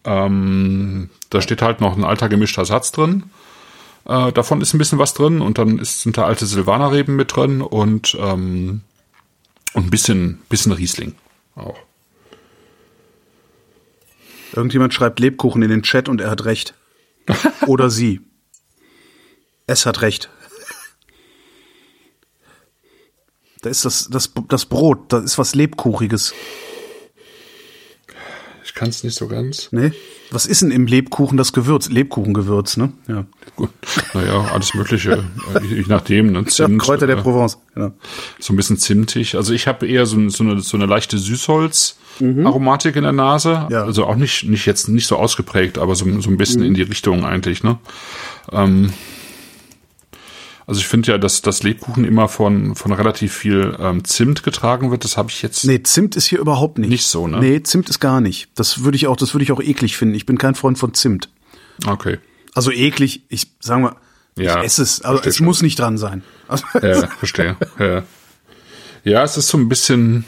Ähm, 0.05 1.11
da 1.31 1.41
steht 1.41 1.63
halt 1.63 1.81
noch 1.81 1.97
ein 1.97 2.05
alter 2.05 2.29
gemischter 2.29 2.65
Satz 2.65 2.93
drin. 2.93 3.25
Äh, 4.11 4.33
davon 4.33 4.61
ist 4.61 4.75
ein 4.75 4.79
bisschen 4.79 4.99
was 4.99 5.15
drin 5.15 5.41
und 5.41 5.59
dann 5.59 5.79
ist, 5.79 6.01
sind 6.01 6.19
da 6.19 6.25
alte 6.25 6.45
Silvanerreben 6.45 7.15
mit 7.15 7.37
drin 7.37 7.63
und, 7.63 8.17
ähm, 8.19 8.81
und 9.73 9.87
ein 9.87 9.91
bisschen, 9.91 10.43
bisschen 10.49 10.73
Riesling 10.73 11.15
auch. 11.55 11.79
Irgendjemand 14.53 14.93
schreibt 14.93 15.21
Lebkuchen 15.21 15.63
in 15.63 15.71
den 15.71 15.85
Chat 15.85 16.09
und 16.09 16.21
er 16.21 16.29
hat 16.29 16.45
recht. 16.45 16.75
Oder 17.69 17.89
sie. 17.89 18.21
Es 19.69 19.87
hat 19.87 20.03
recht. 20.03 20.29
Da 23.63 23.71
ist 23.71 23.85
das, 23.85 24.09
das, 24.11 24.33
das 24.49 24.67
Brot, 24.67 25.13
da 25.13 25.21
ist 25.21 25.39
was 25.39 25.55
Lebkuchiges. 25.55 26.35
Ich 28.65 28.75
kann 28.75 28.89
es 28.89 29.05
nicht 29.05 29.15
so 29.15 29.29
ganz. 29.29 29.71
Ne? 29.71 29.95
Was 30.33 30.47
ist 30.47 30.63
denn 30.63 30.71
im 30.71 30.87
Lebkuchen 30.87 31.37
das 31.37 31.53
Gewürz? 31.53 31.89
Lebkuchengewürz, 31.89 32.77
ne? 32.77 32.93
Ja. 33.09 33.25
Gut. 33.57 33.71
Naja, 34.15 34.51
alles 34.53 34.75
Mögliche. 34.75 35.25
äh, 35.55 35.67
je 35.67 35.85
nachdem. 35.89 36.33
Ne? 36.33 36.41
ja 36.41 36.47
Zimt, 36.47 36.81
Kräuter 36.81 37.07
der 37.07 37.17
Provence. 37.17 37.59
Genau. 37.75 37.93
So 38.39 38.53
ein 38.53 38.57
bisschen 38.57 38.77
zimtig. 38.79 39.37
Also 39.37 39.53
ich 39.53 39.67
habe 39.67 39.87
eher 39.87 40.07
so, 40.07 40.29
so, 40.29 40.45
eine, 40.45 40.61
so 40.61 40.77
eine 40.77 40.87
leichte 40.87 41.19
Süßholz-Aromatik 41.19 42.97
in 42.97 43.03
der 43.03 43.13
Nase. 43.13 43.67
Ja. 43.71 43.85
Also 43.85 44.07
auch 44.07 44.17
nicht, 44.17 44.45
nicht 44.45 44.67
jetzt 44.67 44.89
nicht 44.89 45.07
so 45.07 45.17
ausgeprägt, 45.17 45.79
aber 45.79 45.95
so, 45.97 46.05
so 46.21 46.31
ein 46.31 46.37
bisschen 46.37 46.63
in 46.63 46.75
die 46.75 46.83
Richtung 46.83 47.25
eigentlich. 47.25 47.65
Ne? 47.65 47.79
Ähm, 48.53 48.93
also 50.71 50.79
ich 50.83 50.87
finde 50.87 51.11
ja, 51.11 51.19
dass 51.19 51.43
das 51.43 51.65
Lebkuchen 51.65 52.05
immer 52.05 52.29
von, 52.29 52.77
von 52.77 52.93
relativ 52.93 53.35
viel 53.35 53.77
ähm, 53.81 54.05
Zimt 54.05 54.45
getragen 54.45 54.93
wird. 54.93 55.03
Das 55.03 55.17
habe 55.17 55.29
ich 55.29 55.43
jetzt. 55.43 55.65
Nee, 55.65 55.83
Zimt 55.83 56.15
ist 56.15 56.27
hier 56.27 56.39
überhaupt 56.39 56.79
nicht. 56.79 56.91
Nicht 56.91 57.07
so, 57.07 57.27
ne? 57.27 57.41
Nee, 57.41 57.61
Zimt 57.65 57.91
ist 57.91 57.99
gar 57.99 58.21
nicht. 58.21 58.49
Das 58.55 58.85
würde 58.85 58.95
ich 58.95 59.09
auch, 59.09 59.17
das 59.17 59.35
würde 59.35 59.43
ich 59.43 59.51
auch 59.51 59.61
eklig 59.61 59.97
finden. 59.97 60.15
Ich 60.15 60.27
bin 60.27 60.39
kein 60.39 60.55
Freund 60.55 60.79
von 60.79 60.95
Zimt. 60.95 61.29
Okay. 61.85 62.19
Also 62.55 62.71
eklig, 62.71 63.25
ich 63.29 63.49
sagen 63.59 63.83
wir, 63.83 63.97
Ja, 64.37 64.61
ich 64.61 64.67
esse 64.67 64.83
es, 64.85 65.03
aber 65.03 65.15
versteh 65.15 65.31
es 65.31 65.37
schon. 65.39 65.47
muss 65.47 65.61
nicht 65.63 65.77
dran 65.77 65.99
sein. 65.99 66.23
Also, 66.47 66.65
Ja, 66.81 67.09
verstehe. 67.19 67.57
Ja. 67.81 68.05
ja, 69.03 69.25
es 69.25 69.37
ist 69.37 69.49
so 69.49 69.59
ein 69.59 69.69
bisschen. 69.69 70.25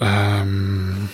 Ähm, 0.00 1.10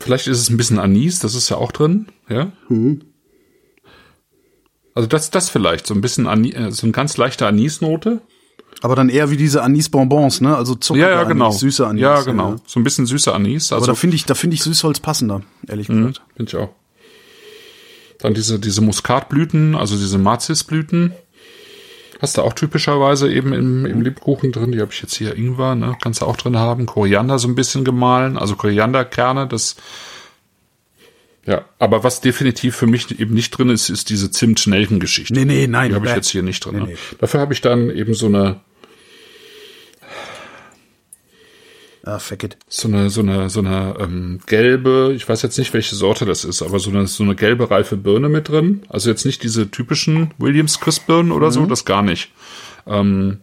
vielleicht 0.00 0.28
ist 0.28 0.38
es 0.40 0.48
ein 0.48 0.56
bisschen 0.56 0.78
Anis, 0.78 1.18
das 1.18 1.34
ist 1.34 1.50
ja 1.50 1.58
auch 1.58 1.72
drin, 1.72 2.06
ja. 2.30 2.52
Also 4.98 5.06
das, 5.06 5.30
das 5.30 5.48
vielleicht 5.48 5.86
so 5.86 5.94
ein 5.94 6.00
bisschen 6.00 6.26
Anis, 6.26 6.54
äh, 6.56 6.72
so 6.72 6.84
eine 6.86 6.92
ganz 6.92 7.16
leichte 7.16 7.46
Anisnote. 7.46 8.20
aber 8.82 8.96
dann 8.96 9.08
eher 9.10 9.30
wie 9.30 9.36
diese 9.36 9.62
Anis-Bonbons, 9.62 10.40
ne? 10.40 10.56
Also 10.56 10.74
Zucker, 10.74 10.98
Ja, 10.98 11.10
ja, 11.10 11.22
genau. 11.22 11.46
Anis, 11.46 11.60
süße 11.60 11.86
Anis. 11.86 12.02
Ja, 12.02 12.22
genau. 12.22 12.56
So 12.66 12.80
ein 12.80 12.82
bisschen 12.82 13.06
süßer 13.06 13.32
Anis. 13.32 13.70
Aber 13.70 13.82
Also 13.82 13.92
da 13.92 13.94
finde 13.94 14.16
ich, 14.16 14.24
da 14.24 14.34
finde 14.34 14.54
ich 14.54 14.62
Süßholz 14.64 14.98
passender, 14.98 15.42
ehrlich 15.68 15.88
Mhm, 15.88 16.08
gesagt. 16.08 16.22
Finde 16.36 16.50
ich 16.50 16.56
auch. 16.56 16.70
Dann 18.18 18.34
diese, 18.34 18.58
diese 18.58 18.80
Muskatblüten, 18.80 19.76
also 19.76 19.96
diese 19.96 20.18
Mazisblüten. 20.18 21.12
Hast 22.20 22.36
du 22.36 22.42
auch 22.42 22.52
typischerweise 22.54 23.32
eben 23.32 23.52
im, 23.52 23.86
im 23.86 24.00
Lebkuchen 24.02 24.50
drin. 24.50 24.72
Die 24.72 24.80
habe 24.80 24.90
ich 24.92 25.00
jetzt 25.00 25.14
hier 25.14 25.36
Ingwer, 25.36 25.76
ne? 25.76 25.96
Kannst 26.02 26.22
du 26.22 26.26
auch 26.26 26.36
drin 26.36 26.56
haben. 26.56 26.86
Koriander 26.86 27.38
so 27.38 27.46
ein 27.46 27.54
bisschen 27.54 27.84
gemahlen, 27.84 28.36
also 28.36 28.56
Korianderkerne, 28.56 29.46
das. 29.46 29.76
Ja, 31.48 31.64
aber 31.78 32.04
was 32.04 32.20
definitiv 32.20 32.76
für 32.76 32.86
mich 32.86 33.18
eben 33.18 33.32
nicht 33.32 33.52
drin 33.52 33.70
ist, 33.70 33.88
ist 33.88 34.10
diese 34.10 34.30
Zimt-Nelken-Geschichte. 34.30 35.32
Nee, 35.32 35.46
nee, 35.46 35.66
nein. 35.66 35.88
Die 35.88 35.94
habe 35.94 36.06
ich 36.06 36.14
jetzt 36.14 36.28
hier 36.28 36.42
nicht 36.42 36.62
drin. 36.62 36.74
Nee, 36.74 36.80
ne? 36.80 36.86
nee. 36.88 36.96
Dafür 37.20 37.40
habe 37.40 37.54
ich 37.54 37.62
dann 37.62 37.88
eben 37.88 38.12
so 38.12 38.26
eine, 38.26 38.60
Ah, 42.04 42.18
fuck 42.18 42.42
it. 42.44 42.58
so 42.68 42.86
eine, 42.88 43.08
so 43.08 43.22
eine, 43.22 43.48
so 43.48 43.60
eine 43.60 43.94
ähm, 43.98 44.40
gelbe, 44.46 45.14
ich 45.16 45.26
weiß 45.26 45.40
jetzt 45.40 45.56
nicht, 45.56 45.72
welche 45.72 45.94
Sorte 45.94 46.26
das 46.26 46.44
ist, 46.44 46.60
aber 46.60 46.78
so 46.80 46.90
eine, 46.90 47.06
so 47.06 47.22
eine 47.24 47.34
gelbe 47.34 47.70
reife 47.70 47.96
Birne 47.96 48.28
mit 48.28 48.50
drin. 48.50 48.82
Also 48.90 49.08
jetzt 49.08 49.24
nicht 49.24 49.42
diese 49.42 49.70
typischen 49.70 50.34
Williams 50.36 50.80
Christbirnen 50.80 51.32
oder 51.32 51.50
so, 51.50 51.64
das 51.64 51.86
gar 51.86 52.02
nicht. 52.02 52.30
Ähm, 52.86 53.40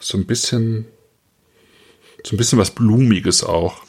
so 0.00 0.18
ein 0.18 0.26
bisschen, 0.26 0.86
so 2.24 2.34
ein 2.34 2.38
bisschen 2.38 2.58
was 2.58 2.72
Blumiges 2.72 3.44
auch. 3.44 3.80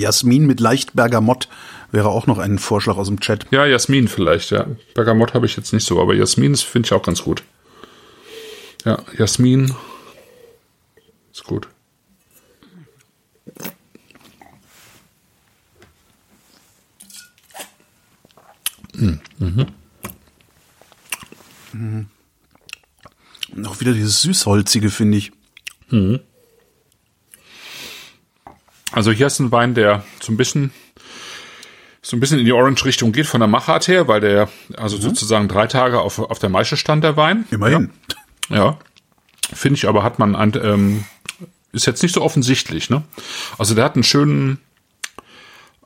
Jasmin 0.00 0.46
mit 0.46 0.60
leicht 0.60 0.94
Bergamott 0.94 1.48
wäre 1.92 2.08
auch 2.08 2.26
noch 2.26 2.38
ein 2.38 2.58
Vorschlag 2.58 2.96
aus 2.96 3.08
dem 3.08 3.20
Chat. 3.20 3.46
Ja, 3.50 3.66
Jasmin 3.66 4.08
vielleicht, 4.08 4.50
ja. 4.50 4.66
Bergamott 4.94 5.34
habe 5.34 5.46
ich 5.46 5.56
jetzt 5.56 5.72
nicht 5.72 5.86
so, 5.86 6.00
aber 6.00 6.14
Jasmin 6.14 6.56
finde 6.56 6.86
ich 6.86 6.92
auch 6.92 7.02
ganz 7.02 7.22
gut. 7.22 7.42
Ja, 8.84 8.98
Jasmin 9.16 9.74
ist 11.32 11.44
gut. 11.44 11.68
Auch 23.64 23.80
wieder 23.80 23.92
dieses 23.92 24.22
Süßholzige, 24.22 24.90
finde 24.90 25.18
ich. 25.18 25.32
Also 28.92 29.12
hier 29.12 29.26
ist 29.28 29.38
ein 29.38 29.52
Wein, 29.52 29.74
der 29.74 30.04
so 30.20 30.32
ein 30.32 30.36
bisschen 30.36 30.72
so 32.02 32.16
ein 32.16 32.20
bisschen 32.20 32.38
in 32.38 32.46
die 32.46 32.52
Orange-Richtung 32.52 33.12
geht 33.12 33.26
von 33.26 33.40
der 33.40 33.48
Machart 33.48 33.86
her, 33.86 34.08
weil 34.08 34.20
der 34.20 34.48
also 34.76 34.96
sozusagen 34.96 35.48
drei 35.48 35.66
Tage 35.66 36.00
auf, 36.00 36.18
auf 36.18 36.38
der 36.38 36.48
Maische 36.48 36.76
stand, 36.78 37.04
der 37.04 37.16
Wein. 37.18 37.44
Immerhin. 37.50 37.90
Ja. 38.48 38.78
Finde 39.52 39.76
ich, 39.76 39.86
aber 39.86 40.02
hat 40.02 40.18
man 40.18 40.34
an, 40.34 40.52
ähm, 40.62 41.04
ist 41.72 41.86
jetzt 41.86 42.02
nicht 42.02 42.14
so 42.14 42.22
offensichtlich, 42.22 42.88
ne? 42.88 43.02
Also 43.58 43.74
der 43.74 43.84
hat 43.84 43.94
einen 43.96 44.02
schönen, 44.02 44.58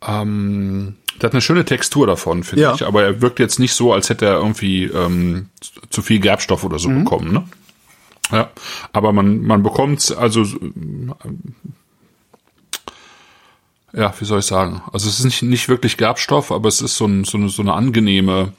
ähm, 0.06 0.96
der 1.20 1.28
hat 1.28 1.34
eine 1.34 1.40
schöne 1.40 1.64
Textur 1.64 2.06
davon, 2.06 2.44
finde 2.44 2.62
Ja. 2.62 2.74
ich, 2.74 2.84
aber 2.86 3.02
er 3.02 3.20
wirkt 3.20 3.38
jetzt 3.40 3.58
nicht 3.58 3.74
so, 3.74 3.92
als 3.92 4.08
hätte 4.08 4.26
er 4.26 4.34
irgendwie 4.36 4.84
ähm, 4.84 5.48
zu- 5.90 6.02
viel 6.02 6.20
Gerbstoff 6.20 6.64
oder 6.64 6.78
so 6.78 6.88
bekommen, 6.88 7.32
ne? 7.32 7.44
Ja, 8.30 8.50
aber 8.92 9.12
man, 9.12 9.42
man 9.42 9.62
bekommt 9.62 10.14
also 10.16 10.46
ja, 13.94 14.12
wie 14.18 14.24
soll 14.24 14.40
ich 14.40 14.46
sagen? 14.46 14.82
Also 14.92 15.08
es 15.08 15.18
ist 15.18 15.24
nicht, 15.24 15.42
nicht 15.42 15.68
wirklich 15.68 15.96
Gerbstoff, 15.96 16.50
aber 16.52 16.68
es 16.68 16.80
ist 16.80 16.96
so, 16.96 17.06
ein, 17.06 17.24
so, 17.24 17.38
eine, 17.38 17.48
so 17.48 17.62
eine 17.62 17.72
angenehme 17.72 18.52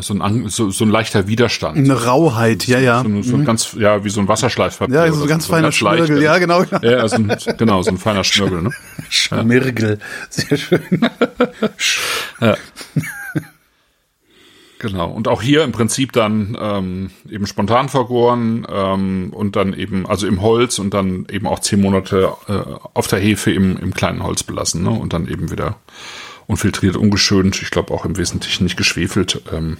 so 0.00 0.14
ein, 0.14 0.48
so, 0.48 0.68
so 0.70 0.84
ein 0.84 0.90
leichter 0.90 1.28
Widerstand. 1.28 1.76
Eine 1.78 2.04
Rauheit, 2.04 2.66
ja, 2.66 2.80
ja. 2.80 3.02
So, 3.02 3.08
ein- 3.08 3.22
so 3.22 3.36
ein 3.36 3.44
ganz, 3.44 3.72
ja, 3.78 4.02
wie 4.04 4.10
so 4.10 4.20
ein 4.20 4.26
Wasserschleifpapier. 4.28 4.94
Ja, 5.06 5.12
so 5.12 5.22
ein 5.22 5.28
ganz 5.28 5.46
so 5.46 5.52
feiner 5.52 5.68
leicht, 5.68 5.78
Schnörgel, 5.78 6.20
ja, 6.22 6.38
genau. 6.38 6.64
Ja, 6.82 7.06
so 7.08 7.16
ein, 7.16 7.34
genau, 7.56 7.82
so 7.82 7.90
ein 7.92 7.98
feiner 7.98 8.24
Schnörgel, 8.24 8.62
ne? 8.62 8.70
Schmirgel. 9.08 10.00
Sehr 10.28 10.56
schön. 10.58 10.80
Genau. 14.78 15.10
Und 15.10 15.26
auch 15.26 15.40
hier 15.40 15.64
im 15.64 15.72
Prinzip 15.72 16.12
dann 16.12 16.56
ähm, 16.60 17.10
eben 17.30 17.46
spontan 17.46 17.88
vergoren 17.88 18.66
ähm, 18.70 19.32
und 19.32 19.56
dann 19.56 19.72
eben, 19.72 20.06
also 20.06 20.26
im 20.26 20.42
Holz 20.42 20.78
und 20.78 20.92
dann 20.92 21.26
eben 21.30 21.46
auch 21.46 21.60
zehn 21.60 21.80
Monate 21.80 22.32
äh, 22.46 22.52
auf 22.92 23.06
der 23.06 23.18
Hefe 23.18 23.50
im, 23.52 23.78
im 23.78 23.94
kleinen 23.94 24.22
Holz 24.22 24.42
belassen, 24.42 24.82
ne? 24.82 24.90
Und 24.90 25.14
dann 25.14 25.28
eben 25.28 25.50
wieder 25.50 25.76
unfiltriert, 26.46 26.96
ungeschönt, 26.96 27.60
ich 27.62 27.70
glaube 27.70 27.94
auch 27.94 28.04
im 28.04 28.18
Wesentlichen 28.18 28.64
nicht 28.64 28.76
geschwefelt. 28.76 29.42
Ähm, 29.50 29.78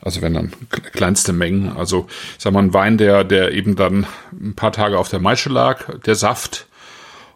also 0.00 0.22
wenn 0.22 0.34
dann 0.34 0.52
kle- 0.70 0.90
kleinste 0.90 1.32
Mengen. 1.32 1.76
Also 1.76 2.06
ich 2.08 2.44
sag 2.44 2.52
mal, 2.52 2.62
ein 2.62 2.74
Wein, 2.74 2.98
der, 2.98 3.24
der 3.24 3.52
eben 3.52 3.74
dann 3.74 4.06
ein 4.32 4.54
paar 4.54 4.70
Tage 4.72 4.98
auf 4.98 5.08
der 5.08 5.20
Maische 5.20 5.48
lag, 5.48 5.98
der 6.06 6.14
Saft, 6.14 6.68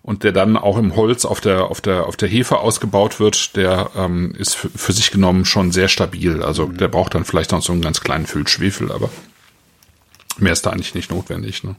und 0.02 0.24
der 0.24 0.32
dann 0.32 0.56
auch 0.56 0.78
im 0.78 0.96
Holz 0.96 1.24
auf 1.24 1.40
der 1.40 1.64
auf 1.70 1.80
der 1.80 2.06
auf 2.06 2.16
der 2.16 2.28
Hefe 2.28 2.58
ausgebaut 2.58 3.20
wird, 3.20 3.56
der 3.56 3.90
ähm, 3.96 4.34
ist 4.36 4.54
für, 4.54 4.92
sich 4.92 5.10
genommen 5.10 5.44
schon 5.44 5.72
sehr 5.72 5.88
stabil. 5.88 6.42
Also 6.42 6.66
der 6.66 6.88
braucht 6.88 7.14
dann 7.14 7.24
vielleicht 7.24 7.52
noch 7.52 7.62
so 7.62 7.72
einen 7.72 7.82
ganz 7.82 8.00
kleinen 8.00 8.26
Füll 8.26 8.48
Schwefel, 8.48 8.90
aber 8.92 9.10
mehr 10.38 10.52
ist 10.52 10.64
da 10.64 10.70
eigentlich 10.70 10.94
nicht 10.94 11.10
notwendig. 11.10 11.64
Ne? 11.64 11.76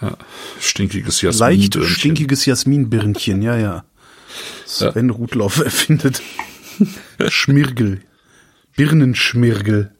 Ja, 0.00 0.16
stinkiges 0.60 1.20
Jasmin. 1.20 1.48
Leicht 1.48 1.84
stinkiges 1.84 2.46
Jasminbirnchen, 2.46 3.42
ja, 3.42 3.56
ja. 3.56 3.84
Sven 4.66 5.10
Rudloff 5.10 5.58
erfindet 5.64 6.20
Schmirgel. 7.28 8.00
Birnenschmirgel. 8.76 9.94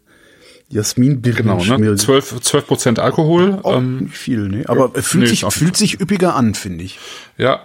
Genau, 0.74 0.82
Jasminbirnenschmirgel. 0.82 1.90
ne? 1.92 1.96
12 1.96 2.40
12 2.40 2.66
Prozent 2.66 2.98
Alkohol. 2.98 3.60
Auch 3.62 3.76
Ähm, 3.76 3.98
nicht 4.04 4.16
viel, 4.16 4.48
ne? 4.48 4.64
Aber 4.66 4.90
er 4.94 5.02
fühlt 5.04 5.22
nee, 5.24 5.30
sich 5.30 5.44
fühlt 5.48 5.76
sich 5.76 6.00
üppiger 6.00 6.34
an, 6.34 6.54
finde 6.54 6.82
ich. 6.82 6.98
Ja, 7.38 7.60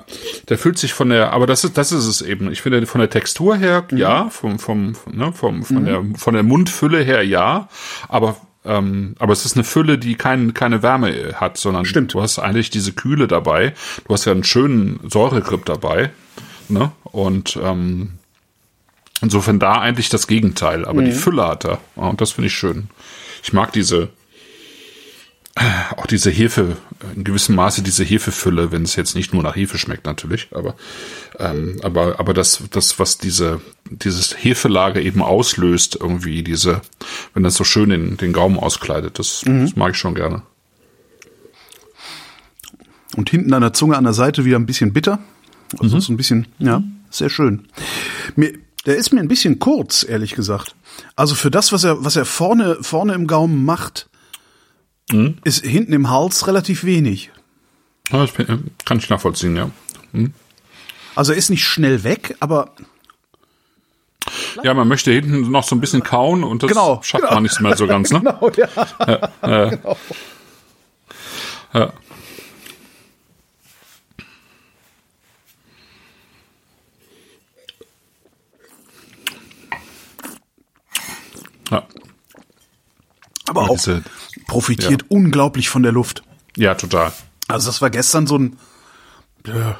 der 0.47 0.59
fühlt 0.59 0.77
sich 0.77 0.93
von 0.93 1.09
der, 1.09 1.33
aber 1.33 1.47
das 1.47 1.63
ist, 1.63 1.77
das 1.77 1.91
ist 1.91 2.05
es 2.05 2.21
eben. 2.21 2.51
Ich 2.51 2.61
finde 2.61 2.85
von 2.85 2.99
der 3.01 3.09
Textur 3.09 3.55
her, 3.57 3.85
Mhm. 3.89 3.97
ja, 3.97 4.29
vom, 4.29 4.59
vom, 4.59 4.95
ne, 5.11 5.33
vom, 5.33 5.63
von 5.63 5.85
der, 5.85 6.03
von 6.15 6.33
der 6.35 6.43
Mundfülle 6.43 7.01
her, 7.01 7.23
ja, 7.25 7.67
aber, 8.07 8.37
ähm, 8.63 9.15
aber 9.17 9.33
es 9.33 9.43
ist 9.45 9.55
eine 9.55 9.63
Fülle, 9.63 9.97
die 9.97 10.13
kein, 10.15 10.53
keine 10.53 10.83
Wärme 10.83 11.33
hat, 11.35 11.57
sondern 11.57 11.85
Stimmt. 11.85 12.13
du 12.13 12.21
hast 12.21 12.37
eigentlich 12.37 12.69
diese 12.69 12.93
Kühle 12.93 13.27
dabei. 13.27 13.73
Du 14.07 14.13
hast 14.13 14.25
ja 14.25 14.33
einen 14.33 14.43
schönen 14.43 14.99
Säuregrip 15.09 15.65
dabei, 15.65 16.11
ne, 16.67 16.91
und, 17.05 17.57
ähm, 17.63 18.11
insofern 19.21 19.59
da 19.59 19.73
eigentlich 19.81 20.07
das 20.09 20.27
Gegenteil, 20.27 20.85
aber 20.85 21.01
Mhm. 21.01 21.05
die 21.05 21.11
Fülle 21.11 21.45
hat 21.45 21.65
er. 21.65 21.79
Und 21.95 22.21
das 22.21 22.31
finde 22.31 22.47
ich 22.47 22.53
schön. 22.53 22.87
Ich 23.43 23.53
mag 23.53 23.71
diese, 23.73 24.09
auch 25.97 26.05
diese 26.05 26.29
Hefe, 26.29 26.77
in 27.15 27.23
gewissem 27.23 27.55
Maße 27.55 27.81
diese 27.81 28.03
Hefefülle, 28.03 28.71
wenn 28.71 28.83
es 28.83 28.95
jetzt 28.95 29.15
nicht 29.15 29.33
nur 29.33 29.43
nach 29.43 29.55
Hefe 29.55 29.77
schmeckt 29.77 30.05
natürlich, 30.05 30.47
aber 30.51 30.75
ähm, 31.37 31.79
aber 31.83 32.19
aber 32.19 32.33
das 32.33 32.63
das 32.71 32.99
was 32.99 33.17
diese 33.17 33.61
dieses 33.89 34.43
Hefelager 34.43 35.01
eben 35.01 35.21
auslöst 35.21 35.97
irgendwie 35.99 36.43
diese, 36.43 36.81
wenn 37.33 37.43
das 37.43 37.55
so 37.55 37.63
schön 37.63 37.89
den 37.89 38.17
den 38.17 38.33
Gaumen 38.33 38.57
auskleidet, 38.57 39.19
das, 39.19 39.43
das 39.45 39.75
mag 39.75 39.91
ich 39.91 39.97
schon 39.97 40.15
gerne. 40.15 40.43
Und 43.15 43.29
hinten 43.29 43.53
an 43.53 43.61
der 43.61 43.73
Zunge 43.73 43.97
an 43.97 44.03
der 44.03 44.13
Seite 44.13 44.45
wieder 44.45 44.57
ein 44.57 44.65
bisschen 44.65 44.93
bitter. 44.93 45.19
Also 45.77 45.99
so 45.99 46.13
ein 46.13 46.17
bisschen, 46.17 46.47
ja, 46.57 46.83
sehr 47.09 47.29
schön. 47.29 47.67
Mir, 48.35 48.53
der 48.85 48.95
ist 48.95 49.11
mir 49.13 49.19
ein 49.21 49.27
bisschen 49.27 49.59
kurz, 49.59 50.03
ehrlich 50.07 50.35
gesagt. 50.35 50.75
Also 51.15 51.35
für 51.35 51.51
das, 51.51 51.71
was 51.71 51.83
er, 51.83 52.03
was 52.03 52.15
er 52.15 52.25
vorne, 52.25 52.77
vorne 52.81 53.13
im 53.13 53.27
Gaumen 53.27 53.65
macht, 53.65 54.07
ist 55.43 55.65
hinten 55.65 55.93
im 55.93 56.09
Hals 56.09 56.45
relativ 56.47 56.83
wenig. 56.83 57.31
Ja, 58.11 58.25
bin- 58.25 58.71
kann 58.85 58.97
ich 58.99 59.09
nachvollziehen, 59.09 59.55
ja. 59.55 59.69
Also 61.15 61.31
er 61.31 61.37
ist 61.37 61.49
nicht 61.49 61.65
schnell 61.65 62.03
weg, 62.03 62.35
aber 62.39 62.73
Ja, 64.63 64.73
man 64.73 64.87
möchte 64.87 65.11
hinten 65.11 65.49
noch 65.51 65.63
so 65.63 65.75
ein 65.75 65.79
bisschen 65.81 66.03
kauen 66.03 66.43
und 66.43 66.61
das 66.63 66.69
Genau, 66.69 67.01
schafft 67.03 67.23
genau. 67.23 67.35
man 67.35 67.43
nicht 67.43 67.59
mehr 67.61 67.75
so 67.75 67.87
ganz, 67.87 68.11
ne? 68.11 68.19
genau, 68.19 68.51
ja. 68.55 69.29
Ja. 69.45 69.79
Ja, 71.73 71.93
aber 81.71 81.87
Aber 83.47 83.61
auch 83.69 83.75
diese- 83.77 84.03
profitiert 84.47 85.05
unglaublich 85.09 85.69
von 85.69 85.83
der 85.83 85.91
Luft. 85.91 86.23
ja, 86.55 86.75
total. 86.75 87.11
Also 87.47 87.67
das 87.69 87.81
war 87.81 87.89
gestern 87.89 88.27
so 88.27 88.37
ein, 88.37 88.57
ja, 89.47 89.79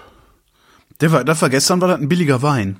der 1.01 1.11
war, 1.11 1.23
das 1.23 1.41
war 1.41 1.49
gestern 1.49 1.81
war 1.81 1.87
das 1.89 1.99
ein 1.99 2.09
billiger 2.09 2.41
Wein. 2.41 2.77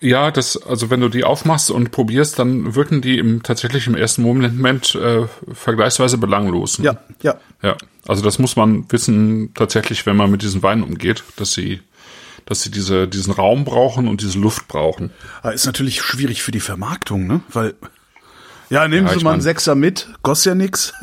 Ja, 0.00 0.32
das, 0.32 0.56
also 0.60 0.90
wenn 0.90 1.00
du 1.00 1.08
die 1.08 1.22
aufmachst 1.22 1.70
und 1.70 1.92
probierst, 1.92 2.36
dann 2.40 2.74
wirken 2.74 3.02
die 3.02 3.18
im 3.18 3.44
tatsächlich 3.44 3.86
im 3.86 3.94
ersten 3.94 4.22
Moment 4.22 4.96
äh, 4.96 5.28
vergleichsweise 5.52 6.18
belanglos. 6.18 6.80
ne? 6.80 6.86
Ja, 6.86 6.98
ja. 7.22 7.34
Ja, 7.62 7.76
also 8.08 8.20
das 8.24 8.40
muss 8.40 8.56
man 8.56 8.90
wissen 8.90 9.54
tatsächlich, 9.54 10.04
wenn 10.04 10.16
man 10.16 10.28
mit 10.32 10.42
diesen 10.42 10.60
Weinen 10.64 10.82
umgeht, 10.82 11.22
dass 11.36 11.52
sie, 11.52 11.80
dass 12.46 12.62
sie 12.62 12.70
diese, 12.70 13.08
diesen 13.08 13.32
Raum 13.32 13.64
brauchen 13.64 14.08
und 14.08 14.20
diese 14.22 14.38
Luft 14.38 14.68
brauchen. 14.68 15.10
Aber 15.42 15.52
ist 15.54 15.66
natürlich 15.66 16.00
schwierig 16.02 16.42
für 16.42 16.52
die 16.52 16.60
Vermarktung, 16.60 17.26
ne? 17.26 17.40
Weil, 17.52 17.74
ja, 18.70 18.88
nehmen 18.88 19.06
Ja, 19.06 19.12
Sie 19.18 19.22
mal 19.22 19.32
einen 19.34 19.42
Sechser 19.42 19.74
mit, 19.74 20.08
kostet 20.22 20.52
ja 20.52 20.54
nix. 20.54 20.94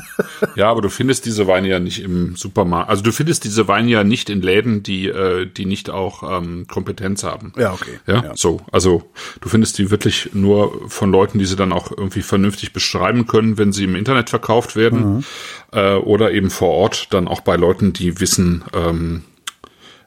Ja, 0.56 0.69
aber 0.71 0.82
du 0.82 0.89
findest 0.89 1.25
diese 1.25 1.47
Weine 1.47 1.67
ja 1.67 1.80
nicht 1.80 2.02
im 2.02 2.36
Supermarkt. 2.36 2.89
Also 2.89 3.04
du 3.04 3.12
findest 3.12 3.43
diese 3.43 3.67
Weine 3.67 3.89
ja 3.91 4.04
nicht 4.04 4.30
in 4.30 4.41
Läden, 4.41 4.84
die, 4.84 5.08
äh, 5.08 5.45
die 5.45 5.65
nicht 5.65 5.89
auch 5.89 6.23
ähm, 6.41 6.65
Kompetenz 6.67 7.23
haben. 7.23 7.54
Ja, 7.58 7.73
okay. 7.73 7.99
Ja, 8.08 8.23
Ja. 8.23 8.32
so. 8.36 8.62
Also 8.71 9.04
du 9.41 9.49
findest 9.49 9.78
die 9.78 9.91
wirklich 9.91 10.32
nur 10.34 10.89
von 10.89 11.12
Leuten, 11.12 11.39
die 11.39 11.45
sie 11.45 11.56
dann 11.56 11.71
auch 11.71 11.91
irgendwie 11.91 12.21
vernünftig 12.21 12.73
beschreiben 12.73 13.28
können, 13.28 13.58
wenn 13.58 13.71
sie 13.71 13.84
im 13.84 13.95
Internet 13.95 14.30
verkauft 14.30 14.75
werden. 14.75 15.23
Äh, 15.71 15.95
oder 15.95 16.32
eben 16.32 16.49
vor 16.49 16.69
Ort 16.69 17.08
dann 17.13 17.28
auch 17.28 17.41
bei 17.41 17.56
Leuten, 17.56 17.93
die 17.93 18.19
wissen, 18.19 18.63
ähm, 18.73 19.23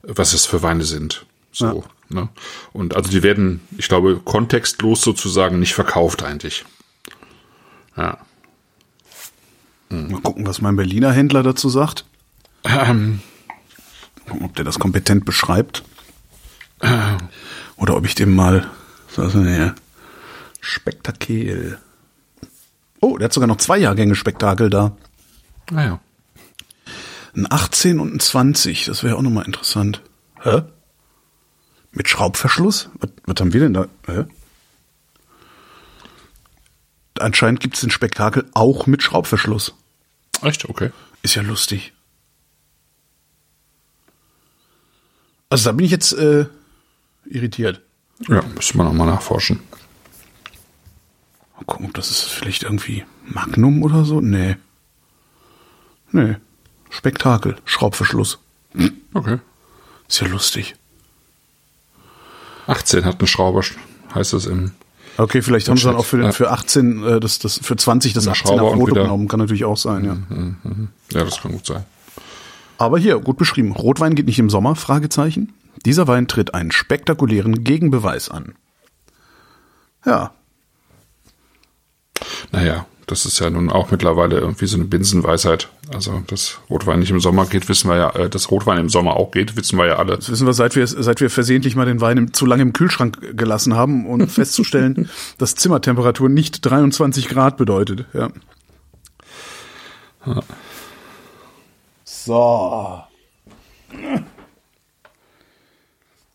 was 0.03 0.35
es 0.35 0.47
für 0.47 0.63
Weine 0.63 0.85
sind. 0.85 1.27
So. 1.53 1.85
Ne? 2.09 2.29
Und 2.73 2.95
also 2.97 3.11
die 3.11 3.23
werden, 3.23 3.61
ich 3.79 3.89
glaube, 3.89 4.21
kontextlos 4.25 5.01
sozusagen 5.03 5.59
nicht 5.61 5.75
verkauft 5.75 6.23
eigentlich. 6.23 6.65
Ja. 7.97 8.19
Mal 9.89 10.21
gucken, 10.23 10.47
was 10.47 10.61
mein 10.63 10.77
Berliner 10.77 11.13
Händler 11.13 11.43
dazu 11.43 11.69
sagt. 11.69 12.05
Ähm, 12.65 13.21
Gucken, 14.27 14.47
ob 14.47 14.57
der 14.57 14.65
das 14.65 14.79
kompetent 14.79 15.25
beschreibt. 15.25 15.83
Oder 17.77 17.97
ob 17.97 18.07
ich 18.07 18.15
dem 18.15 18.35
mal, 18.35 18.71
was 19.15 19.29
ist 19.29 19.35
denn 19.35 19.55
hier? 19.55 19.75
Spektakel. 20.61 21.79
Oh, 23.01 23.19
der 23.19 23.27
hat 23.27 23.33
sogar 23.33 23.49
noch 23.49 23.57
zwei 23.57 23.79
Jahrgänge 23.79 24.15
Spektakel 24.15 24.71
da. 24.71 24.97
naja. 25.71 26.01
Ein 27.35 27.51
18 27.51 27.99
und 27.99 28.15
ein 28.15 28.21
20, 28.21 28.85
das 28.87 29.03
wäre 29.03 29.17
auch 29.17 29.23
nochmal 29.23 29.47
interessant. 29.47 30.03
Hä? 30.43 30.63
Mit 31.93 32.09
Schraubverschluss? 32.09 32.91
Was, 32.99 33.11
was 33.25 33.41
haben 33.41 33.53
wir 33.53 33.61
denn 33.61 33.75
da? 33.75 33.87
Hä? 34.07 34.25
Anscheinend 37.19 37.61
gibt 37.61 37.75
es 37.75 37.81
den 37.81 37.91
Spektakel 37.91 38.45
auch 38.53 38.87
mit 38.87 39.03
Schraubverschluss. 39.03 39.75
Echt? 40.43 40.69
Okay. 40.69 40.91
Ist 41.23 41.35
ja 41.35 41.43
lustig. 41.43 41.93
Also 45.49 45.69
da 45.69 45.73
bin 45.73 45.85
ich 45.85 45.93
jetzt 45.93 46.13
äh, 46.15 46.47
irritiert. 47.27 47.83
Ja, 48.29 48.43
müsste 48.55 48.77
man 48.77 48.87
auch 48.87 48.93
mal 48.93 49.07
nachforschen. 49.07 49.61
Mal 51.57 51.65
gucken, 51.67 51.87
ob 51.87 51.95
das 51.95 52.11
ist 52.11 52.23
vielleicht 52.23 52.63
irgendwie 52.63 53.05
Magnum 53.25 53.83
oder 53.83 54.05
so. 54.05 54.21
Nee. 54.21 54.57
Nee. 56.11 56.37
Spektakel, 56.93 57.57
Schraubverschluss. 57.65 58.39
Okay. 59.15 59.39
Ist 60.09 60.21
ja 60.21 60.27
lustig. 60.29 60.77
18 62.67 63.05
hat 63.05 63.19
eine 63.19 63.27
Schraube, 63.27 63.63
heißt 64.15 64.35
es 64.35 64.47
im. 64.47 64.73
Okay, 65.17 65.43
vielleicht 65.43 65.69
haben 65.69 65.77
sie 65.77 65.85
dann 65.85 65.97
auch 65.97 66.05
für, 66.05 66.23
Ja. 66.23 66.33
für 66.33 66.51
18, 66.51 67.03
äh, 67.05 67.21
das, 67.21 67.39
das, 67.39 67.59
für 67.63 67.77
20 67.77 68.13
das 68.13 68.27
Eine 68.27 68.35
18er 68.35 68.39
Schraube 68.39 68.65
und 68.65 68.79
Foto 68.81 68.95
genommen. 68.95 69.29
Kann 69.29 69.41
natürlich 69.41 69.65
auch 69.65 69.77
sein, 69.77 70.05
ja. 70.05 70.17
Ja, 71.19 71.25
das 71.25 71.41
kann 71.41 71.53
gut 71.53 71.67
sein. 71.67 71.85
Aber 72.79 72.99
hier, 72.99 73.19
gut 73.19 73.37
beschrieben. 73.37 73.73
Rotwein 73.73 74.15
geht 74.15 74.27
nicht 74.27 74.39
im 74.39 74.49
Sommer? 74.51 74.75
Fragezeichen. 74.77 75.53
Dieser 75.85 76.07
Wein 76.09 76.29
tritt 76.29 76.55
einen 76.55 76.73
spektakulären 76.73 77.65
Gegenbeweis 77.65 78.29
an. 78.29 78.55
Ja, 80.05 80.33
Naja, 82.53 82.87
das 83.13 83.27
ist 83.27 83.41
ja 83.41 83.51
nun 83.51 83.71
auch 83.71 83.91
mittlerweile 83.91 84.39
irgendwie 84.39 84.65
so 84.65 84.79
eine 84.79 84.87
Binsenweisheit. 84.87 85.69
Also, 85.93 86.23
dass 86.27 86.61
Rotwein 86.71 87.01
nicht 87.01 87.11
im 87.11 87.21
Sommer 87.21 87.45
geht, 87.45 87.69
wissen 87.69 87.91
wir 87.91 87.97
ja, 87.99 88.11
äh, 88.11 88.31
dass 88.31 88.51
Rotwein 88.51 88.79
im 88.79 88.89
Sommer 88.89 89.17
auch 89.17 89.31
geht, 89.31 89.55
wissen 89.55 89.77
wir 89.77 89.85
ja 89.85 89.97
alle. 89.97 90.17
Das 90.17 90.31
wissen 90.31 90.47
wir, 90.47 90.55
seit 90.55 90.77
wir, 90.77 90.87
seit 90.87 91.21
wir 91.21 91.29
versehentlich 91.29 91.77
mal 91.77 91.85
den 91.85 92.01
Wein 92.01 92.17
im, 92.17 92.33
zu 92.33 92.47
lange 92.47 92.63
im 92.63 92.73
Kühlschrank 92.73 93.37
gelassen 93.37 93.75
haben 93.75 94.07
und 94.07 94.27
festzustellen, 94.33 95.11
dass 95.37 95.55
Zimmertemperatur 95.55 96.31
nicht 96.31 96.65
23 96.65 97.29
Grad 97.29 97.59
bedeutet. 97.59 98.07
Ja. 98.15 98.31
So. 102.05 103.03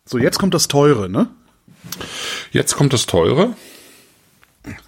So, 0.05 0.17
jetzt 0.19 0.38
kommt 0.38 0.53
das 0.53 0.67
Teure, 0.67 1.09
ne? 1.09 1.28
Jetzt 2.51 2.75
kommt 2.75 2.93
das 2.93 3.07
Teure. 3.07 3.55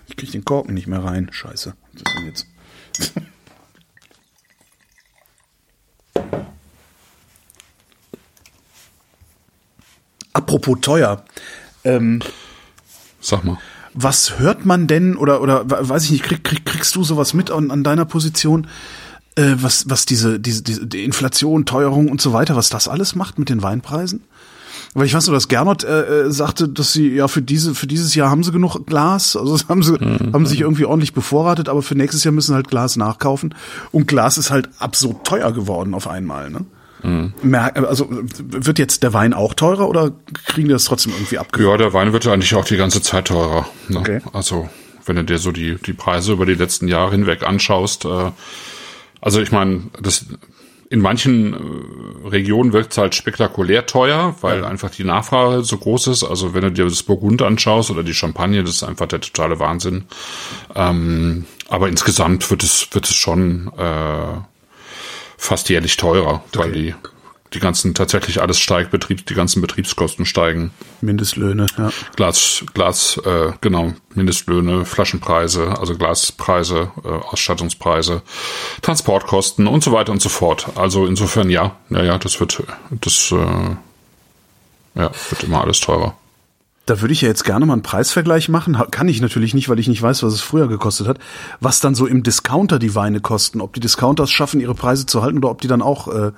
Ich 0.09 0.17
krieg 0.17 0.31
den 0.31 0.43
Korken 0.43 0.73
nicht 0.73 0.87
mehr 0.87 1.03
rein. 1.03 1.29
Scheiße. 1.31 1.75
Was 1.93 2.01
ist 2.01 2.17
denn 2.17 2.25
jetzt? 2.25 2.47
Apropos 10.33 10.79
teuer. 10.81 11.23
Ähm, 11.83 12.21
Sag 13.21 13.43
mal. 13.43 13.57
was 13.93 14.39
hört 14.39 14.65
man 14.65 14.87
denn 14.87 15.15
oder 15.15 15.41
oder 15.41 15.63
weiß 15.69 16.05
ich 16.05 16.11
nicht, 16.11 16.23
krieg, 16.23 16.43
krieg, 16.43 16.65
kriegst 16.65 16.95
du 16.95 17.03
sowas 17.03 17.33
mit 17.33 17.51
an, 17.51 17.71
an 17.71 17.83
deiner 17.83 18.05
Position, 18.05 18.67
äh, 19.35 19.55
was 19.57 19.89
was 19.89 20.05
diese 20.05 20.39
diese 20.39 20.63
diese 20.63 20.87
die 20.87 21.03
Inflation, 21.05 21.65
Teuerung 21.65 22.09
und 22.09 22.21
so 22.21 22.33
weiter, 22.33 22.55
was 22.55 22.69
das 22.69 22.87
alles 22.87 23.15
macht 23.15 23.39
mit 23.39 23.49
den 23.49 23.61
Weinpreisen? 23.61 24.23
Weil 24.95 25.05
ich 25.05 25.13
weiß 25.13 25.27
nur, 25.27 25.35
dass 25.35 25.47
Gernot 25.47 25.83
äh, 25.83 26.23
äh, 26.25 26.31
sagte, 26.31 26.67
dass 26.67 26.93
sie 26.93 27.09
ja 27.13 27.27
für 27.27 27.41
diese 27.43 27.75
für 27.75 27.85
dieses 27.85 28.15
Jahr 28.15 28.29
haben 28.31 28.43
sie 28.43 28.51
genug 28.51 28.85
Glas, 28.87 29.35
also 29.35 29.51
das 29.57 29.67
haben 29.69 29.83
sie 29.83 29.93
haben 30.33 30.45
sich 30.47 30.61
irgendwie 30.61 30.85
ordentlich 30.85 31.13
bevorratet, 31.13 31.69
aber 31.69 31.81
für 31.83 31.95
nächstes 31.95 32.23
Jahr 32.23 32.31
müssen 32.31 32.51
sie 32.51 32.55
halt 32.55 32.69
Glas 32.69 32.95
nachkaufen 32.95 33.53
und 33.91 34.07
Glas 34.07 34.37
ist 34.39 34.49
halt 34.51 34.69
absurd 34.79 35.25
teuer 35.27 35.51
geworden 35.51 35.93
auf 35.93 36.07
einmal, 36.07 36.49
ne? 36.49 36.65
Mer- 37.41 37.77
Also 37.87 38.09
wird 38.09 38.77
jetzt 38.77 39.03
der 39.03 39.13
Wein 39.13 39.33
auch 39.33 39.53
teurer 39.53 39.87
oder 39.87 40.11
kriegen 40.47 40.67
die 40.67 40.73
das 40.73 40.83
trotzdem 40.83 41.13
irgendwie 41.13 41.37
abgehört? 41.37 41.79
Ja, 41.79 41.85
der 41.85 41.93
Wein 41.93 42.11
wird 42.11 42.27
eigentlich 42.27 42.53
auch 42.55 42.65
die 42.65 42.75
ganze 42.75 43.01
Zeit 43.01 43.29
teurer. 43.29 43.65
Ne? 43.87 43.99
Okay. 43.99 44.19
Also, 44.33 44.67
wenn 45.05 45.15
du 45.15 45.23
dir 45.23 45.37
so 45.37 45.53
die, 45.53 45.75
die 45.75 45.93
Preise 45.93 46.33
über 46.33 46.45
die 46.45 46.55
letzten 46.55 46.89
Jahre 46.89 47.11
hinweg 47.11 47.43
anschaust, 47.43 48.03
äh, 48.03 48.31
also 49.21 49.39
ich 49.39 49.53
meine, 49.53 49.83
das 50.01 50.25
in 50.89 51.01
manchen 51.01 51.53
äh, 51.53 52.27
Regionen 52.27 52.73
wirkt 52.73 52.93
es 52.93 52.97
halt 52.97 53.13
spektakulär 53.13 53.85
teuer, 53.85 54.35
weil 54.41 54.65
einfach 54.65 54.89
die 54.89 55.03
Nachfrage 55.03 55.63
so 55.63 55.77
groß 55.77 56.07
ist. 56.07 56.23
Also 56.23 56.53
wenn 56.53 56.61
du 56.63 56.71
dir 56.71 56.85
das 56.85 57.03
Burgund 57.03 57.41
anschaust 57.41 57.91
oder 57.91 58.03
die 58.03 58.13
Champagne, 58.13 58.63
das 58.63 58.75
ist 58.75 58.83
einfach 58.83 59.07
der 59.07 59.21
totale 59.21 59.59
Wahnsinn. 59.59 60.05
Ähm, 60.75 61.45
aber 61.67 61.87
insgesamt 61.89 62.49
wird 62.49 62.63
es, 62.63 62.87
wird 62.91 63.05
es 63.05 63.15
schon 63.15 63.71
äh, 63.77 64.41
fast 65.37 65.69
jährlich 65.69 65.97
teurer, 65.97 66.43
weil 66.53 66.71
die, 66.71 66.95
die 67.53 67.59
ganzen 67.59 67.93
tatsächlich 67.93 68.41
alles 68.41 68.59
steigt, 68.59 68.91
Betrieb, 68.91 69.25
die 69.25 69.33
ganzen 69.33 69.61
Betriebskosten 69.61 70.25
steigen. 70.25 70.71
Mindestlöhne, 71.01 71.65
ja. 71.77 71.91
Glas, 72.15 72.63
Glas, 72.73 73.17
äh, 73.25 73.53
genau, 73.61 73.93
Mindestlöhne, 74.13 74.85
Flaschenpreise, 74.85 75.79
also 75.79 75.95
Glaspreise, 75.95 76.91
äh, 77.03 77.07
Ausstattungspreise, 77.07 78.21
Transportkosten 78.81 79.67
und 79.67 79.83
so 79.83 79.91
weiter 79.91 80.11
und 80.11 80.21
so 80.21 80.29
fort. 80.29 80.67
Also 80.75 81.05
insofern 81.07 81.49
ja, 81.49 81.75
ja, 81.89 82.03
ja, 82.03 82.17
das 82.17 82.39
wird, 82.39 82.61
das, 82.91 83.31
äh, 83.31 83.75
ja, 84.95 85.11
wird 85.29 85.43
immer 85.43 85.61
alles 85.61 85.79
teurer. 85.79 86.15
Da 86.89 87.01
würde 87.01 87.13
ich 87.13 87.21
ja 87.21 87.27
jetzt 87.27 87.43
gerne 87.43 87.67
mal 87.67 87.73
einen 87.73 87.83
Preisvergleich 87.83 88.49
machen. 88.49 88.75
Kann 88.89 89.07
ich 89.07 89.21
natürlich 89.21 89.53
nicht, 89.53 89.69
weil 89.69 89.77
ich 89.77 89.87
nicht 89.87 90.01
weiß, 90.01 90.23
was 90.23 90.33
es 90.33 90.41
früher 90.41 90.67
gekostet 90.67 91.07
hat. 91.07 91.19
Was 91.59 91.81
dann 91.81 91.93
so 91.93 92.07
im 92.07 92.23
Discounter 92.23 92.79
die 92.79 92.95
Weine 92.95 93.19
kosten. 93.19 93.61
Ob 93.61 93.73
die 93.73 93.79
Discounters 93.79 94.31
schaffen, 94.31 94.59
ihre 94.59 94.73
Preise 94.73 95.05
zu 95.05 95.21
halten 95.21 95.37
oder 95.37 95.51
ob 95.51 95.61
die 95.61 95.67
dann 95.67 95.83
auch 95.83 96.07
äh, 96.07 96.31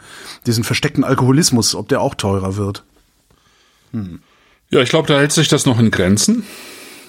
diesen 0.46 0.66
versteckten 0.66 1.06
Alkoholismus, 1.06 1.74
ob 1.74 1.88
der 1.88 2.02
auch 2.02 2.16
teurer 2.16 2.58
wird. 2.58 2.84
Ja, 4.72 4.82
ich 4.82 4.90
glaube, 4.90 5.08
da 5.08 5.20
hält 5.20 5.32
sich 5.32 5.48
das 5.48 5.66
noch 5.66 5.80
in 5.80 5.90
Grenzen. 5.90 6.44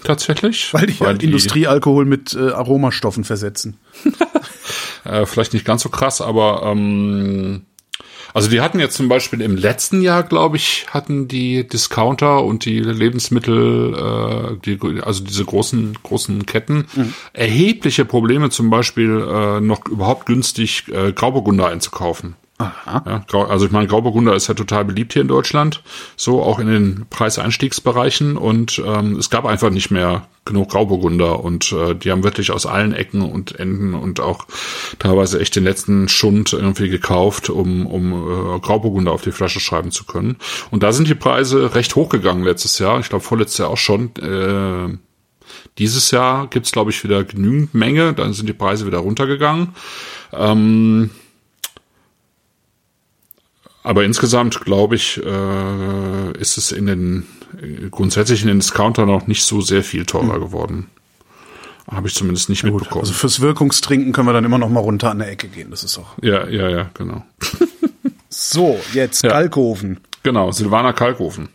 Tatsächlich. 0.05 0.72
Weil 0.72 0.86
die, 0.86 1.01
halt 1.01 1.24
Industriealkohol 1.24 2.05
mit 2.05 2.34
äh, 2.34 2.51
Aromastoffen 2.51 3.24
versetzen. 3.24 3.76
Äh, 5.05 5.26
vielleicht 5.26 5.53
nicht 5.53 5.64
ganz 5.64 5.82
so 5.82 5.88
krass, 5.88 6.20
aber 6.20 6.62
ähm, 6.64 7.62
also 8.35 8.49
die 8.49 8.61
hatten 8.61 8.80
jetzt 8.80 8.97
zum 8.97 9.09
Beispiel 9.09 9.41
im 9.41 9.57
letzten 9.57 10.03
Jahr, 10.03 10.22
glaube 10.22 10.57
ich, 10.57 10.87
hatten 10.91 11.28
die 11.28 11.66
Discounter 11.66 12.45
und 12.45 12.64
die 12.64 12.80
Lebensmittel, 12.80 13.95
äh, 13.95 14.57
die, 14.64 14.78
also 15.03 15.24
diese 15.24 15.45
großen 15.45 15.99
großen 16.03 16.47
Ketten, 16.47 16.87
erhebliche 17.33 18.05
Probleme, 18.05 18.51
zum 18.51 18.70
Beispiel 18.70 19.20
äh, 19.20 19.61
noch 19.61 19.87
überhaupt 19.87 20.26
günstig 20.26 20.85
äh, 20.89 21.12
Grauburgunder 21.12 21.68
einzukaufen. 21.68 22.37
Ja, 22.85 23.25
also 23.49 23.67
ich 23.67 23.73
meine, 23.73 23.87
Grauburgunder 23.87 24.35
ist 24.35 24.49
ja 24.49 24.55
total 24.55 24.85
beliebt 24.85 25.13
hier 25.13 25.23
in 25.23 25.29
Deutschland, 25.29 25.83
so 26.17 26.43
auch 26.43 26.59
in 26.59 26.67
den 26.67 27.07
Preiseinstiegsbereichen 27.11 28.37
und 28.37 28.83
ähm, 28.85 29.17
es 29.17 29.31
gab 29.31 29.45
einfach 29.45 29.71
nicht 29.71 29.91
mehr 29.91 30.27
genug 30.45 30.71
Grauburgunder 30.71 31.45
und 31.45 31.73
äh, 31.73 31.95
die 31.95 32.11
haben 32.11 32.25
wirklich 32.25 32.51
aus 32.51 32.67
allen 32.67 32.93
Ecken 32.93 33.23
und 33.23 33.59
Enden 33.59 33.95
und 33.95 34.21
auch 34.21 34.47
teilweise 34.99 35.41
echt 35.41 35.55
den 35.55 35.65
letzten 35.65 36.09
Schund 36.09 36.53
irgendwie 36.53 36.89
gekauft, 36.89 37.49
um, 37.49 37.87
um 37.87 38.13
äh, 38.13 38.59
Grauburgunder 38.61 39.13
auf 39.13 39.23
die 39.23 39.33
Flasche 39.33 39.61
schreiben 39.61 39.93
zu 39.93 40.05
können. 40.05 40.37
Und 40.71 40.83
da 40.83 40.93
sind 40.93 41.09
die 41.09 41.15
Preise 41.15 41.75
recht 41.75 41.95
hochgegangen 41.95 42.45
letztes 42.45 42.79
Jahr, 42.79 42.99
ich 42.99 43.09
glaube 43.09 43.25
vorletztes 43.25 43.59
Jahr 43.59 43.71
auch 43.71 43.77
schon. 43.77 44.11
Äh, 44.17 44.97
dieses 45.79 46.11
Jahr 46.11 46.49
gibt's 46.49 46.73
glaube 46.73 46.91
ich, 46.91 47.05
wieder 47.05 47.23
genügend 47.25 47.75
Menge, 47.75 48.13
dann 48.13 48.33
sind 48.33 48.49
die 48.49 48.53
Preise 48.53 48.87
wieder 48.87 48.99
runtergegangen. 48.99 49.75
Ähm, 50.33 51.11
aber 53.83 54.05
insgesamt, 54.05 54.61
glaube 54.61 54.95
ich, 54.97 55.20
äh, 55.24 56.39
ist 56.39 56.57
es 56.59 56.72
in 56.72 56.87
den 56.87 57.26
grundsätzlich 57.91 58.43
in 58.43 58.49
den 58.49 58.61
Discounter 58.61 59.07
noch 59.07 59.26
nicht 59.26 59.45
so 59.45 59.61
sehr 59.61 59.85
viel 59.85 60.07
teurer 60.07 60.41
geworden. 60.41 60.87
Habe 61.91 62.09
ich 62.09 62.14
zumindest 62.14 62.49
nicht 62.49 62.62
mitbekommen. 62.62 63.01
Also 63.03 63.12
fürs 63.12 63.41
Wirkungstrinken 63.41 64.12
können 64.12 64.28
wir 64.28 64.33
dann 64.33 64.45
immer 64.45 64.59
noch 64.59 64.68
mal 64.70 64.80
runter 64.80 65.11
an 65.11 65.18
der 65.18 65.28
Ecke 65.30 65.49
gehen. 65.49 65.70
Das 65.70 65.83
ist 65.85 65.97
doch. 65.97 66.16
ja, 66.22 66.49
ja, 66.49 66.68
ja, 66.68 66.91
genau. 66.95 67.24
So, 68.35 68.80
jetzt 68.95 69.22
Ja. 69.24 69.30
Kalkofen. 69.30 70.01
Genau, 70.22 70.53
Silvaner 70.53 70.95
Kalkofen. 70.95 71.51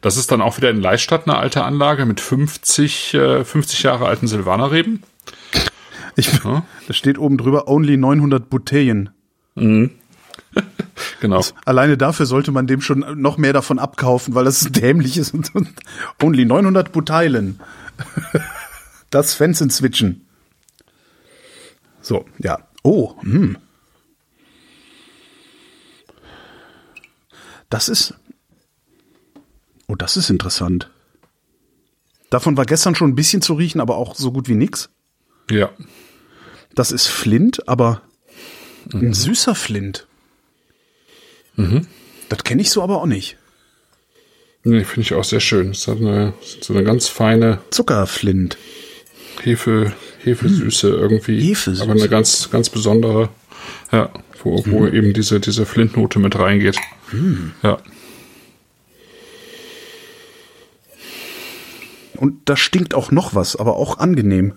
Das 0.00 0.16
ist 0.16 0.32
dann 0.32 0.40
auch 0.40 0.56
wieder 0.56 0.68
in 0.68 0.80
Leistadt 0.80 1.28
eine 1.28 1.36
alte 1.36 1.62
Anlage 1.62 2.06
mit 2.06 2.20
50, 2.20 3.14
äh, 3.14 3.44
50 3.44 3.84
Jahre 3.84 4.06
alten 4.06 4.26
Silvanerreben. 4.26 5.04
Ich, 6.16 6.28
Ja. 6.42 6.64
Da 6.88 6.92
steht 6.92 7.18
oben 7.18 7.38
drüber 7.38 7.68
only 7.68 7.96
900 7.96 8.50
Bouteillen. 8.50 9.10
Genau. 11.20 11.44
Alleine 11.66 11.98
dafür 11.98 12.26
sollte 12.26 12.50
man 12.50 12.66
dem 12.66 12.80
schon 12.80 13.20
noch 13.20 13.36
mehr 13.36 13.52
davon 13.52 13.78
abkaufen, 13.78 14.34
weil 14.34 14.44
das 14.44 14.60
dämlich 14.70 15.16
ist. 15.18 15.34
Und, 15.34 15.54
und 15.54 15.68
only 16.22 16.44
900 16.44 16.92
Bouteillen. 16.92 17.60
Das 19.12 19.34
Fenster 19.34 19.68
switchen. 19.68 20.24
So, 22.00 22.26
ja. 22.38 22.60
Oh, 22.84 23.20
hm. 23.22 23.58
Das 27.68 27.88
ist. 27.88 28.14
Oh, 29.88 29.96
das 29.96 30.16
ist 30.16 30.30
interessant. 30.30 30.90
Davon 32.30 32.56
war 32.56 32.66
gestern 32.66 32.94
schon 32.94 33.10
ein 33.10 33.16
bisschen 33.16 33.42
zu 33.42 33.54
riechen, 33.54 33.80
aber 33.80 33.96
auch 33.96 34.14
so 34.14 34.30
gut 34.30 34.48
wie 34.48 34.54
nix. 34.54 34.90
Ja. 35.50 35.70
Das 36.76 36.92
ist 36.92 37.08
Flint, 37.08 37.68
aber 37.68 38.02
ein 38.92 39.12
süßer 39.12 39.56
Flint. 39.56 40.06
Das 42.28 42.44
kenne 42.44 42.62
ich 42.62 42.70
so 42.70 42.82
aber 42.82 43.02
auch 43.02 43.06
nicht. 43.06 43.36
Nee, 44.62 44.84
finde 44.84 45.02
ich 45.02 45.14
auch 45.14 45.24
sehr 45.24 45.40
schön. 45.40 45.70
Es 45.70 45.88
hat 45.88 45.98
eine, 45.98 46.34
so 46.60 46.74
eine 46.74 46.84
ganz 46.84 47.08
feine 47.08 47.60
Zuckerflint. 47.70 48.58
Hefe, 49.42 49.92
Hefesüße 50.22 50.88
irgendwie. 50.88 51.40
Hefesüße. 51.40 51.82
Aber 51.82 51.92
eine 51.92 52.08
ganz, 52.08 52.50
ganz 52.50 52.68
besondere, 52.68 53.30
ja, 53.90 54.10
wo, 54.42 54.62
wo 54.66 54.86
eben 54.86 55.14
diese, 55.14 55.40
diese 55.40 55.64
Flintnote 55.64 56.18
mit 56.18 56.38
reingeht. 56.38 56.76
Ja. 57.62 57.78
Und 62.16 62.36
da 62.44 62.56
stinkt 62.56 62.92
auch 62.92 63.10
noch 63.10 63.34
was, 63.34 63.56
aber 63.56 63.76
auch 63.76 63.96
angenehm. 63.96 64.54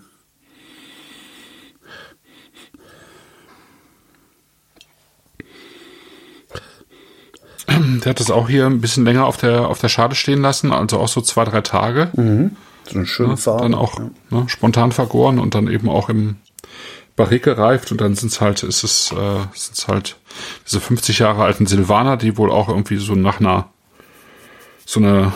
Der 7.67 8.09
hat 8.09 8.19
das 8.19 8.31
auch 8.31 8.49
hier 8.49 8.65
ein 8.65 8.81
bisschen 8.81 9.05
länger 9.05 9.25
auf 9.25 9.37
der, 9.37 9.67
auf 9.67 9.79
der 9.79 9.89
Schale 9.89 10.15
stehen 10.15 10.41
lassen, 10.41 10.71
also 10.71 10.99
auch 10.99 11.07
so 11.07 11.21
zwei, 11.21 11.45
drei 11.45 11.61
Tage. 11.61 12.11
So 12.89 12.95
eine 12.95 13.05
schöne 13.05 13.37
Farbe. 13.37 13.63
Dann 13.63 13.73
auch 13.73 13.99
ne, 14.29 14.43
spontan 14.47 14.91
vergoren 14.91 15.39
und 15.39 15.55
dann 15.55 15.67
eben 15.67 15.89
auch 15.89 16.09
im 16.09 16.35
Barrik 17.15 17.43
gereift 17.43 17.91
und 17.91 18.01
dann 18.01 18.15
sind's 18.15 18.41
halt, 18.41 18.63
ist 18.63 18.83
es, 18.83 19.11
äh, 19.11 19.39
sind's 19.53 19.87
halt 19.87 20.17
diese 20.65 20.81
50 20.81 21.19
Jahre 21.19 21.43
alten 21.43 21.67
Silvaner, 21.67 22.17
die 22.17 22.37
wohl 22.37 22.51
auch 22.51 22.67
irgendwie 22.67 22.97
so 22.97 23.15
nach 23.15 23.39
einer, 23.39 23.69
so 24.85 24.99
eine 24.99 25.31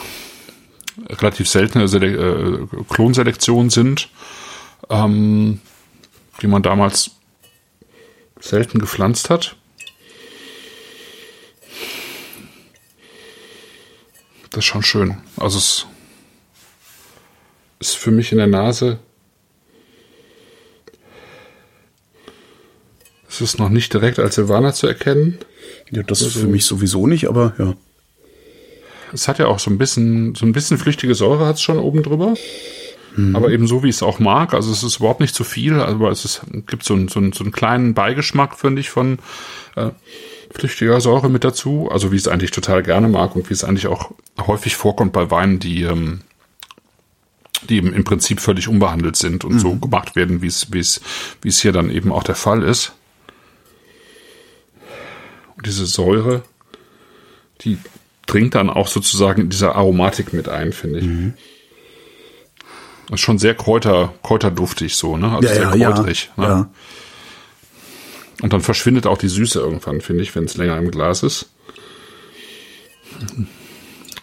relativ 1.09 1.47
seltene 1.47 1.88
Sele 1.88 2.07
äh, 2.07 2.84
Klonselektion 2.89 3.69
sind. 3.69 4.09
Ähm, 4.89 5.61
die 6.41 6.47
man 6.47 6.61
damals 6.61 7.11
selten 8.39 8.80
gepflanzt 8.80 9.30
hat. 9.30 9.55
Das 14.58 14.66
ist 14.66 14.72
schon 14.72 14.82
schön. 14.82 15.18
Also 15.36 15.60
es 15.60 15.86
ist 17.80 17.95
für 17.95 18.10
mich 18.10 18.32
in 18.32 18.39
der 18.39 18.47
Nase. 18.47 18.97
Es 23.30 23.39
ist 23.39 23.60
noch 23.60 23.70
nicht 23.70 23.93
direkt 23.93 24.18
als 24.18 24.34
Silvaner 24.34 24.74
zu 24.74 24.88
erkennen. 24.88 25.38
Ja, 25.91 26.01
das 26.01 26.24
ist 26.24 26.38
für 26.38 26.47
mich 26.47 26.66
sowieso 26.66 27.05
nicht, 27.05 27.30
aber 27.30 27.53
ja. 27.60 27.76
Es 29.14 29.28
hat 29.28 29.38
ja 29.38 29.45
auch 29.45 29.60
so 29.60 29.70
ein 29.70 29.78
bisschen, 29.78 30.34
so 30.34 30.43
ein 30.43 30.53
bisschen 30.53 30.80
flüchtige 30.80 31.14
Säure 31.14 31.45
hat 31.45 31.58
es 31.58 31.62
schon 31.62 31.78
oben 31.78 32.01
drüber. 32.01 32.34
Aber 33.36 33.51
eben 33.51 33.68
so, 33.68 33.84
wie 33.84 33.89
ich 33.89 33.97
es 33.97 34.03
auch 34.03 34.18
mag. 34.18 34.55
Also 34.55 34.72
es 34.72 34.82
ist 34.82 34.97
überhaupt 34.97 35.20
nicht 35.20 35.36
zu 35.36 35.43
viel, 35.43 35.80
aber 35.80 36.10
es 36.10 36.26
ist, 36.26 36.41
gibt 36.66 36.84
so, 36.84 36.95
einen 36.95 37.10
so, 37.10 37.20
einen 37.20 37.32
so 37.32 37.43
einen 37.43 37.53
kleinen 37.53 37.93
Beigeschmack, 37.93 38.58
finde 38.58 38.82
ich, 38.82 38.89
von 38.89 39.20
äh, 39.76 39.91
flüchtiger 40.51 41.01
Säure 41.01 41.29
mit 41.29 41.43
dazu. 41.43 41.89
Also 41.91 42.11
wie 42.11 42.15
ich 42.15 42.23
es 42.23 42.27
eigentlich 42.27 42.51
total 42.51 42.83
gerne 42.83 43.07
mag 43.07 43.35
und 43.35 43.49
wie 43.49 43.53
es 43.53 43.63
eigentlich 43.63 43.87
auch 43.87 44.11
häufig 44.39 44.75
vorkommt 44.75 45.13
bei 45.13 45.29
Weinen, 45.31 45.59
die, 45.59 45.83
ähm, 45.83 46.21
die 47.69 47.77
eben 47.77 47.93
im 47.93 48.03
Prinzip 48.03 48.39
völlig 48.39 48.67
unbehandelt 48.67 49.15
sind 49.15 49.43
und 49.43 49.59
so 49.59 49.75
gemacht 49.75 50.15
werden, 50.15 50.41
wie 50.41 50.47
es, 50.47 50.71
wie 50.71 50.79
es, 50.79 51.01
wie 51.41 51.49
es 51.49 51.61
hier 51.61 51.71
dann 51.71 51.89
eben 51.89 52.11
auch 52.11 52.23
der 52.23 52.35
Fall 52.35 52.63
ist. 52.63 52.93
Und 55.55 55.65
diese 55.65 55.85
Säure, 55.85 56.43
die 57.61 57.79
dringt 58.27 58.55
dann 58.55 58.69
auch 58.69 58.87
sozusagen 58.87 59.43
in 59.43 59.49
dieser 59.49 59.75
Aromatik 59.75 60.33
mit 60.33 60.49
ein, 60.49 60.71
finde 60.71 60.99
ich. 60.99 61.07
Das 63.07 63.15
ist 63.15 63.21
schon 63.21 63.39
sehr 63.39 63.55
Kräuter, 63.55 64.13
kräuterduftig 64.21 64.95
so, 64.95 65.17
ne? 65.17 65.31
Also 65.31 65.47
sehr 65.47 65.67
kräutrig. 65.69 66.29
ja, 66.37 66.43
ne? 66.43 66.49
ja. 66.49 66.69
Und 68.41 68.53
dann 68.53 68.61
verschwindet 68.61 69.07
auch 69.07 69.17
die 69.17 69.29
Süße 69.29 69.59
irgendwann, 69.59 70.01
finde 70.01 70.23
ich, 70.23 70.35
wenn 70.35 70.43
es 70.45 70.57
länger 70.57 70.77
im 70.77 70.91
Glas 70.91 71.23
ist. 71.23 71.49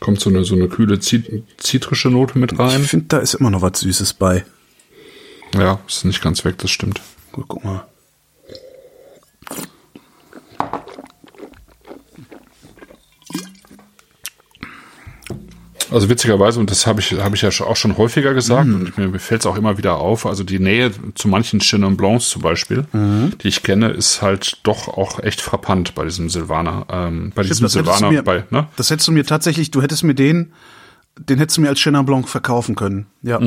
Kommt 0.01 0.21
so 0.21 0.31
eine, 0.31 0.45
so 0.45 0.55
eine 0.55 0.69
kühle 0.69 1.01
Zit 1.01 1.43
zitrische 1.57 2.11
Note 2.11 2.39
mit 2.39 2.53
Ich 2.53 2.59
rein. 2.59 2.83
finde, 2.85 3.07
da 3.09 3.19
ist 3.19 3.35
immer 3.35 3.51
noch 3.51 3.63
was 3.63 3.81
Süßes 3.81 4.15
bei. 4.15 4.45
Ja, 5.55 5.81
ist 5.89 6.05
nicht 6.05 6.23
ganz 6.23 6.45
weg, 6.45 6.59
das 6.59 6.71
stimmt. 6.71 7.01
Gut, 7.33 7.47
guck 7.49 7.65
mal. 7.65 7.87
Also 15.95 16.09
witzigerweise, 16.09 16.59
und 16.59 16.71
das 16.71 16.87
habe 16.87 17.01
ich, 17.01 17.13
habe 17.13 17.37
ich 17.37 17.43
ja 17.43 17.51
auch 17.65 17.77
schon 17.77 17.97
häufiger 17.97 18.35
gesagt, 18.35 18.67
und 18.67 18.99
mir 18.99 19.19
fällt 19.21 19.43
es 19.43 19.47
auch 19.47 19.57
immer 19.57 19.79
wieder 19.79 19.95
auf, 19.97 20.27
also 20.27 20.43
die 20.43 20.59
Nähe 20.59 20.91
zu 21.15 21.29
manchen 21.29 21.61
Chenin 21.61 21.97
Blancs 21.97 22.29
zum 22.31 22.43
Beispiel, 22.43 22.85
die 22.93 23.49
ich 23.49 23.63
kenne, 23.63 23.91
ist 23.91 24.21
halt 24.21 24.59
doch 24.65 24.89
auch 24.89 25.21
echt 25.21 25.41
frappant 25.41 25.95
bei 25.95 26.05
diesem 26.05 26.29
Silvaner. 26.29 26.87
Ähm, 26.91 27.33
bei 27.35 27.43
diesem 27.43 27.67
hättest, 27.67 27.77
du 27.77 27.85
Silvaner, 27.85 28.11
mir, 28.11 28.23
bei, 28.23 28.45
ne? 28.51 28.67
das 28.77 28.91
hättest 28.91 29.07
du 29.07 29.13
mir 29.13 29.25
tatsächlich, 29.25 29.71
du 29.71 29.83
hättest 29.83 30.03
mir 30.03 30.15
den, 30.15 30.53
den 31.17 31.39
hättest 31.39 31.59
du 31.59 31.61
mir 31.63 31.69
als 31.69 31.79
Chenin 31.79 32.05
Blanc 32.05 32.29
verkaufen 32.29 32.75
können. 32.75 33.07
Ja. 33.23 33.41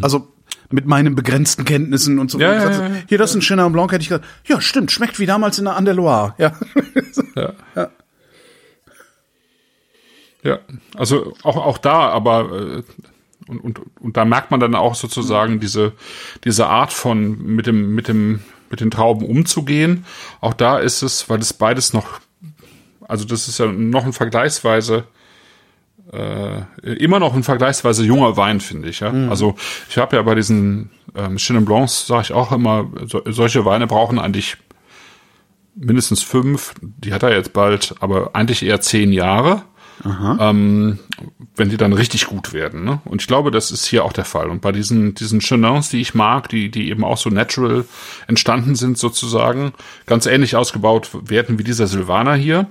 Also 0.00 0.28
mit 0.70 0.86
meinen 0.86 1.14
begrenzten 1.14 1.64
Kenntnissen 1.64 2.18
und 2.18 2.30
so. 2.30 2.38
Mhm, 2.38 2.44
Ja, 2.44 2.50
Also, 2.52 2.82
ja, 2.82 2.88
ja. 2.88 2.94
Hier, 3.08 3.18
das 3.18 3.30
ist 3.30 3.36
ein 3.36 3.42
Chenin 3.42 3.72
Blanc, 3.72 3.92
hätte 3.92 4.02
ich 4.02 4.08
gesagt, 4.08 4.24
ja, 4.46 4.60
stimmt, 4.60 4.90
schmeckt 4.90 5.18
wie 5.18 5.26
damals 5.26 5.58
in 5.58 5.66
der 5.66 5.76
An 5.76 5.84
der 5.84 5.94
Loire. 5.94 6.34
Ja. 6.38 6.52
Ja. 7.36 7.52
Ja. 7.76 7.88
Ja, 10.42 10.58
also 10.96 11.34
auch, 11.42 11.56
auch 11.56 11.78
da, 11.78 12.08
aber 12.08 12.78
äh, 12.78 12.82
und, 13.46 13.60
und, 13.60 13.80
und 14.00 14.16
da 14.16 14.24
merkt 14.24 14.50
man 14.50 14.60
dann 14.60 14.74
auch 14.74 14.94
sozusagen 14.94 15.60
diese, 15.60 15.92
diese 16.44 16.66
Art 16.66 16.92
von 16.92 17.38
mit 17.42 17.66
dem, 17.66 17.94
mit 17.94 18.08
dem, 18.08 18.40
mit 18.70 18.80
den 18.80 18.90
Trauben 18.90 19.26
umzugehen. 19.26 20.04
Auch 20.40 20.54
da 20.54 20.78
ist 20.78 21.02
es, 21.02 21.28
weil 21.28 21.40
es 21.40 21.52
beides 21.52 21.92
noch, 21.92 22.20
also 23.06 23.24
das 23.24 23.48
ist 23.48 23.58
ja 23.58 23.66
noch 23.66 24.04
ein 24.04 24.12
vergleichsweise 24.12 25.04
äh, 26.12 26.62
immer 26.82 27.20
noch 27.20 27.34
ein 27.34 27.42
vergleichsweise 27.42 28.04
junger 28.04 28.36
Wein, 28.36 28.60
finde 28.60 28.88
ich. 28.88 29.00
Ja? 29.00 29.12
Also 29.28 29.54
ich 29.88 29.98
habe 29.98 30.16
ja 30.16 30.22
bei 30.22 30.34
diesen 30.34 30.90
ähm, 31.14 31.36
Chenin 31.36 31.64
Blancs, 31.64 32.06
sage 32.06 32.22
ich 32.22 32.32
auch 32.32 32.52
immer, 32.52 32.90
so, 33.06 33.22
solche 33.26 33.64
Weine 33.64 33.86
brauchen 33.86 34.18
eigentlich 34.18 34.56
mindestens 35.74 36.22
fünf, 36.22 36.74
die 36.80 37.12
hat 37.12 37.22
er 37.22 37.32
jetzt 37.32 37.52
bald, 37.52 37.94
aber 38.00 38.30
eigentlich 38.34 38.64
eher 38.64 38.80
zehn 38.80 39.12
Jahre, 39.12 39.62
ähm, 40.04 40.98
wenn 41.56 41.68
die 41.68 41.76
dann 41.76 41.92
richtig 41.92 42.26
gut 42.26 42.52
werden. 42.52 42.84
Ne? 42.84 43.00
Und 43.04 43.20
ich 43.20 43.28
glaube, 43.28 43.50
das 43.50 43.70
ist 43.70 43.86
hier 43.86 44.04
auch 44.04 44.12
der 44.12 44.24
Fall. 44.24 44.48
Und 44.48 44.60
bei 44.60 44.72
diesen, 44.72 45.14
diesen 45.14 45.40
Chenins, 45.40 45.90
die 45.90 46.00
ich 46.00 46.14
mag, 46.14 46.48
die, 46.48 46.70
die 46.70 46.88
eben 46.88 47.04
auch 47.04 47.18
so 47.18 47.30
natural 47.30 47.84
entstanden 48.26 48.74
sind 48.76 48.98
sozusagen, 48.98 49.72
ganz 50.06 50.26
ähnlich 50.26 50.56
ausgebaut 50.56 51.10
werden 51.28 51.58
wie 51.58 51.64
dieser 51.64 51.86
Silvaner 51.86 52.34
hier. 52.34 52.66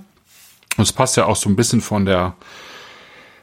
Und 0.78 0.84
es 0.84 0.94
passt 0.94 1.18
ja 1.18 1.26
auch 1.26 1.36
so 1.36 1.50
ein 1.50 1.56
bisschen 1.56 1.82
von 1.82 2.06
der, 2.06 2.36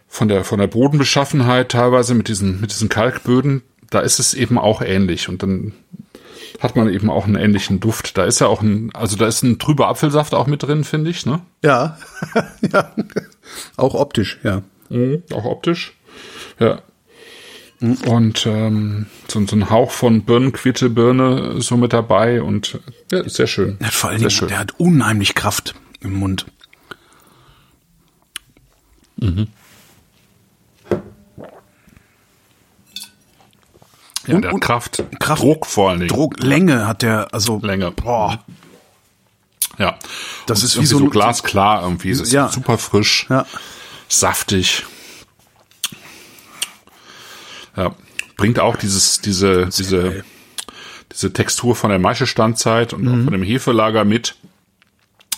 von 0.08 0.28
der, 0.28 0.44
von 0.44 0.58
der 0.58 0.66
Bodenbeschaffenheit 0.66 1.70
teilweise 1.70 2.14
mit 2.14 2.28
diesen, 2.28 2.60
mit 2.60 2.72
diesen 2.72 2.88
Kalkböden. 2.88 3.62
Da 3.90 4.00
ist 4.00 4.18
es 4.18 4.34
eben 4.34 4.58
auch 4.58 4.82
ähnlich. 4.82 5.28
Und 5.28 5.42
dann 5.42 5.72
hat 6.60 6.76
man 6.76 6.88
eben 6.88 7.10
auch 7.10 7.24
einen 7.24 7.36
ähnlichen 7.36 7.80
Duft. 7.80 8.16
Da 8.16 8.24
ist 8.24 8.40
ja 8.40 8.46
auch 8.46 8.62
ein, 8.62 8.90
also 8.94 9.16
da 9.16 9.26
ist 9.26 9.42
ein 9.42 9.58
trüber 9.58 9.88
Apfelsaft 9.88 10.34
auch 10.34 10.46
mit 10.46 10.62
drin, 10.62 10.84
finde 10.84 11.10
ich, 11.10 11.26
ne? 11.26 11.40
Ja. 11.62 11.98
ja. 12.72 12.92
Auch 13.76 13.94
optisch, 13.94 14.38
ja. 14.42 14.62
Auch 15.32 15.44
optisch. 15.44 15.94
Ja. 16.58 16.80
Und 18.06 18.46
ähm, 18.46 19.06
so, 19.28 19.44
so 19.46 19.54
ein 19.56 19.68
Hauch 19.68 19.90
von 19.90 20.22
Birnenquitte, 20.24 20.88
Birne 20.88 21.60
so 21.60 21.76
mit 21.76 21.92
dabei 21.92 22.40
und 22.40 22.80
ja, 23.12 23.28
sehr 23.28 23.46
schön. 23.46 23.78
Hat 23.82 23.92
vor 23.92 24.10
allen 24.10 24.18
Dingen, 24.20 24.30
schön. 24.30 24.48
der 24.48 24.58
hat 24.58 24.80
unheimlich 24.80 25.34
Kraft 25.34 25.74
im 26.00 26.14
Mund. 26.14 26.46
ja, 34.26 34.34
und- 34.34 34.42
der 34.42 34.48
hat 34.48 34.54
und- 34.54 34.60
Kraft, 34.60 35.04
Kraft- 35.20 35.42
Druck 35.42 35.66
vor 35.66 35.90
allen 35.90 36.00
Dingen. 36.00 36.08
Druck, 36.08 36.42
Länge 36.42 36.86
hat 36.86 37.02
der, 37.02 37.32
also. 37.32 37.60
Länge. 37.62 37.90
Boah. 37.92 38.44
Ja. 39.78 39.98
Das 40.46 40.60
Und 40.60 40.64
ist 40.66 40.80
wie 40.80 40.86
so 40.86 40.98
so, 40.98 41.06
glasklar 41.06 41.82
irgendwie. 41.82 42.10
Es 42.10 42.20
ist 42.20 42.32
Ja. 42.32 42.48
super 42.48 42.78
frisch, 42.78 43.26
Ja. 43.28 43.46
saftig. 44.08 44.84
Ja. 47.76 47.94
Bringt 48.36 48.58
auch 48.58 48.76
dieses, 48.76 49.20
diese, 49.20 49.66
diese, 49.66 50.02
geil. 50.02 50.24
diese 51.12 51.32
Textur 51.32 51.74
von 51.74 51.90
der 51.90 51.98
Maischestandzeit 51.98 52.92
und 52.92 53.02
Mhm. 53.02 53.08
auch 53.08 53.24
von 53.24 53.32
dem 53.32 53.42
Hefelager 53.42 54.04
mit. 54.04 54.36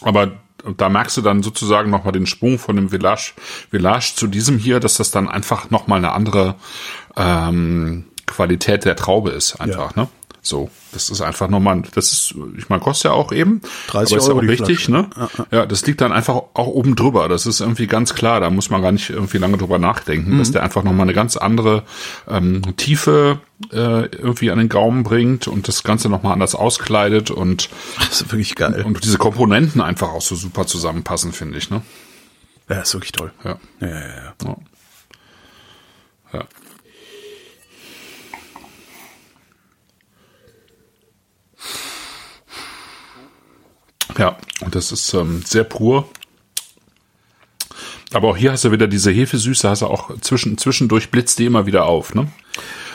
Aber 0.01 0.32
da 0.76 0.89
merkst 0.89 1.16
du 1.16 1.22
dann 1.22 1.43
sozusagen 1.43 1.91
nochmal 1.91 2.12
den 2.12 2.26
Sprung 2.26 2.59
von 2.59 2.76
dem 2.76 2.91
Village, 2.91 3.32
Village 3.70 4.12
zu 4.16 4.26
diesem 4.26 4.59
hier, 4.59 4.80
dass 4.80 4.95
das 4.95 5.11
dann 5.11 5.28
einfach 5.28 5.70
nochmal 5.70 5.99
eine 5.99 6.12
andere 6.12 6.57
ähm, 7.16 8.05
Qualität 8.26 8.84
der 8.84 8.95
Traube 8.97 9.30
ist, 9.30 9.61
einfach, 9.61 9.97
ne? 9.97 10.09
So, 10.41 10.70
das 10.93 11.11
ist 11.11 11.20
einfach 11.20 11.49
nochmal, 11.49 11.82
das 11.95 12.12
ist, 12.12 12.34
ich 12.57 12.68
meine, 12.68 12.80
kostet 12.80 13.07
ja 13.07 13.11
auch 13.12 13.32
eben, 13.32 13.61
30 13.89 13.95
aber 13.95 14.03
ist 14.03 14.11
ja 14.24 14.28
Euro 14.30 14.39
auch 14.39 14.41
die 14.43 14.47
richtig, 14.49 14.84
Flasche. 14.84 14.93
ne? 14.93 15.09
Ja, 15.51 15.66
das 15.66 15.84
liegt 15.86 16.01
dann 16.01 16.12
einfach 16.12 16.34
auch 16.55 16.66
oben 16.68 16.97
drüber. 16.97 17.28
Das 17.28 17.45
ist 17.45 17.61
irgendwie 17.61 17.86
ganz 17.86 18.14
klar. 18.14 18.41
Da 18.41 18.49
muss 18.49 18.70
man 18.70 18.80
gar 18.80 18.93
nicht 18.93 19.11
irgendwie 19.11 19.39
lange 19.39 19.59
drüber 19.59 19.78
nachdenken, 19.78 20.34
Mhm. 20.34 20.39
dass 20.39 20.53
der 20.53 20.62
einfach 20.62 20.84
nochmal 20.84 21.03
eine 21.03 21.12
ganz 21.14 21.36
andere 21.36 21.82
ähm, 22.28 22.62
Tiefe 22.76 23.41
äh, 23.72 24.07
irgendwie 24.07 24.51
an 24.51 24.59
den 24.59 24.68
Gaumen 24.68 25.03
bringt 25.03 25.49
und 25.49 25.66
das 25.68 25.82
Ganze 25.82 26.09
nochmal 26.09 26.32
anders 26.32 26.55
auskleidet 26.55 27.30
und, 27.30 27.68
Das 27.99 28.20
ist 28.22 28.32
wirklich 28.32 28.55
geil. 28.55 28.84
und 28.86 29.05
diese 29.05 29.18
Komponenten 29.18 29.80
einfach 29.80 30.09
auch 30.11 30.22
so 30.22 30.34
super 30.36 30.66
zusammenpassen, 30.66 31.32
finde 31.32 31.59
ich, 31.59 31.68
ne? 31.70 31.82
ja, 32.70 32.80
ist 32.80 32.95
wirklich 32.95 33.12
toll. 33.12 33.32
Ja. 33.45 33.59
Ja, 33.80 33.89
ja, 33.89 33.99
ja. 33.99 34.34
Ja. 34.45 34.57
ja. 36.34 36.45
Ja, 44.18 44.36
und 44.60 44.74
das 44.74 44.92
ist 44.92 45.14
ähm, 45.14 45.42
sehr 45.44 45.64
pur. 45.64 46.08
Aber 48.12 48.28
auch 48.28 48.36
hier 48.36 48.52
hast 48.52 48.64
du 48.64 48.72
wieder 48.72 48.88
diese 48.88 49.10
Hefesüße, 49.10 49.68
hast 49.68 49.82
du 49.82 49.86
auch 49.86 50.18
zwischen, 50.20 50.58
zwischendurch 50.58 51.10
blitzt 51.10 51.38
die 51.38 51.46
immer 51.46 51.66
wieder 51.66 51.86
auf, 51.86 52.14
ne? 52.14 52.28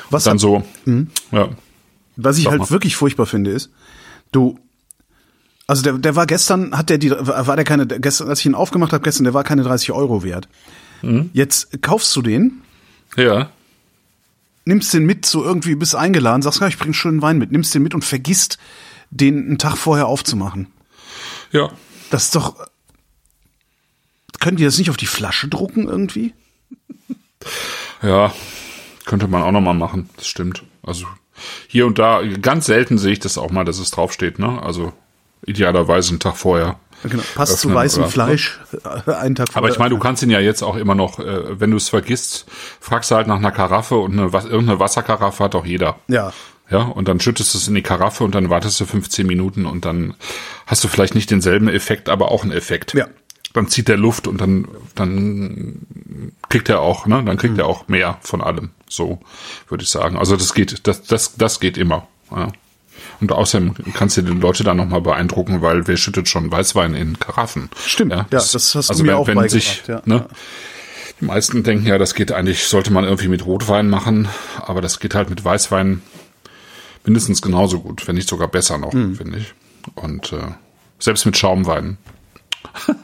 Was, 0.09 0.25
Dann 0.25 0.37
so, 0.37 0.63
ja, 1.31 1.49
was 2.17 2.37
ich 2.37 2.47
halt 2.47 2.59
mal. 2.59 2.69
wirklich 2.69 2.95
furchtbar 2.95 3.25
finde, 3.25 3.51
ist, 3.51 3.71
du, 4.31 4.59
also 5.65 5.81
der, 5.81 5.93
der 5.93 6.15
war 6.15 6.27
gestern, 6.27 6.77
hat 6.77 6.89
der 6.89 6.97
die, 6.97 7.11
war 7.11 7.55
der 7.55 7.65
keine, 7.65 7.87
gestern, 7.87 8.27
als 8.27 8.39
ich 8.39 8.45
ihn 8.45 8.55
aufgemacht 8.55 8.93
habe 8.93 9.03
gestern, 9.03 9.23
der 9.23 9.33
war 9.33 9.43
keine 9.43 9.63
30 9.63 9.91
Euro 9.91 10.23
wert. 10.23 10.47
Mhm. 11.01 11.29
Jetzt 11.33 11.81
kaufst 11.81 12.15
du 12.15 12.21
den, 12.21 12.61
ja, 13.15 13.49
nimmst 14.65 14.93
den 14.93 15.05
mit, 15.05 15.25
so 15.25 15.43
irgendwie 15.43 15.75
bist 15.75 15.95
eingeladen, 15.95 16.41
sagst, 16.41 16.61
ja, 16.61 16.67
ich 16.67 16.77
bring 16.77 16.93
schönen 16.93 17.21
Wein 17.21 17.37
mit, 17.37 17.51
nimmst 17.51 17.73
den 17.73 17.83
mit 17.83 17.93
und 17.93 18.03
vergisst, 18.03 18.57
den 19.09 19.45
einen 19.45 19.57
Tag 19.57 19.77
vorher 19.77 20.07
aufzumachen. 20.07 20.67
Ja. 21.53 21.69
Das 22.09 22.25
ist 22.25 22.35
doch. 22.35 22.55
Können 24.39 24.57
die 24.57 24.65
das 24.65 24.77
nicht 24.77 24.89
auf 24.89 24.97
die 24.97 25.05
Flasche 25.07 25.47
drucken 25.47 25.87
irgendwie? 25.87 26.33
Ja, 28.01 28.33
könnte 29.05 29.27
man 29.27 29.41
auch 29.41 29.51
noch 29.51 29.61
mal 29.61 29.73
machen, 29.73 30.09
das 30.17 30.27
stimmt. 30.27 30.63
Also 30.83 31.05
hier 31.67 31.85
und 31.87 31.97
da, 31.99 32.21
ganz 32.41 32.65
selten 32.65 32.97
sehe 32.97 33.13
ich 33.13 33.19
das 33.19 33.37
auch 33.37 33.51
mal, 33.51 33.63
dass 33.65 33.79
es 33.79 33.91
draufsteht, 33.91 34.39
ne? 34.39 34.61
Also 34.61 34.93
idealerweise 35.45 36.09
einen 36.09 36.19
Tag 36.19 36.35
vorher. 36.37 36.79
Genau, 37.03 37.23
passt 37.35 37.59
zu 37.59 37.73
weißem 37.73 38.03
oder- 38.03 38.11
Fleisch 38.11 38.59
äh, 39.05 39.11
einen 39.11 39.35
Tag 39.35 39.49
Aber 39.55 39.67
ich 39.69 39.77
meine, 39.77 39.89
du 39.89 39.95
vorher. 39.97 40.09
kannst 40.09 40.23
ihn 40.23 40.29
ja 40.29 40.39
jetzt 40.39 40.61
auch 40.61 40.75
immer 40.77 40.95
noch, 40.95 41.19
äh, 41.19 41.59
wenn 41.59 41.71
du 41.71 41.77
es 41.77 41.89
vergisst, 41.89 42.45
fragst 42.79 43.11
du 43.11 43.15
halt 43.15 43.27
nach 43.27 43.35
einer 43.37 43.51
Karaffe 43.51 43.95
und 43.95 44.13
eine, 44.13 44.23
irgendeine 44.31 44.79
Wasserkaraffe 44.79 45.43
hat 45.43 45.55
auch 45.55 45.65
jeder. 45.65 45.97
Ja. 46.07 46.31
Ja, 46.73 46.79
und 46.79 47.07
dann 47.07 47.19
schüttest 47.19 47.53
du 47.53 47.59
es 47.59 47.67
in 47.67 47.75
die 47.75 47.83
Karaffe 47.83 48.23
und 48.23 48.33
dann 48.33 48.49
wartest 48.49 48.79
du 48.81 48.85
15 48.85 49.27
Minuten 49.27 49.67
und 49.67 49.85
dann 49.85 50.15
hast 50.65 50.83
du 50.83 50.87
vielleicht 50.87 51.13
nicht 51.13 51.29
denselben 51.29 51.67
Effekt, 51.67 52.09
aber 52.09 52.31
auch 52.31 52.41
einen 52.41 52.51
Effekt. 52.51 52.95
Ja. 52.95 53.07
Dann 53.53 53.67
zieht 53.67 53.89
der 53.89 53.97
Luft 53.97 54.27
und 54.27 54.41
dann, 54.41 54.67
dann 54.95 56.31
kriegt 56.49 56.69
er 56.69 56.81
auch, 56.81 57.05
ne, 57.05 57.21
dann 57.23 57.37
kriegt 57.37 57.59
er 57.59 57.67
auch 57.67 57.87
mehr 57.87 58.17
von 58.21 58.41
allem. 58.41 58.71
So 58.89 59.19
würde 59.69 59.83
ich 59.83 59.89
sagen. 59.91 60.17
Also 60.17 60.35
das 60.35 60.55
geht, 60.55 60.87
das, 60.87 61.03
das, 61.03 61.35
das 61.35 61.59
geht 61.59 61.77
immer. 61.77 62.07
Ja. 62.31 62.47
Und 63.21 63.31
außerdem 63.31 63.75
kannst 63.93 64.17
du 64.17 64.23
die 64.23 64.31
Leute 64.31 64.63
dann 64.63 64.77
nochmal 64.77 65.01
beeindrucken, 65.01 65.61
weil 65.61 65.87
wer 65.87 65.97
schüttet 65.97 66.27
schon 66.27 66.51
Weißwein 66.51 66.95
in 66.95 67.19
Karaffen? 67.19 67.69
Stimmt, 67.85 68.13
ja, 68.13 68.25
das 68.31 68.55
hast 68.55 68.73
du 68.73 68.79
also 68.79 69.03
mir 69.03 69.09
wenn, 69.09 69.15
auch 69.17 69.27
wenn 69.27 69.47
sich, 69.47 69.83
ja. 69.87 70.01
ne, 70.05 70.25
die 71.21 71.25
meisten 71.25 71.61
denken 71.61 71.85
ja, 71.85 71.99
das 71.99 72.15
geht 72.15 72.31
eigentlich, 72.31 72.63
sollte 72.63 72.91
man 72.91 73.03
irgendwie 73.03 73.27
mit 73.27 73.45
Rotwein 73.45 73.91
machen, 73.91 74.27
aber 74.57 74.81
das 74.81 74.99
geht 74.99 75.13
halt 75.13 75.29
mit 75.29 75.45
Weißwein 75.45 76.01
mindestens 77.05 77.41
genauso 77.41 77.79
gut, 77.81 78.07
wenn 78.07 78.15
nicht 78.15 78.29
sogar 78.29 78.47
besser 78.47 78.77
noch, 78.77 78.93
Hm. 78.93 79.15
finde 79.15 79.39
ich. 79.39 79.53
Und 79.95 80.31
äh, 80.33 80.47
selbst 80.99 81.25
mit 81.25 81.37
Schaumwein. 81.37 81.97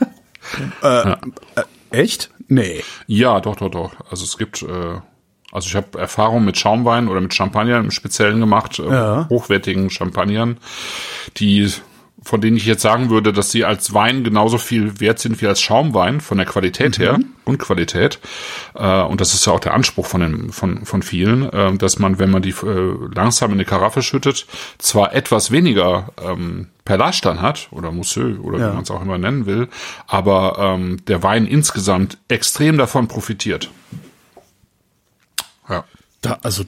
Echt? 1.91 2.29
Nee. 2.47 2.83
Ja, 3.07 3.39
doch, 3.39 3.55
doch, 3.55 3.69
doch. 3.69 3.91
Also 4.09 4.23
es 4.23 4.37
gibt, 4.37 4.61
äh, 4.63 4.99
also 5.51 5.67
ich 5.67 5.75
habe 5.75 5.97
Erfahrung 5.99 6.45
mit 6.45 6.57
Schaumwein 6.57 7.07
oder 7.07 7.21
mit 7.21 7.33
Champagner 7.33 7.77
im 7.77 7.91
Speziellen 7.91 8.39
gemacht, 8.39 8.79
äh, 8.79 8.87
Ja. 8.89 9.27
hochwertigen 9.29 9.89
Champagnern, 9.89 10.57
die 11.37 11.71
von 12.23 12.41
denen 12.41 12.57
ich 12.57 12.65
jetzt 12.65 12.81
sagen 12.81 13.09
würde, 13.09 13.31
dass 13.33 13.51
sie 13.51 13.65
als 13.65 13.93
Wein 13.93 14.23
genauso 14.23 14.57
viel 14.57 14.99
wert 14.99 15.19
sind 15.19 15.41
wie 15.41 15.47
als 15.47 15.61
Schaumwein 15.61 16.21
von 16.21 16.37
der 16.37 16.45
Qualität 16.45 16.99
her 16.99 17.17
und 17.45 17.57
Qualität. 17.59 18.19
Äh, 18.75 19.01
und 19.03 19.21
das 19.21 19.33
ist 19.33 19.45
ja 19.45 19.53
auch 19.53 19.59
der 19.59 19.73
Anspruch 19.73 20.05
von 20.05 20.21
den, 20.21 20.51
von 20.51 20.85
von 20.85 21.01
vielen, 21.01 21.49
äh, 21.51 21.73
dass 21.75 21.99
man, 21.99 22.19
wenn 22.19 22.29
man 22.31 22.41
die 22.41 22.49
äh, 22.51 22.95
langsam 23.13 23.51
in 23.51 23.57
eine 23.57 23.65
Karaffe 23.65 24.01
schüttet, 24.01 24.45
zwar 24.77 25.13
etwas 25.13 25.51
weniger 25.51 26.09
ähm, 26.23 26.67
Perlage 26.85 27.19
dann 27.23 27.41
hat 27.41 27.67
oder 27.71 27.91
Mousseux 27.91 28.39
oder 28.39 28.59
Ja. 28.59 28.69
wie 28.71 28.73
man 28.75 28.83
es 28.83 28.91
auch 28.91 29.01
immer 29.01 29.17
nennen 29.17 29.45
will, 29.45 29.67
aber 30.07 30.57
ähm, 30.59 31.03
der 31.07 31.23
Wein 31.23 31.45
insgesamt 31.45 32.17
extrem 32.27 32.77
davon 32.77 33.07
profitiert. 33.07 33.69
Ja. 35.69 35.83
Da, 36.21 36.39
also, 36.41 36.63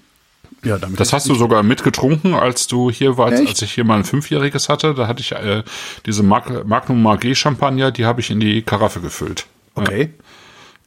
ja, 0.64 0.78
damit. 0.78 1.00
Das 1.00 1.14
hast 1.14 1.28
du 1.30 1.36
sogar 1.36 1.64
mitgetrunken, 1.64 2.34
als 2.34 2.68
du 2.68 2.92
hier 2.92 3.18
warst, 3.18 3.40
Echt? 3.40 3.50
als 3.50 3.62
ich 3.62 3.74
hier 3.74 3.84
mal 3.84 3.98
ein 3.98 4.04
Fünfjähriges 4.04 4.70
hatte. 4.70 4.94
Da 4.94 5.08
hatte 5.08 5.22
ich 5.22 5.32
äh, 5.32 5.64
diese 6.06 6.24
Mag 6.24 6.66
Magnum 6.68 7.06
Margé 7.06 7.36
Champagner, 7.36 7.92
die 7.92 8.06
habe 8.06 8.22
ich 8.22 8.30
in 8.32 8.40
die 8.40 8.62
Karaffe 8.62 9.02
gefüllt. 9.02 9.46
Okay. 9.76 10.12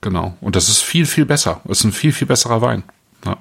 Genau. 0.01 0.37
Und 0.41 0.55
das 0.57 0.69
ist 0.69 0.83
viel, 0.83 1.07
viel 1.07 1.25
besser. 1.25 1.61
Das 1.65 1.79
ist 1.79 1.85
ein 1.85 1.93
viel, 1.93 2.13
viel 2.13 2.27
besserer 2.27 2.61
Wein. 2.61 2.83
Ja. 3.25 3.39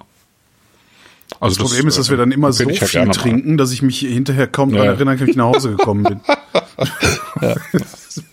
Also 1.39 1.57
Das 1.61 1.67
Problem 1.69 1.87
ist, 1.87 1.97
dass 1.97 2.09
wir 2.09 2.17
dann 2.17 2.31
immer 2.31 2.53
so 2.53 2.63
ja 2.63 2.73
viel 2.73 2.87
gerne 2.87 3.07
mal. 3.07 3.13
trinken, 3.13 3.57
dass 3.57 3.71
ich 3.71 3.81
mich 3.81 3.99
hinterher 3.99 4.47
kaum 4.47 4.71
daran 4.71 4.85
Ja. 4.87 4.93
erinnern 4.93 5.17
kann, 5.17 5.27
wie 5.27 5.31
ich 5.31 5.37
nach 5.37 5.45
Hause 5.53 5.71
gekommen 5.71 6.03
bin. 6.03 6.21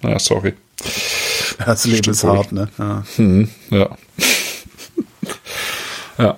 Ja, 0.03 0.18
sorry. 0.18 0.55
Das 1.64 1.84
Leben 1.84 2.11
ist 2.11 2.18
Stimmt 2.20 2.22
wohl. 2.24 2.38
hart, 2.38 2.53
ne? 2.53 2.68
Ja. 2.78 3.03
Ja. 3.70 3.88
Ja. 6.21 6.37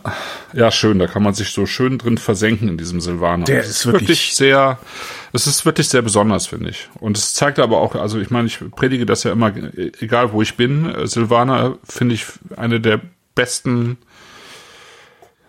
Ja, 0.53 0.71
schön. 0.71 0.99
Da 0.99 1.07
kann 1.07 1.23
man 1.23 1.35
sich 1.35 1.51
so 1.51 1.67
schön 1.67 1.99
drin 1.99 2.19
versenken 2.19 2.69
in 2.69 2.77
diesem 2.79 3.01
Silvaner. 3.01 3.45
Der 3.45 3.63
ist 3.63 3.87
wirklich- 3.87 4.35
sehr, 4.35 4.79
es 5.33 5.47
ist 5.47 5.65
wirklich 5.65 5.89
sehr 5.89 6.03
besonders, 6.03 6.47
finde 6.47 6.71
ich. 6.71 6.89
Und 7.01 7.17
es 7.17 7.35
zeigt 7.35 7.59
aber 7.59 7.79
auch, 7.79 7.95
also 7.95 8.19
ich 8.21 8.31
meine, 8.31 8.47
ich 8.49 8.59
predige 8.77 9.07
das 9.07 9.25
ja 9.25 9.33
immer, 9.33 9.53
egal 10.01 10.33
wo 10.33 10.43
ich 10.43 10.57
bin, 10.57 10.87
äh, 10.95 11.07
Silvaner 11.07 11.79
finde 11.89 12.15
ich 12.15 12.27
eine 12.57 12.81
der 12.81 13.01
besten 13.35 13.97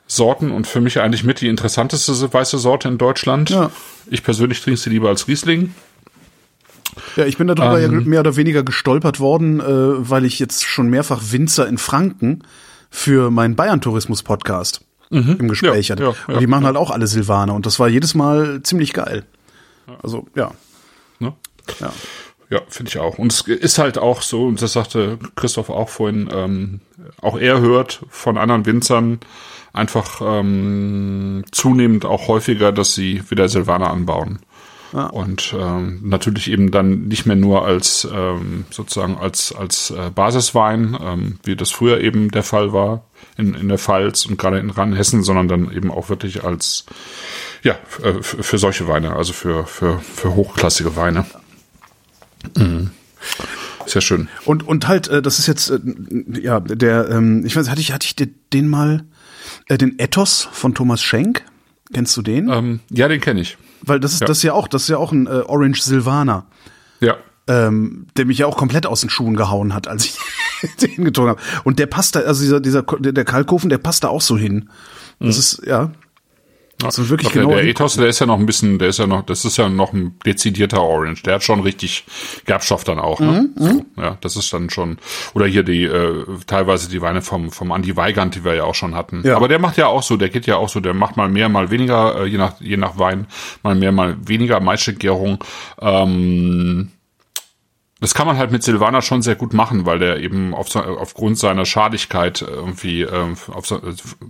Sorten 0.07 0.51
und 0.51 0.67
für 0.67 0.79
mich 0.81 0.99
eigentlich 0.99 1.23
mit 1.23 1.41
die 1.41 1.47
interessanteste 1.47 2.31
weiße 2.33 2.57
Sorte 2.57 2.87
in 2.87 2.97
Deutschland. 2.97 3.49
Ja. 3.49 3.71
Ich 4.09 4.23
persönlich 4.23 4.61
trinke 4.61 4.79
sie 4.79 4.89
lieber 4.89 5.09
als 5.09 5.27
Riesling. 5.27 5.73
Ja, 7.15 7.25
ich 7.25 7.37
bin 7.37 7.47
darüber 7.47 7.79
ja 7.79 7.87
Ähm. 7.87 8.05
mehr 8.05 8.19
oder 8.19 8.35
weniger 8.35 8.63
gestolpert 8.63 9.19
worden, 9.19 9.59
äh, 9.59 9.63
weil 9.67 10.25
ich 10.25 10.39
jetzt 10.39 10.63
schon 10.65 10.87
mehrfach 10.89 11.21
Winzer 11.31 11.67
in 11.67 11.77
Franken 11.77 12.43
für 12.95 13.31
meinen 13.31 13.55
Bayern-Tourismus-Podcast 13.55 14.81
im 15.09 15.47
Gespräch 15.47 15.87
Ja, 15.89 15.93
hatte. 15.95 16.03
ja, 16.03 16.09
und 16.09 16.33
ja, 16.35 16.39
die 16.39 16.47
machen 16.47 16.65
halt 16.65 16.77
auch 16.77 16.91
alle 16.91 17.07
Silvaner 17.07 17.55
und 17.55 17.65
das 17.65 17.79
war 17.79 17.87
jedes 17.89 18.13
Mal 18.13 18.61
ziemlich 18.63 18.93
geil. 18.93 19.25
Also, 20.01 20.27
ja. 20.35 20.51
Ne? 21.19 21.33
ja. 21.79 21.91
Ja, 22.49 22.61
finde 22.67 22.89
ich 22.89 22.99
auch. 22.99 23.17
Und 23.17 23.33
es 23.33 23.41
ist 23.41 23.79
halt 23.79 23.97
auch 23.97 24.21
so, 24.21 24.45
und 24.45 24.61
das 24.61 24.73
sagte 24.73 25.17
Christoph 25.35 25.71
auch 25.71 25.89
vorhin, 25.89 26.29
ähm, 26.31 26.81
auch 27.19 27.37
er 27.37 27.59
hört 27.61 28.05
von 28.09 28.37
anderen 28.37 28.67
Winzern 28.67 29.19
einfach 29.71 30.21
ähm, 30.23 31.43
zunehmend 31.51 32.05
auch 32.05 32.27
häufiger, 32.27 32.71
dass 32.71 32.93
sie 32.93 33.23
wieder 33.29 33.49
Silvaner 33.49 33.89
anbauen. 33.89 34.39
Und 34.93 35.55
ähm, 35.57 36.01
natürlich 36.03 36.49
eben 36.51 36.69
dann 36.71 37.07
nicht 37.07 37.25
mehr 37.25 37.35
nur 37.35 37.65
als 37.65 38.07
ähm, 38.13 38.65
sozusagen 38.69 39.17
als 39.17 39.51
als 39.53 39.89
äh, 39.91 40.11
Basiswein, 40.13 40.97
ähm, 41.01 41.39
wie 41.43 41.55
das 41.55 41.71
früher 41.71 41.99
eben 42.01 42.29
der 42.31 42.43
Fall 42.43 42.73
war 42.73 43.05
in, 43.37 43.55
in 43.55 43.69
der 43.69 43.79
Pfalz 43.79 44.25
und 44.25 44.37
gerade 44.37 44.59
in 44.59 44.69
Rheinhessen, 44.69 45.23
sondern 45.23 45.47
dann 45.47 45.71
eben 45.71 45.89
auch 45.91 46.09
wirklich 46.09 46.43
als 46.43 46.85
ja 47.63 47.73
äh, 48.03 48.21
für, 48.21 48.43
für 48.43 48.57
solche 48.57 48.87
Weine, 48.87 49.15
also 49.15 49.33
für 49.33 49.65
für 49.65 49.99
für 49.99 50.35
hochklassige 50.35 50.95
Weine. 50.95 51.25
Mhm. 52.57 52.91
Sehr 53.85 54.01
schön. 54.01 54.29
Und, 54.45 54.65
und 54.67 54.87
halt, 54.87 55.07
äh, 55.09 55.21
das 55.21 55.39
ist 55.39 55.47
jetzt, 55.47 55.69
äh, 55.69 55.79
ja, 56.41 56.59
der, 56.61 57.09
ähm, 57.09 57.45
ich 57.45 57.55
weiß, 57.55 57.69
hatte 57.69 57.81
ich, 57.81 57.91
hatte 57.91 58.05
ich 58.05 58.15
den- 58.15 58.35
den 58.53 58.67
mal, 58.69 59.03
den 59.69 59.99
Ethos 59.99 60.47
von 60.51 60.73
Thomas 60.73 61.01
Schenk? 61.01 61.43
Kennst 61.93 62.15
du 62.15 62.21
den? 62.21 62.49
Ähm, 62.49 62.79
ja, 62.89 63.07
den 63.07 63.19
kenne 63.19 63.41
ich. 63.41 63.57
Weil 63.85 63.99
das 63.99 64.13
ist, 64.13 64.21
ja. 64.21 64.27
das 64.27 64.37
ist 64.37 64.43
ja 64.43 64.53
auch, 64.53 64.67
das 64.67 64.83
ist 64.83 64.87
ja 64.89 64.97
auch 64.97 65.11
ein 65.11 65.27
äh, 65.27 65.43
Orange 65.45 65.81
Silvaner. 65.81 66.45
Ja. 66.99 67.17
ähm, 67.47 68.07
der 68.15 68.25
mich 68.25 68.37
ja 68.37 68.47
auch 68.47 68.55
komplett 68.55 68.85
aus 68.85 69.01
den 69.01 69.09
Schuhen 69.09 69.35
gehauen 69.35 69.73
hat, 69.73 69.87
als 69.89 70.05
ich 70.05 70.17
den 70.81 71.03
getrunken 71.03 71.31
habe. 71.31 71.41
Und 71.65 71.77
der 71.79 71.87
passt 71.87 72.15
da, 72.15 72.21
also 72.21 72.41
dieser, 72.41 72.59
dieser, 72.61 72.83
der 72.83 73.11
der 73.11 73.25
Kalkofen, 73.25 73.69
der 73.69 73.77
passt 73.77 74.05
da 74.05 74.07
auch 74.07 74.21
so 74.21 74.37
hin. 74.37 74.69
Das 75.19 75.37
ist, 75.37 75.61
ja. 75.65 75.91
Also 76.85 77.09
wirklich 77.09 77.27
Ich 77.27 77.33
glaub, 77.33 77.45
genau. 77.45 77.55
der, 77.55 77.63
der 77.63 77.71
Ethos, 77.71 77.95
der 77.95 78.07
ist 78.07 78.19
ja 78.19 78.25
noch 78.25 78.39
ein 78.39 78.45
bisschen, 78.45 78.79
der 78.79 78.89
ist 78.89 78.99
ja 78.99 79.07
noch, 79.07 79.23
das 79.25 79.45
ist 79.45 79.57
ja 79.57 79.69
noch 79.69 79.93
ein 79.93 80.17
dezidierter 80.25 80.81
Orange. 80.81 81.23
Der 81.23 81.35
hat 81.35 81.43
schon 81.43 81.61
richtig 81.61 82.05
Gerbstoff 82.45 82.83
dann 82.83 82.99
auch. 82.99 83.19
Ne? 83.19 83.49
Mhm, 83.55 83.85
So, 83.95 84.01
ja, 84.01 84.17
das 84.21 84.35
ist 84.35 84.51
dann 84.53 84.69
schon. 84.69 84.97
Oder 85.33 85.45
hier 85.45 85.63
die 85.63 85.83
äh, 85.83 86.25
teilweise 86.47 86.89
die 86.89 87.01
Weine 87.01 87.21
vom 87.21 87.51
vom 87.51 87.71
Andi 87.71 87.95
Weigand, 87.95 88.35
die 88.35 88.43
wir 88.43 88.55
ja 88.55 88.63
auch 88.63 88.75
schon 88.75 88.95
hatten. 88.95 89.21
Ja. 89.25 89.35
Aber 89.35 89.47
der 89.47 89.59
macht 89.59 89.77
ja 89.77 89.87
auch 89.87 90.03
so, 90.03 90.17
der 90.17 90.29
geht 90.29 90.45
ja 90.45 90.57
auch 90.57 90.69
so, 90.69 90.79
der 90.79 90.93
macht 90.93 91.17
mal 91.17 91.29
mehr, 91.29 91.49
mal 91.49 91.71
weniger, 91.71 92.21
äh, 92.21 92.25
je 92.25 92.37
nach 92.37 92.59
je 92.59 92.77
nach 92.77 92.97
Wein, 92.97 93.27
mal 93.61 93.75
mehr, 93.75 93.91
mal 93.91 94.15
weniger 94.25 94.59
Maischegärung. 94.59 95.43
Ähm, 95.79 96.89
das 98.03 98.13
kann 98.13 98.27
man 98.27 98.37
halt 98.37 98.51
mit 98.51 98.61
Silvaner 98.63 99.01
schon 99.01 99.21
sehr 99.21 99.35
gut 99.35 99.53
machen, 99.53 99.85
weil 99.85 99.97
der 99.97 100.19
eben 100.19 100.53
auf, 100.53 100.75
aufgrund 100.75 101.37
seiner 101.39 101.65
Schadigkeit 101.65 102.41
irgendwie 102.41 103.01
ähm, 103.01 103.35
auf, 103.51 103.65
so- 103.65 103.81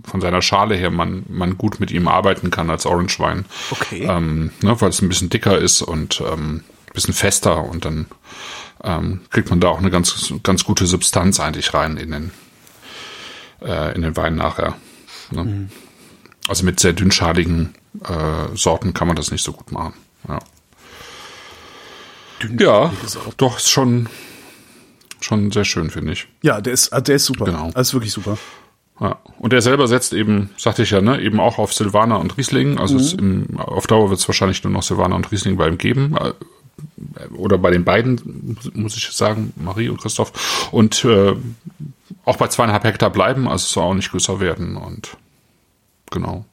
von 0.04 0.20
seiner 0.20 0.40
Schale 0.42 0.74
her 0.76 0.90
man, 0.90 1.24
man 1.28 1.58
gut 1.58 1.80
mit 1.80 1.90
ihm 1.90 2.08
arbeiten 2.08 2.50
kann 2.50 2.70
als 2.70 2.86
Orange 2.86 3.18
Wein. 3.20 3.44
Okay. 3.70 4.06
Ähm, 4.08 4.50
ne, 4.62 4.80
weil 4.80 4.88
es 4.90 5.02
ein 5.02 5.08
bisschen 5.08 5.28
dicker 5.30 5.58
ist 5.58 5.82
und 5.82 6.20
ähm, 6.20 6.64
ein 6.86 6.92
bisschen 6.94 7.14
fester 7.14 7.64
und 7.64 7.84
dann 7.84 8.06
ähm, 8.82 9.20
kriegt 9.30 9.50
man 9.50 9.60
da 9.60 9.68
auch 9.68 9.78
eine 9.78 9.90
ganz, 9.90 10.32
ganz 10.42 10.64
gute 10.64 10.86
Substanz 10.86 11.40
eigentlich 11.40 11.74
rein 11.74 11.96
in 11.96 12.10
den, 12.10 12.30
äh, 13.62 13.94
in 13.94 14.02
den 14.02 14.16
Wein 14.16 14.36
nachher. 14.36 14.74
Ne? 15.30 15.68
Also 16.48 16.64
mit 16.64 16.80
sehr 16.80 16.92
dünnschaligen 16.92 17.74
äh, 18.06 18.54
Sorten 18.56 18.92
kann 18.94 19.06
man 19.08 19.16
das 19.16 19.30
nicht 19.30 19.42
so 19.42 19.52
gut 19.52 19.72
machen. 19.72 19.94
Ja. 20.28 20.38
Ja, 22.58 22.92
doch, 23.36 23.58
ist 23.58 23.70
schon, 23.70 24.08
schon 25.20 25.50
sehr 25.50 25.64
schön, 25.64 25.90
finde 25.90 26.12
ich. 26.12 26.26
Ja, 26.42 26.60
der 26.60 26.72
ist, 26.72 26.90
der 26.92 27.16
ist 27.16 27.24
super. 27.26 27.46
Genau. 27.46 27.70
Das 27.72 27.88
ist 27.88 27.94
wirklich 27.94 28.12
super. 28.12 28.38
Ja. 29.00 29.18
Und 29.38 29.52
er 29.52 29.60
selber 29.60 29.88
setzt 29.88 30.12
eben, 30.12 30.50
sagte 30.56 30.82
ich 30.82 30.90
ja, 30.90 31.00
ne, 31.00 31.20
eben 31.20 31.40
auch 31.40 31.58
auf 31.58 31.72
Silvaner 31.72 32.20
und 32.20 32.36
Riesling. 32.36 32.78
Also 32.78 32.96
es 32.96 33.12
im, 33.12 33.58
auf 33.58 33.86
Dauer 33.86 34.10
wird 34.10 34.20
es 34.20 34.28
wahrscheinlich 34.28 34.62
nur 34.62 34.72
noch 34.72 34.82
Silvaner 34.82 35.16
und 35.16 35.30
Riesling 35.32 35.56
bei 35.56 35.68
ihm 35.68 35.78
geben. 35.78 36.16
Äh, 36.16 36.32
Oder 37.36 37.58
bei 37.58 37.70
den 37.70 37.84
beiden, 37.84 38.56
muss 38.74 38.96
ich 38.96 39.10
sagen, 39.10 39.52
Marie 39.56 39.88
und 39.88 40.00
Christoph. 40.00 40.68
Und 40.70 41.04
äh, 41.04 41.34
auch 42.24 42.36
bei 42.36 42.46
zweieinhalb 42.48 42.84
Hektar 42.84 43.10
bleiben, 43.10 43.48
also 43.48 43.64
es 43.64 43.72
soll 43.72 43.82
auch 43.82 43.94
nicht 43.94 44.10
größer 44.12 44.38
werden. 44.38 44.76
Und 44.76 45.16
genau. 46.10 46.44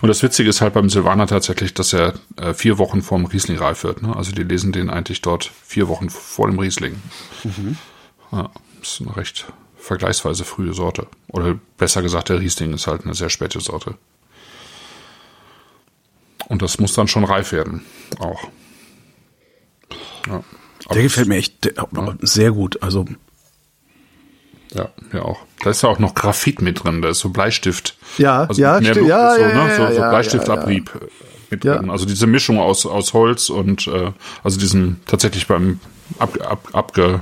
Und 0.00 0.08
das 0.08 0.22
Witzige 0.22 0.50
ist 0.50 0.60
halt 0.60 0.74
beim 0.74 0.90
Silvaner 0.90 1.26
tatsächlich, 1.26 1.74
dass 1.74 1.92
er 1.92 2.14
äh, 2.36 2.54
vier 2.54 2.78
Wochen 2.78 3.02
vorm 3.02 3.24
Riesling 3.24 3.58
reif 3.58 3.84
wird. 3.84 4.02
Ne? 4.02 4.14
Also 4.14 4.32
die 4.32 4.42
lesen 4.42 4.72
den 4.72 4.90
eigentlich 4.90 5.22
dort 5.22 5.50
vier 5.64 5.88
Wochen 5.88 6.10
vor 6.10 6.48
dem 6.48 6.58
Riesling. 6.58 7.00
Ja, 8.32 8.50
ist 8.80 9.00
eine 9.00 9.16
recht 9.16 9.46
vergleichsweise 9.76 10.44
frühe 10.44 10.74
Sorte. 10.74 11.06
Oder 11.28 11.58
besser 11.76 12.02
gesagt, 12.02 12.28
der 12.28 12.40
Riesling 12.40 12.72
ist 12.72 12.86
halt 12.86 13.04
eine 13.04 13.14
sehr 13.14 13.30
späte 13.30 13.60
Sorte. 13.60 13.96
Und 16.48 16.62
das 16.62 16.78
muss 16.78 16.94
dann 16.94 17.08
schon 17.08 17.24
reif 17.24 17.52
werden. 17.52 17.84
Auch. 18.18 18.42
Ja. 20.26 20.42
Der 20.92 21.02
gefällt 21.02 21.28
mir 21.28 21.36
echt 21.36 21.72
sehr 22.20 22.52
gut. 22.52 22.82
Also. 22.82 23.06
Ja, 24.74 24.88
ja 25.12 25.22
auch. 25.22 25.40
Da 25.62 25.70
ist 25.70 25.82
ja 25.82 25.88
auch 25.88 25.98
noch 25.98 26.14
Graphit 26.14 26.62
mit 26.62 26.82
drin, 26.84 27.02
da 27.02 27.10
ist 27.10 27.18
so 27.20 27.28
Bleistift. 27.30 27.96
Ja, 28.18 28.44
also 28.44 28.60
ja, 28.60 28.82
stimmt. 28.82 29.08
Ja, 29.08 29.34
so, 29.34 29.40
ja, 29.40 29.48
ne? 29.48 29.54
ja, 29.54 29.76
so, 29.88 29.94
so 29.94 30.00
ja, 30.00 30.08
Bleistiftabrieb 30.10 30.90
äh, 30.94 31.06
mit 31.50 31.64
Ja. 31.64 31.76
drin. 31.76 31.90
Also 31.90 32.06
diese 32.06 32.26
Mischung 32.26 32.58
aus, 32.58 32.86
aus 32.86 33.12
Holz 33.12 33.50
und 33.50 33.86
äh, 33.86 34.12
also 34.42 34.58
diesem 34.58 35.00
tatsächlich 35.06 35.46
beim 35.46 35.78
ab, 36.18 36.38
ab, 36.40 36.68
abge, 36.72 37.20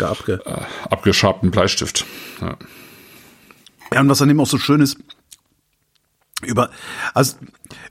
Abge. 0.00 0.40
abgeschabten 0.90 1.50
Bleistift. 1.50 2.04
Ja. 2.40 2.56
Ja, 3.92 4.00
und 4.00 4.08
was 4.08 4.22
an 4.22 4.28
dem 4.28 4.38
auch 4.40 4.46
so 4.46 4.58
schön 4.58 4.80
ist, 4.80 4.98
über, 6.42 6.70
also, 7.14 7.36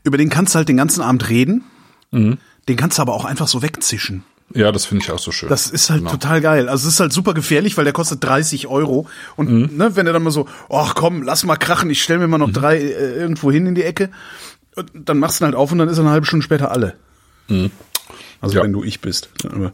über 0.03 0.17
den 0.17 0.29
kannst 0.29 0.53
du 0.53 0.57
halt 0.57 0.69
den 0.69 0.77
ganzen 0.77 1.01
Abend 1.01 1.29
reden, 1.29 1.63
Mhm. 2.11 2.37
den 2.67 2.77
kannst 2.77 2.97
du 2.97 3.01
aber 3.03 3.13
auch 3.13 3.25
einfach 3.25 3.47
so 3.47 3.61
wegzischen. 3.61 4.23
Ja, 4.53 4.71
das 4.71 4.85
finde 4.85 5.03
ich 5.03 5.11
auch 5.11 5.19
so 5.19 5.31
schön. 5.31 5.49
Das 5.49 5.67
ist 5.69 5.89
halt 5.89 5.99
Genau. 5.99 6.11
total 6.11 6.41
geil. 6.41 6.69
Also 6.69 6.87
es 6.87 6.95
ist 6.95 6.99
halt 6.99 7.13
super 7.13 7.33
gefährlich, 7.33 7.77
weil 7.77 7.83
der 7.83 7.93
kostet 7.93 8.23
30 8.23 8.67
Euro. 8.67 9.07
Und 9.35 9.49
Mhm. 9.49 9.77
ne, 9.77 9.95
wenn 9.95 10.07
er 10.07 10.13
dann 10.13 10.23
mal 10.23 10.31
so, 10.31 10.47
ach 10.69 10.95
komm, 10.95 11.21
lass 11.23 11.43
mal 11.43 11.55
krachen, 11.57 11.89
ich 11.89 12.01
stell 12.03 12.17
mir 12.17 12.27
mal 12.27 12.37
noch 12.39 12.47
Mhm. 12.47 12.53
drei 12.53 12.77
äh, 12.77 13.13
irgendwo 13.15 13.51
hin 13.51 13.65
in 13.67 13.75
die 13.75 13.83
Ecke. 13.83 14.09
Und 14.75 14.91
dann 15.09 15.19
machst 15.19 15.39
du 15.39 15.43
ihn 15.43 15.47
halt 15.47 15.55
auf 15.55 15.71
und 15.71 15.77
dann 15.77 15.89
ist 15.89 15.97
er 15.97 16.01
eine 16.03 16.11
halbe 16.11 16.25
Stunde 16.25 16.43
später 16.43 16.71
alle. 16.71 16.95
Also 17.47 17.55
Mhm. 17.55 17.71
Ja. 18.51 18.63
wenn 18.63 18.73
du 18.73 18.83
ich 18.83 19.01
bist. 19.01 19.29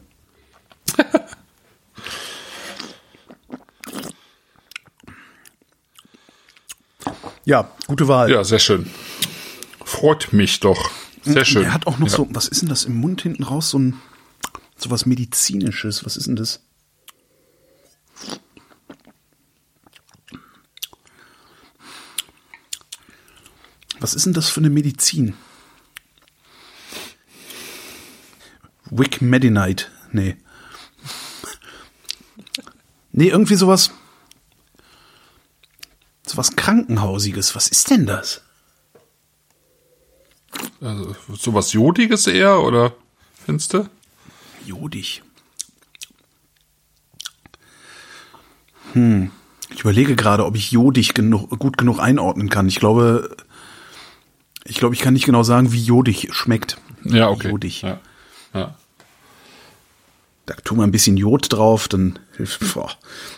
Ja, 7.44 7.70
gute 7.86 8.08
Wahl. 8.08 8.30
Ja, 8.30 8.44
sehr 8.44 8.58
schön. 8.58 8.90
Freut 9.84 10.32
mich 10.32 10.60
doch. 10.60 10.90
Sehr 11.22 11.44
schön. 11.44 11.64
Er 11.64 11.74
hat 11.74 11.86
auch 11.86 11.98
noch 11.98 12.08
ja. 12.08 12.14
so, 12.14 12.26
was 12.30 12.48
ist 12.48 12.62
denn 12.62 12.68
das 12.68 12.84
im 12.84 12.96
Mund 12.96 13.22
hinten 13.22 13.42
raus? 13.44 13.70
So 13.70 13.78
ein, 13.78 13.94
so 14.76 14.90
was 14.90 15.06
medizinisches. 15.06 16.04
Was 16.04 16.16
ist 16.16 16.26
denn 16.26 16.36
das? 16.36 16.60
Was 24.00 24.14
ist 24.14 24.26
denn 24.26 24.34
das 24.34 24.50
für 24.50 24.60
eine 24.60 24.70
Medizin? 24.70 25.34
Wick 28.90 29.20
Medinite. 29.20 29.86
Nee. 30.12 30.36
Nee, 33.12 33.28
irgendwie 33.28 33.56
sowas. 33.56 33.90
Sowas 36.26 36.54
Krankenhausiges. 36.54 37.54
Was 37.56 37.68
ist 37.68 37.90
denn 37.90 38.06
das? 38.06 38.42
Also, 40.80 41.16
sowas 41.34 41.72
Jodiges 41.72 42.26
eher, 42.26 42.60
oder 42.60 42.94
findest 43.44 43.72
du? 43.74 43.88
Jodig. 44.66 45.22
Hm. 48.92 49.30
Ich 49.70 49.80
überlege 49.80 50.16
gerade, 50.16 50.44
ob 50.46 50.56
ich 50.56 50.70
jodig 50.70 51.14
genug, 51.14 51.50
gut 51.58 51.76
genug 51.76 51.98
einordnen 52.00 52.48
kann. 52.50 52.68
Ich 52.68 52.76
glaube, 52.76 53.36
ich 54.64 54.76
glaube, 54.76 54.94
ich 54.94 55.00
kann 55.00 55.14
nicht 55.14 55.26
genau 55.26 55.42
sagen, 55.42 55.72
wie 55.72 55.82
jodig 55.82 56.28
schmeckt. 56.32 56.78
Ja, 57.04 57.28
okay. 57.28 57.50
Jodig. 57.50 57.82
Ja. 57.82 58.00
ja. 58.54 58.74
Da 60.46 60.54
tu 60.62 60.76
mal 60.76 60.84
ein 60.84 60.92
bisschen 60.92 61.16
Jod 61.16 61.52
drauf, 61.52 61.88
dann 61.88 62.20
hilft. 62.36 62.72
Boah. 62.72 62.90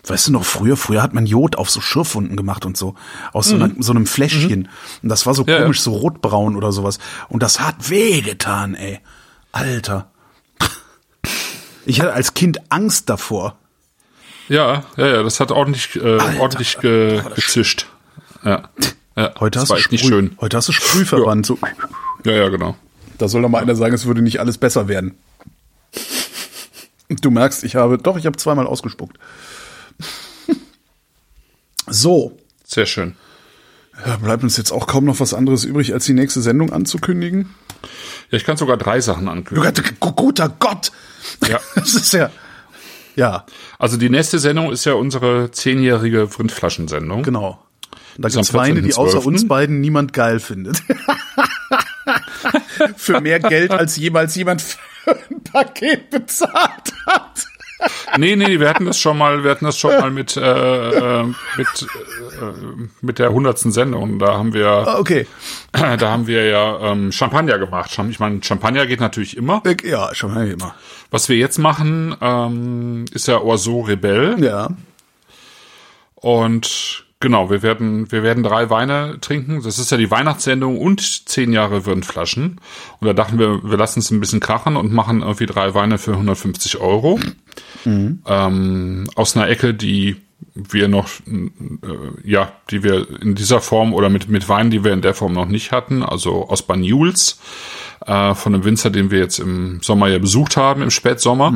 Weißt 0.07 0.29
du 0.29 0.33
noch, 0.33 0.45
früher, 0.45 0.77
früher 0.77 1.03
hat 1.03 1.15
man 1.15 1.25
Jod 1.25 1.57
auf 1.57 1.71
so 1.71 1.81
Schürfwunden 1.81 2.37
gemacht 2.37 2.67
und 2.67 2.77
so. 2.77 2.95
Aus 3.33 3.49
so, 3.49 3.55
einer, 3.57 3.71
so 3.79 3.93
einem 3.93 4.07
Fläschchen. 4.07 4.69
Und 5.03 5.09
das 5.09 5.25
war 5.25 5.35
so 5.35 5.43
Mhm. 5.43 5.49
Ja, 5.49 5.63
komisch, 5.63 5.79
ja. 5.79 5.85
so 5.85 5.93
rotbraun 5.93 6.55
oder 6.55 6.71
sowas. 6.71 6.99
Und 7.29 7.43
das 7.43 7.61
hat 7.61 7.89
wehgetan, 7.89 8.75
ey. 8.75 9.01
Alter. 9.53 10.11
Ich 11.89 12.03
hatte 12.03 12.13
als 12.13 12.35
Kind 12.35 12.61
Angst 12.69 13.09
davor. 13.09 13.57
Ja, 14.51 14.85
ja, 14.99 15.07
ja, 15.07 15.23
das 15.23 15.41
hat 15.41 15.51
ordentlich, 15.51 15.97
äh, 15.97 16.19
ordentlich 16.39 16.79
ge 16.81 17.23
gezischt. 17.35 17.87
Ja. 18.45 18.69
ja 19.17 19.35
Heute 19.41 19.59
hast, 19.59 19.71
du 19.71 19.75
nicht 19.91 20.05
schön. 20.05 20.37
heute 20.39 20.59
hast 20.59 20.69
du 20.69 20.73
Sprühverband. 20.73 21.47
So. 21.47 21.59
Ja, 22.25 22.33
ja, 22.33 22.49
genau. 22.49 22.77
Da 23.17 23.29
soll 23.29 23.43
doch 23.43 23.49
mal 23.49 23.63
einer 23.63 23.77
sagen, 23.77 23.95
es 23.95 24.05
würde 24.05 24.23
nicht 24.23 24.41
alles 24.41 24.59
besser 24.59 24.89
werden. 24.89 25.17
Du 27.09 27.31
merkst, 27.31 27.63
ich 27.63 27.77
habe, 27.77 27.97
doch, 27.97 28.19
ich 28.19 28.27
habe 28.27 28.37
zweimal 28.37 28.67
ausgespuckt. 28.67 29.19
So, 31.91 32.37
Sehr 32.65 32.85
schön. 32.85 33.17
ja, 34.05 34.17
bleibt 34.17 34.43
uns 34.43 34.59
jetzt 34.59 34.73
auch 34.73 34.87
kaum 34.87 35.07
noch 35.07 35.21
was 35.21 35.33
anderes 35.33 35.65
übrig, 35.65 35.95
als 35.95 36.05
die 36.05 36.13
nächste 36.13 36.43
Sendung 36.43 36.71
anzukündigen. 36.71 37.55
Ja, 38.31 38.37
ich 38.37 38.45
kann 38.45 38.59
sogar 38.59 38.77
drei 38.77 39.01
Sachen 39.01 39.25
Du 39.25 39.31
ankündigen. 39.31 39.97
Gott, 40.01 40.17
guter 40.17 40.51
Gott! 40.51 40.93
Ja. 41.47 41.61
Das 41.75 41.95
ist 41.95 42.13
ja, 42.13 42.31
ja, 43.17 43.45
Also 43.79 43.97
die 43.97 44.11
nächste 44.11 44.39
Sendung 44.39 44.71
ist 44.71 44.85
ja 44.85 44.93
unsere 44.95 45.51
zehnjährige 45.51 46.29
Vrindflaschensendung. 46.29 47.23
genau. 47.23 47.63
Da 48.17 48.29
Ist 48.29 48.37
am 48.37 48.43
gibt's 48.43 48.55
Weine, 48.55 48.83
die 48.83 48.95
außer 48.95 49.19
14.12.. 49.19 49.25
uns 49.27 49.49
beiden 49.49 49.81
niemand 49.81 50.13
geil 50.13 50.41
findet. 50.41 50.83
Für 52.97 53.21
mehr 53.21 53.39
Geld, 53.39 53.71
als 53.71 53.97
jemals 53.97 54.35
jemand 54.35 54.63
für 54.63 54.79
ein 55.31 55.43
Paket 55.45 56.11
bezahlt 56.11 56.93
hat. 57.07 57.45
Nee, 58.17 58.35
nee, 58.37 58.59
wir 58.59 58.69
hatten 58.69 58.87
das 58.87 58.99
schon 58.99 59.17
mal, 59.19 59.45
wir 59.45 59.51
hatten 59.53 59.65
das 59.65 59.79
schon 59.79 59.93
mal 59.93 60.11
mit, 60.11 60.37
äh, 60.37 60.41
äh, 61.21 61.23
mit, 61.57 61.69
äh, 61.83 62.87
mit 63.01 63.19
der 63.19 63.33
hundertsten 63.33 63.71
Sendung. 63.73 64.19
Da 64.19 64.35
haben 64.37 64.53
wir, 64.55 64.69
Ah, 64.69 64.99
Okay. 64.99 65.27
da 65.73 65.99
haben 66.11 66.27
wir 66.27 66.45
ja 66.47 66.91
ähm, 66.93 67.13
Champagner 67.13 67.59
gemacht. 67.59 67.97
Ich 68.11 68.19
meine, 68.19 68.43
Champagner 68.43 68.87
geht 68.87 69.01
natürlich 69.01 69.37
immer. 69.37 69.63
Ja, 69.85 70.15
schon 70.15 70.35
mal 70.35 70.49
immer. 70.49 70.75
Was 71.11 71.29
wir 71.29 71.37
jetzt 71.37 71.59
machen, 71.59 72.17
ähm, 72.21 73.05
ist 73.13 73.29
ja 73.29 73.41
Oiseau 73.41 73.83
Rebelle. 73.83 74.37
Ja. 74.45 74.69
Und 76.15 77.05
genau, 77.21 77.51
wir 77.51 77.63
werden, 77.63 78.11
wir 78.11 78.23
werden 78.23 78.43
drei 78.43 78.71
Weine 78.71 79.19
trinken. 79.21 79.63
Das 79.63 79.79
ist 79.79 79.91
ja 79.91 79.97
die 79.97 80.11
Weihnachtssendung 80.11 80.79
und 80.79 81.29
zehn 81.29 81.53
Jahre 81.53 81.87
Würnflaschen. 81.87 82.61
Und 83.01 83.07
da 83.07 83.13
dachten 83.13 83.39
wir, 83.39 83.63
wir 83.63 83.77
lassen 83.77 84.01
es 84.01 84.11
ein 84.11 84.21
bisschen 84.21 84.41
krachen 84.41 84.77
und 84.77 84.93
machen 84.93 85.23
irgendwie 85.23 85.47
drei 85.47 85.75
Weine 85.75 85.99
für 85.99 86.13
150 86.13 86.79
Euro. 86.79 87.19
Ähm, 88.27 89.09
aus 89.15 89.37
einer 89.37 89.49
Ecke, 89.49 89.75
die 89.75 90.17
wir 90.55 90.89
noch, 90.89 91.09
äh, 91.27 91.51
ja, 92.25 92.53
die 92.71 92.83
wir 92.83 93.07
in 93.23 93.35
dieser 93.35 93.61
Form 93.61 93.93
oder 93.93 94.09
mit, 94.09 94.29
mit 94.29 94.49
Weinen, 94.49 94.71
die 94.71 94.85
wir 94.85 94.93
in 94.93 95.03
der 95.03 95.15
Form 95.15 95.33
noch 95.33 95.47
nicht 95.47 95.73
hatten, 95.73 96.03
also 96.03 96.49
aus 96.49 96.63
Banyuls, 96.63 97.41
äh, 98.07 98.35
von 98.35 98.55
einem 98.55 98.65
Winzer, 98.65 98.91
den 98.91 99.11
wir 99.11 99.19
jetzt 99.19 99.39
im 99.39 99.81
Sommer 99.83 100.09
ja 100.09 100.19
besucht 100.19 100.57
haben, 100.57 100.83
im 100.83 100.91
Spätsommer, 100.91 101.53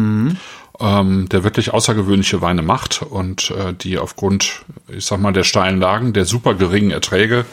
ähm, 0.81 1.29
der 1.29 1.45
wirklich 1.45 1.73
außergewöhnliche 1.73 2.41
Weine 2.41 2.63
macht 2.63 3.03
und 3.03 3.51
äh, 3.51 3.73
die 3.75 3.99
aufgrund, 3.99 4.65
ich 4.89 5.05
sag 5.05 5.21
mal, 5.21 5.33
der 5.33 5.45
steilen 5.45 5.81
Lagen, 5.81 6.13
der 6.13 6.25
super 6.25 6.55
geringen 6.55 6.91
Erträge 6.91 7.45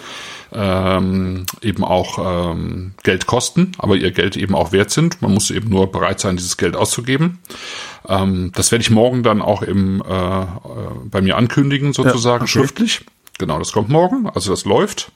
ähm, 0.53 1.45
eben 1.61 1.83
auch 1.83 2.53
ähm, 2.53 2.93
Geld 3.03 3.27
kosten, 3.27 3.73
aber 3.77 3.95
ihr 3.95 4.11
Geld 4.11 4.37
eben 4.37 4.55
auch 4.55 4.71
wert 4.71 4.89
sind. 4.89 5.21
Man 5.21 5.33
muss 5.33 5.51
eben 5.51 5.69
nur 5.69 5.91
bereit 5.91 6.19
sein, 6.19 6.37
dieses 6.37 6.57
Geld 6.57 6.75
auszugeben. 6.75 7.39
Ähm, 8.07 8.51
das 8.55 8.71
werde 8.71 8.81
ich 8.81 8.89
morgen 8.89 9.23
dann 9.23 9.41
auch 9.41 9.61
im, 9.61 10.01
äh, 10.01 10.41
äh, 10.41 10.45
bei 11.05 11.21
mir 11.21 11.37
ankündigen, 11.37 11.93
sozusagen, 11.93 12.43
okay. 12.43 12.51
schriftlich. 12.51 13.05
Genau, 13.37 13.59
das 13.59 13.71
kommt 13.71 13.89
morgen, 13.89 14.27
also 14.27 14.51
das 14.51 14.65
läuft. 14.65 15.11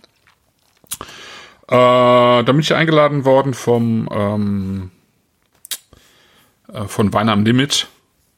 Äh, 1.67 1.75
da 1.75 2.43
bin 2.43 2.59
ich 2.59 2.73
eingeladen 2.73 3.25
worden 3.25 3.53
vom 3.53 4.07
ähm, 4.11 4.91
äh, 6.71 6.85
von 6.87 7.13
Wein 7.13 7.29
am 7.29 7.43
Limit, 7.43 7.87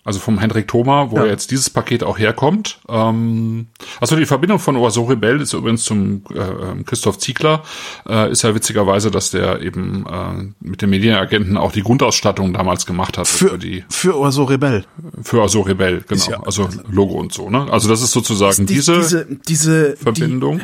also 0.05 0.19
vom 0.19 0.39
Hendrik 0.39 0.67
Thoma, 0.69 1.11
wo 1.11 1.17
Ja. 1.17 1.25
jetzt 1.25 1.51
dieses 1.51 1.69
Paket 1.69 2.03
auch 2.03 2.17
herkommt. 2.17 2.79
Ähm, 2.87 3.67
also 3.99 4.15
die 4.15 4.25
Verbindung 4.25 4.59
von 4.59 4.77
Oiseau 4.77 5.03
Rebell 5.05 5.41
ist 5.41 5.51
übrigens 5.53 5.83
zum 5.83 6.23
äh, 6.33 6.37
ähm, 6.39 6.85
Christoph 6.85 7.17
Ziegler, 7.17 7.63
äh, 8.07 8.31
ist 8.31 8.43
ja 8.43 8.53
witzigerweise, 8.55 9.09
dass 9.11 9.31
der 9.31 9.61
eben 9.61 10.05
äh, 10.05 10.53
mit 10.59 10.81
dem 10.83 10.91
Medienagenten 10.91 11.57
auch 11.57 11.71
die 11.71 11.81
Grundausstattung 11.81 12.53
damals 12.53 12.85
gemacht 12.85 13.17
hat 13.17 13.27
Für, 13.27 13.57
die 13.57 13.83
für 13.89 14.15
Oiseau 14.17 14.43
Rebell. 14.43 14.85
für 15.23 15.41
Oiseau 15.41 15.61
Rebell, 15.61 16.03
genau, 16.07 16.25
ja- 16.29 16.43
also 16.43 16.69
Logo 16.89 17.15
und 17.15 17.33
so, 17.33 17.49
ne? 17.49 17.67
Also 17.71 17.89
das 17.89 18.01
ist 18.01 18.11
sozusagen 18.11 18.67
Die- 18.67 18.75
diese, 18.75 18.97
diese, 18.99 19.25
diese, 19.47 19.97
Verbindung. 19.97 20.59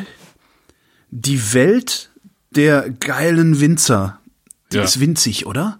Die, 1.10 1.32
die 1.36 1.52
Welt 1.54 2.10
der 2.54 2.90
geilen 2.90 3.60
Winzer, 3.60 4.18
die 4.72 4.76
Ja. 4.76 4.84
ist 4.84 5.00
winzig, 5.00 5.46
oder? 5.46 5.78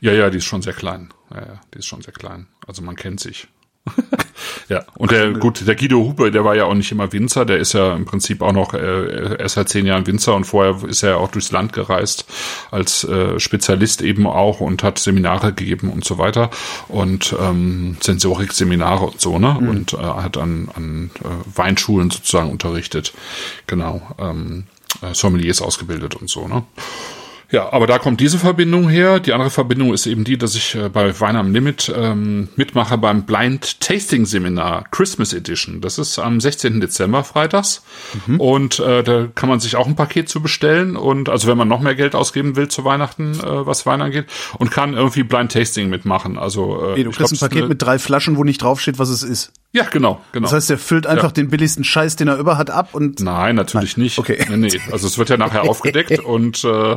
Ja, 0.00 0.12
ja, 0.12 0.30
die 0.30 0.38
ist 0.38 0.44
schon 0.44 0.62
sehr 0.62 0.72
klein. 0.72 1.08
Ja, 1.32 1.40
ja, 1.40 1.60
die 1.72 1.78
ist 1.78 1.86
schon 1.86 2.02
sehr 2.02 2.12
klein. 2.12 2.46
Also 2.66 2.82
man 2.82 2.96
kennt 2.96 3.20
sich. 3.20 3.48
ja, 4.68 4.84
und 4.94 5.10
der, 5.10 5.32
gut, 5.32 5.66
der 5.66 5.74
Guido 5.74 5.98
Hupe, 5.98 6.30
der 6.30 6.44
war 6.44 6.54
ja 6.54 6.66
auch 6.66 6.74
nicht 6.74 6.92
immer 6.92 7.12
Winzer, 7.12 7.44
der 7.44 7.58
ist 7.58 7.72
ja 7.72 7.96
im 7.96 8.04
Prinzip 8.04 8.40
auch 8.40 8.52
noch, 8.52 8.74
äh, 8.74 8.78
er 8.78 9.40
ist 9.40 9.54
seit 9.54 9.68
zehn 9.68 9.86
Jahren 9.86 10.06
Winzer 10.06 10.36
und 10.36 10.44
vorher 10.44 10.88
ist 10.88 11.02
er 11.02 11.10
ja 11.10 11.16
auch 11.16 11.30
durchs 11.32 11.50
Land 11.50 11.72
gereist 11.72 12.26
als 12.70 13.02
äh, 13.02 13.40
Spezialist 13.40 14.02
eben 14.02 14.28
auch 14.28 14.60
und 14.60 14.84
hat 14.84 15.00
Seminare 15.00 15.52
gegeben 15.52 15.90
und 15.90 16.04
so 16.04 16.18
weiter 16.18 16.50
und 16.86 17.34
ähm, 17.40 17.96
Sensorik-Seminare 18.00 19.06
und 19.06 19.20
so, 19.20 19.40
ne? 19.40 19.58
Und 19.58 19.94
äh, 19.94 19.96
hat 19.96 20.36
an, 20.36 20.68
an 20.76 21.10
äh, 21.20 21.56
Weinschulen 21.56 22.10
sozusagen 22.10 22.50
unterrichtet. 22.50 23.12
Genau. 23.66 24.00
Ähm, 24.18 24.64
äh, 25.02 25.12
Sommeliers 25.12 25.60
ausgebildet 25.60 26.14
und 26.14 26.30
so, 26.30 26.46
ne? 26.46 26.62
Ja, 27.52 27.70
aber 27.70 27.86
da 27.86 27.98
kommt 27.98 28.18
diese 28.20 28.38
Verbindung 28.38 28.88
her. 28.88 29.20
Die 29.20 29.34
andere 29.34 29.50
Verbindung 29.50 29.92
ist 29.92 30.06
eben 30.06 30.24
die, 30.24 30.38
dass 30.38 30.54
ich 30.54 30.74
äh, 30.74 30.88
bei 30.88 31.20
Wein 31.20 31.36
am 31.36 31.52
Limit 31.52 31.92
ähm, 31.94 32.48
mitmache 32.56 32.96
beim 32.96 33.24
Blind 33.24 33.78
Tasting 33.80 34.24
Seminar 34.24 34.86
Christmas 34.90 35.34
Edition. 35.34 35.82
Das 35.82 35.98
ist 35.98 36.18
am 36.18 36.40
16. 36.40 36.80
Dezember 36.80 37.24
freitags. 37.24 37.84
Mhm. 38.26 38.40
Und 38.40 38.78
äh, 38.80 39.02
da 39.02 39.28
kann 39.34 39.50
man 39.50 39.60
sich 39.60 39.76
auch 39.76 39.86
ein 39.86 39.96
Paket 39.96 40.30
zu 40.30 40.40
bestellen. 40.40 40.96
Und 40.96 41.28
also 41.28 41.46
wenn 41.46 41.58
man 41.58 41.68
noch 41.68 41.80
mehr 41.80 41.94
Geld 41.94 42.14
ausgeben 42.14 42.56
will 42.56 42.68
zu 42.68 42.86
Weihnachten, 42.86 43.32
äh, 43.34 43.66
was 43.66 43.84
Wein 43.84 44.00
angeht, 44.00 44.26
und 44.58 44.70
kann 44.70 44.94
irgendwie 44.94 45.22
Blind 45.22 45.52
Tasting 45.52 45.90
mitmachen. 45.90 46.38
Also 46.38 46.82
äh, 46.82 46.94
nee, 46.94 47.04
du 47.04 47.10
kriegst 47.10 47.38
glaub, 47.38 47.42
ein 47.42 47.50
Paket 47.50 47.68
mit 47.68 47.82
drei 47.82 47.98
Flaschen, 47.98 48.38
wo 48.38 48.44
nicht 48.44 48.62
draufsteht, 48.62 48.98
was 48.98 49.10
es 49.10 49.22
ist. 49.22 49.52
Ja, 49.74 49.84
genau, 49.84 50.20
genau. 50.32 50.44
Das 50.44 50.52
heißt, 50.52 50.70
er 50.70 50.76
füllt 50.76 51.06
einfach 51.06 51.28
ja. 51.28 51.32
den 51.32 51.48
billigsten 51.48 51.82
Scheiß, 51.82 52.16
den 52.16 52.28
er 52.28 52.36
über 52.36 52.58
hat, 52.58 52.70
ab 52.70 52.90
und. 52.92 53.20
Nein, 53.20 53.56
natürlich 53.56 53.96
Nein. 53.96 54.04
nicht. 54.04 54.18
Okay. 54.18 54.44
Nee, 54.50 54.56
nee. 54.56 54.80
Also 54.90 55.06
es 55.06 55.16
wird 55.16 55.30
ja 55.30 55.38
nachher 55.38 55.62
aufgedeckt 55.68 56.20
und 56.20 56.62
äh, 56.64 56.96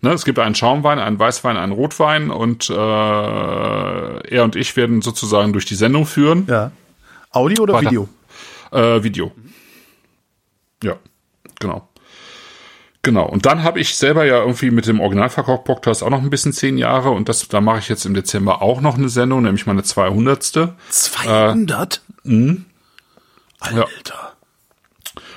ne, 0.00 0.12
es 0.12 0.24
gibt 0.24 0.38
einen 0.38 0.54
Schaumwein, 0.54 0.98
einen 0.98 1.18
Weißwein, 1.18 1.56
einen 1.56 1.72
Rotwein 1.72 2.30
und 2.30 2.70
äh, 2.70 2.74
er 2.74 4.44
und 4.44 4.56
ich 4.56 4.76
werden 4.76 5.02
sozusagen 5.02 5.52
durch 5.52 5.64
die 5.64 5.74
Sendung 5.74 6.06
führen. 6.06 6.46
Ja. 6.48 6.72
Audio 7.30 7.62
oder 7.62 7.74
Weiter. 7.74 7.90
Video? 7.90 8.08
Äh, 8.70 9.02
Video. 9.02 9.32
Ja, 10.82 10.96
genau. 11.58 11.88
Genau. 13.02 13.26
Und 13.26 13.46
dann 13.46 13.62
habe 13.62 13.80
ich 13.80 13.96
selber 13.96 14.24
ja 14.24 14.40
irgendwie 14.40 14.70
mit 14.70 14.86
dem 14.86 15.00
Originalverkauf-Podcast 15.00 16.02
auch 16.02 16.10
noch 16.10 16.20
ein 16.20 16.30
bisschen 16.30 16.52
zehn 16.52 16.78
Jahre 16.78 17.10
und 17.10 17.28
das, 17.28 17.48
da 17.48 17.60
mache 17.60 17.78
ich 17.78 17.88
jetzt 17.88 18.04
im 18.04 18.14
Dezember 18.14 18.60
auch 18.60 18.80
noch 18.80 18.98
eine 18.98 19.08
Sendung, 19.08 19.42
nämlich 19.42 19.66
meine 19.66 19.82
200. 19.82 20.42
200? 20.90 22.02
Äh, 22.24 22.28
mh. 22.28 22.56
Alter. 23.60 23.78
Ja. 23.78 24.32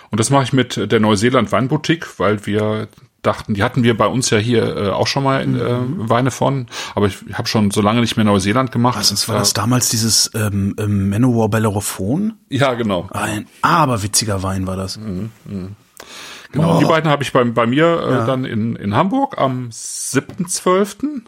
Und 0.09 0.19
das 0.19 0.29
mache 0.29 0.43
ich 0.43 0.53
mit 0.53 0.91
der 0.91 0.99
Neuseeland 0.99 1.51
Weinboutique, 1.51 2.19
weil 2.19 2.45
wir 2.45 2.89
dachten, 3.21 3.53
die 3.53 3.63
hatten 3.63 3.83
wir 3.83 3.95
bei 3.95 4.07
uns 4.07 4.29
ja 4.29 4.37
hier 4.37 4.75
äh, 4.75 4.89
auch 4.89 5.07
schon 5.07 5.23
mal 5.23 5.41
in, 5.41 5.59
äh, 5.59 5.73
mhm. 5.73 6.09
Weine 6.09 6.31
von, 6.31 6.67
aber 6.95 7.07
ich 7.07 7.17
habe 7.33 7.47
schon 7.47 7.71
so 7.71 7.81
lange 7.81 8.01
nicht 8.01 8.15
mehr 8.15 8.25
Neuseeland 8.25 8.71
gemacht. 8.71 8.97
Was, 8.99 9.29
war 9.29 9.37
das 9.37 9.53
damals 9.53 9.89
dieses 9.89 10.31
ähm, 10.33 10.75
ähm, 10.79 11.09
Manowar 11.09 11.49
Bellerophon? 11.49 12.33
Ja, 12.49 12.73
genau. 12.73 13.07
Ein 13.11 13.47
aberwitziger 13.61 14.43
Wein 14.43 14.67
war 14.67 14.75
das. 14.75 14.97
Mhm, 14.97 15.31
mh. 15.45 15.67
Genau, 16.51 16.75
oh. 16.75 16.79
die 16.79 16.85
beiden 16.85 17.09
habe 17.09 17.23
ich 17.23 17.31
bei, 17.31 17.43
bei 17.43 17.65
mir 17.65 17.85
äh, 17.85 18.11
ja. 18.11 18.25
dann 18.25 18.43
in, 18.43 18.75
in 18.75 18.95
Hamburg 18.95 19.37
am 19.37 19.69
7.12. 19.69 21.21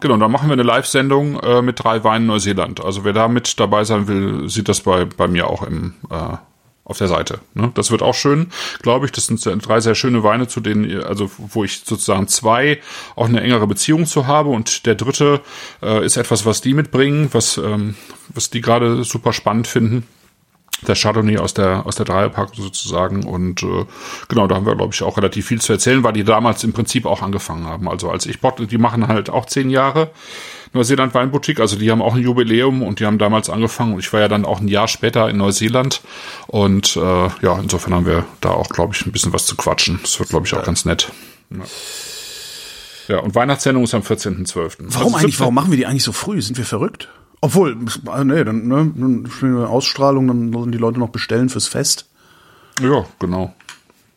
Genau, 0.00 0.16
da 0.16 0.28
machen 0.28 0.48
wir 0.48 0.54
eine 0.54 0.64
Live-Sendung 0.64 1.38
äh, 1.40 1.62
mit 1.62 1.82
drei 1.82 2.04
Weinen 2.04 2.26
Neuseeland. 2.26 2.84
Also 2.84 3.04
wer 3.04 3.12
da 3.12 3.28
mit 3.28 3.58
dabei 3.60 3.84
sein 3.84 4.08
will, 4.08 4.48
sieht 4.48 4.68
das 4.68 4.80
bei, 4.80 5.04
bei 5.04 5.28
mir 5.28 5.48
auch 5.48 5.62
im, 5.62 5.94
äh, 6.10 6.36
auf 6.84 6.98
der 6.98 7.08
Seite. 7.08 7.40
Ne? 7.54 7.70
Das 7.74 7.90
wird 7.90 8.02
auch 8.02 8.14
schön, 8.14 8.48
glaube 8.82 9.06
ich. 9.06 9.12
Das 9.12 9.26
sind 9.26 9.40
drei 9.66 9.80
sehr 9.80 9.94
schöne 9.94 10.22
Weine, 10.22 10.48
zu 10.48 10.60
denen, 10.60 11.02
also 11.04 11.30
wo 11.38 11.64
ich 11.64 11.82
sozusagen 11.84 12.26
zwei 12.28 12.80
auch 13.14 13.28
eine 13.28 13.40
engere 13.40 13.66
Beziehung 13.66 14.06
zu 14.06 14.26
habe. 14.26 14.50
Und 14.50 14.86
der 14.86 14.94
dritte 14.94 15.40
äh, 15.82 16.04
ist 16.04 16.16
etwas, 16.16 16.44
was 16.44 16.60
die 16.60 16.74
mitbringen, 16.74 17.28
was, 17.32 17.56
ähm, 17.56 17.94
was 18.28 18.50
die 18.50 18.60
gerade 18.60 19.04
super 19.04 19.32
spannend 19.32 19.66
finden 19.66 20.06
der 20.86 20.96
Chardonnay 20.96 21.38
aus 21.38 21.54
der 21.54 21.86
aus 21.86 21.96
der 21.96 22.06
Dreierpackung 22.06 22.56
sozusagen 22.56 23.24
und 23.24 23.62
äh, 23.62 23.84
genau 24.28 24.46
da 24.46 24.56
haben 24.56 24.66
wir 24.66 24.74
glaube 24.74 24.92
ich 24.92 25.02
auch 25.02 25.16
relativ 25.16 25.46
viel 25.46 25.60
zu 25.60 25.72
erzählen, 25.72 26.02
weil 26.02 26.12
die 26.12 26.24
damals 26.24 26.64
im 26.64 26.72
Prinzip 26.72 27.06
auch 27.06 27.22
angefangen 27.22 27.66
haben. 27.66 27.88
Also 27.88 28.10
als 28.10 28.26
ich 28.26 28.40
Bot, 28.40 28.58
die 28.70 28.78
machen 28.78 29.06
halt 29.06 29.30
auch 29.30 29.46
zehn 29.46 29.70
Jahre 29.70 30.10
Neuseeland 30.72 31.14
Weinboutique, 31.14 31.60
also 31.60 31.76
die 31.76 31.90
haben 31.90 32.02
auch 32.02 32.14
ein 32.14 32.22
Jubiläum 32.22 32.82
und 32.82 33.00
die 33.00 33.06
haben 33.06 33.18
damals 33.18 33.50
angefangen 33.50 33.94
und 33.94 34.00
ich 34.00 34.12
war 34.12 34.20
ja 34.20 34.28
dann 34.28 34.44
auch 34.44 34.60
ein 34.60 34.68
Jahr 34.68 34.88
später 34.88 35.28
in 35.28 35.36
Neuseeland 35.36 36.00
und 36.46 36.96
äh, 36.96 37.00
ja 37.00 37.58
insofern 37.60 37.94
haben 37.94 38.06
wir 38.06 38.24
da 38.40 38.50
auch 38.50 38.68
glaube 38.68 38.94
ich 38.94 39.04
ein 39.06 39.12
bisschen 39.12 39.32
was 39.32 39.46
zu 39.46 39.56
quatschen. 39.56 39.98
Das 40.02 40.18
wird 40.18 40.30
glaube 40.30 40.46
ich 40.46 40.54
auch 40.54 40.64
ganz 40.64 40.84
nett. 40.84 41.12
Ja. 41.50 41.64
Ja, 43.08 43.18
und 43.18 43.34
Weihnachtssendung 43.34 43.84
ist 43.84 43.94
am 43.94 44.02
14.12. 44.02 44.54
Warum 44.78 45.14
also 45.14 45.16
eigentlich? 45.16 45.40
Warum 45.40 45.54
machen 45.54 45.70
wir 45.70 45.76
die 45.76 45.86
eigentlich 45.86 46.04
so 46.04 46.12
früh? 46.12 46.40
Sind 46.40 46.56
wir 46.56 46.64
verrückt? 46.64 47.08
Obwohl, 47.40 47.76
ah, 48.06 48.22
nee, 48.22 48.44
dann, 48.44 48.68
ne, 48.68 48.92
dann 48.94 49.28
spielen 49.28 49.58
wir 49.58 49.68
Ausstrahlung, 49.68 50.28
dann 50.28 50.52
sollen 50.52 50.70
die 50.70 50.78
Leute 50.78 51.00
noch 51.00 51.08
bestellen 51.08 51.48
fürs 51.48 51.66
Fest. 51.66 52.08
Ja, 52.80 53.04
genau. 53.18 53.52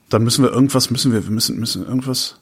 Dann 0.10 0.24
müssen 0.24 0.44
wir 0.44 0.52
irgendwas, 0.52 0.92
müssen 0.92 1.12
wir, 1.12 1.24
wir 1.24 1.32
müssen, 1.32 1.60
müssen 1.60 1.86
irgendwas. 1.86 2.40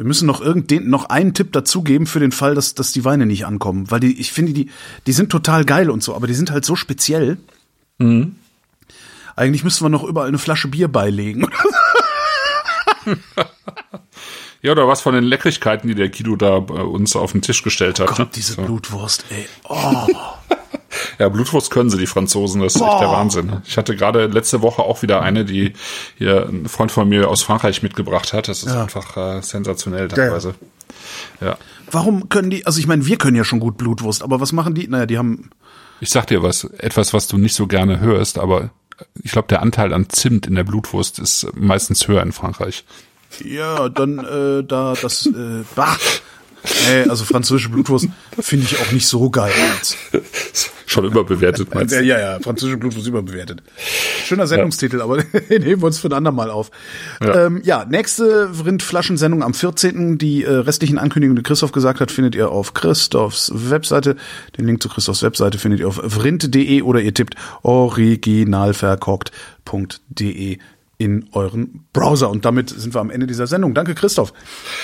Wir 0.00 0.06
müssen 0.06 0.24
noch 0.24 0.40
irgendden, 0.40 0.88
noch 0.88 1.10
einen 1.10 1.34
Tipp 1.34 1.52
dazugeben 1.52 2.06
für 2.06 2.20
den 2.20 2.32
Fall, 2.32 2.54
dass, 2.54 2.74
dass 2.74 2.90
die 2.90 3.04
Weine 3.04 3.26
nicht 3.26 3.44
ankommen. 3.44 3.90
Weil 3.90 4.00
die, 4.00 4.18
ich 4.18 4.32
finde, 4.32 4.54
die, 4.54 4.70
die 5.06 5.12
sind 5.12 5.28
total 5.28 5.66
geil 5.66 5.90
und 5.90 6.02
so, 6.02 6.14
aber 6.14 6.26
die 6.26 6.32
sind 6.32 6.50
halt 6.50 6.64
so 6.64 6.74
speziell. 6.74 7.36
Mhm. 7.98 8.36
Eigentlich 9.36 9.62
müssten 9.62 9.84
wir 9.84 9.90
noch 9.90 10.02
überall 10.02 10.28
eine 10.28 10.38
Flasche 10.38 10.68
Bier 10.68 10.88
beilegen. 10.88 11.46
Ja, 14.62 14.72
oder 14.72 14.86
was 14.86 15.00
von 15.00 15.14
den 15.14 15.24
Leckrigkeiten, 15.24 15.88
die 15.88 15.94
der 15.94 16.10
Guido 16.10 16.36
da 16.36 16.60
bei 16.60 16.82
uns 16.82 17.16
auf 17.16 17.32
den 17.32 17.40
Tisch 17.40 17.62
gestellt 17.62 17.98
hat. 17.98 18.08
Oh 18.08 18.10
Gott, 18.10 18.18
ne? 18.18 18.30
diese 18.34 18.54
so. 18.54 18.62
Blutwurst, 18.62 19.24
ey. 19.30 19.46
Oh. 19.68 20.06
ja, 21.18 21.28
Blutwurst 21.30 21.70
können 21.70 21.88
sie, 21.88 21.96
die 21.96 22.06
Franzosen. 22.06 22.60
Das 22.60 22.74
ist 22.74 22.80
Boah. 22.80 22.92
echt 22.92 23.00
der 23.00 23.08
Wahnsinn. 23.08 23.62
Ich 23.64 23.78
hatte 23.78 23.96
gerade 23.96 24.26
letzte 24.26 24.60
Woche 24.60 24.82
auch 24.82 25.00
wieder 25.02 25.22
eine, 25.22 25.46
die 25.46 25.72
hier 26.18 26.46
ein 26.46 26.68
Freund 26.68 26.92
von 26.92 27.08
mir 27.08 27.28
aus 27.28 27.42
Frankreich 27.42 27.82
mitgebracht 27.82 28.32
hat. 28.34 28.48
Das 28.48 28.62
ist 28.62 28.74
ja. 28.74 28.82
einfach 28.82 29.16
äh, 29.16 29.40
sensationell 29.42 30.08
teilweise. 30.08 30.54
Ja. 31.40 31.46
ja. 31.48 31.58
Warum 31.90 32.28
können 32.28 32.50
die, 32.50 32.66
also 32.66 32.78
ich 32.78 32.86
meine, 32.86 33.06
wir 33.06 33.16
können 33.16 33.36
ja 33.36 33.44
schon 33.44 33.60
gut 33.60 33.78
Blutwurst, 33.78 34.22
aber 34.22 34.40
was 34.40 34.52
machen 34.52 34.74
die? 34.74 34.86
Naja, 34.86 35.06
die 35.06 35.18
haben. 35.18 35.50
Ich 36.00 36.10
sag 36.10 36.26
dir 36.26 36.42
was, 36.42 36.64
etwas, 36.64 37.14
was 37.14 37.28
du 37.28 37.38
nicht 37.38 37.54
so 37.54 37.66
gerne 37.66 38.00
hörst, 38.00 38.38
aber 38.38 38.70
ich 39.22 39.32
glaube, 39.32 39.48
der 39.48 39.62
Anteil 39.62 39.92
an 39.94 40.08
Zimt 40.08 40.46
in 40.46 40.54
der 40.54 40.64
Blutwurst 40.64 41.18
ist 41.18 41.46
meistens 41.54 42.06
höher 42.06 42.22
in 42.22 42.32
Frankreich. 42.32 42.84
Ja, 43.44 43.88
dann 43.88 44.18
äh, 44.18 44.64
da 44.64 44.94
das 45.00 45.26
äh, 45.26 45.64
bah. 45.74 45.96
Nee, 46.62 47.08
also 47.08 47.24
französische 47.24 47.70
Blutwurst 47.70 48.08
finde 48.38 48.66
ich 48.66 48.78
auch 48.78 48.92
nicht 48.92 49.06
so 49.06 49.30
geil. 49.30 49.50
Jetzt. 50.12 50.70
Schon 50.86 51.04
überbewertet, 51.04 51.74
meinst 51.74 51.94
du? 51.94 52.02
Ja, 52.02 52.18
ja, 52.18 52.40
französische 52.40 52.76
Blutwurst 52.76 53.06
überbewertet. 53.06 53.62
Schöner 54.24 54.46
Sendungstitel, 54.46 54.98
ja. 54.98 55.04
aber 55.04 55.22
den 55.22 55.62
heben 55.62 55.82
wir 55.82 55.86
uns 55.86 56.00
für 56.00 56.08
ein 56.08 56.12
andermal 56.12 56.50
auf. 56.50 56.70
Ja, 57.22 57.46
ähm, 57.46 57.62
ja 57.64 57.84
nächste 57.84 58.50
Rindflaschensendung 58.64 59.42
am 59.42 59.54
14. 59.54 60.18
Die 60.18 60.44
äh, 60.44 60.50
restlichen 60.50 60.98
Ankündigungen, 60.98 61.36
die 61.36 61.44
Christoph 61.44 61.72
gesagt 61.72 62.00
hat, 62.00 62.10
findet 62.10 62.34
ihr 62.34 62.50
auf 62.50 62.74
Christophs 62.74 63.52
Webseite. 63.54 64.16
Den 64.58 64.66
Link 64.66 64.82
zu 64.82 64.88
Christophs 64.88 65.22
Webseite 65.22 65.58
findet 65.58 65.80
ihr 65.80 65.88
auf 65.88 66.00
vrind.de 66.02 66.82
oder 66.82 67.00
ihr 67.00 67.14
tippt 67.14 67.36
originalverkocht.de 67.62 70.58
in 71.00 71.24
euren 71.32 71.86
Browser. 71.94 72.28
Und 72.28 72.44
damit 72.44 72.68
sind 72.68 72.94
wir 72.94 73.00
am 73.00 73.08
Ende 73.08 73.26
dieser 73.26 73.46
Sendung. 73.46 73.72
Danke, 73.72 73.94
Christoph. 73.94 74.34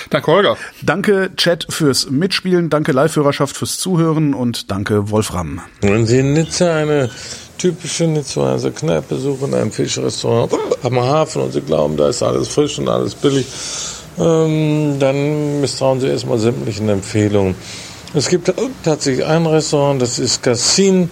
Danke, 0.09 0.31
Holger. 0.31 0.57
Danke, 0.81 1.29
Chat, 1.37 1.67
fürs 1.69 2.09
Mitspielen. 2.09 2.71
Danke, 2.71 2.91
Live-Hörerschaft, 2.91 3.55
fürs 3.55 3.77
Zuhören. 3.77 4.33
Und 4.33 4.71
danke, 4.71 5.11
Wolfram. 5.11 5.61
Wenn 5.81 6.07
Sie 6.07 6.19
in 6.19 6.33
Nizza 6.33 6.75
eine 6.75 7.11
typische 7.59 8.07
Nizzaer 8.07 8.57
Kneipe 8.71 9.15
suchen, 9.15 9.53
ein 9.53 9.71
Fischrestaurant 9.71 10.51
am 10.81 10.99
Hafen 10.99 11.43
und 11.43 11.53
Sie 11.53 11.61
glauben, 11.61 11.95
da 11.97 12.09
ist 12.09 12.23
alles 12.23 12.47
frisch 12.47 12.79
und 12.79 12.89
alles 12.89 13.13
billig, 13.13 13.45
ähm, 14.17 14.97
dann 14.99 15.61
misstrauen 15.61 15.99
Sie 15.99 16.07
erstmal 16.07 16.39
sämtlichen 16.39 16.89
Empfehlungen. 16.89 17.53
Es 18.15 18.27
gibt 18.29 18.51
tatsächlich 18.83 19.23
ein 19.23 19.45
Restaurant, 19.45 20.01
das 20.01 20.17
ist 20.17 20.41
Cassin 20.41 21.11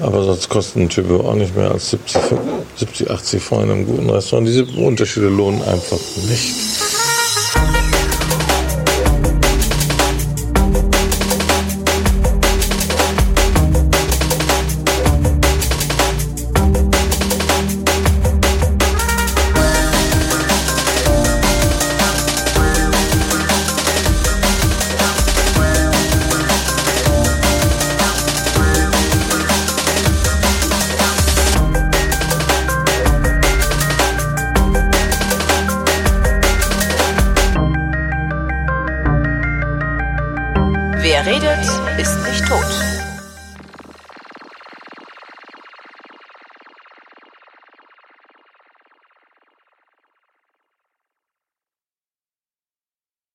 Aber 0.00 0.24
sonst 0.24 0.48
kostet 0.48 0.76
ein 0.82 0.88
Typ 0.88 1.10
auch 1.10 1.34
nicht 1.34 1.56
mehr 1.56 1.70
als 1.70 1.90
70, 1.90 2.20
70 2.76 3.10
80 3.10 3.42
vor 3.42 3.62
in 3.62 3.70
einem 3.70 3.86
guten 3.86 4.10
Restaurant. 4.10 4.48
Diese 4.48 4.64
Unterschiede 4.64 5.28
lohnen 5.28 5.62
einfach 5.62 5.98
nicht. 6.28 6.83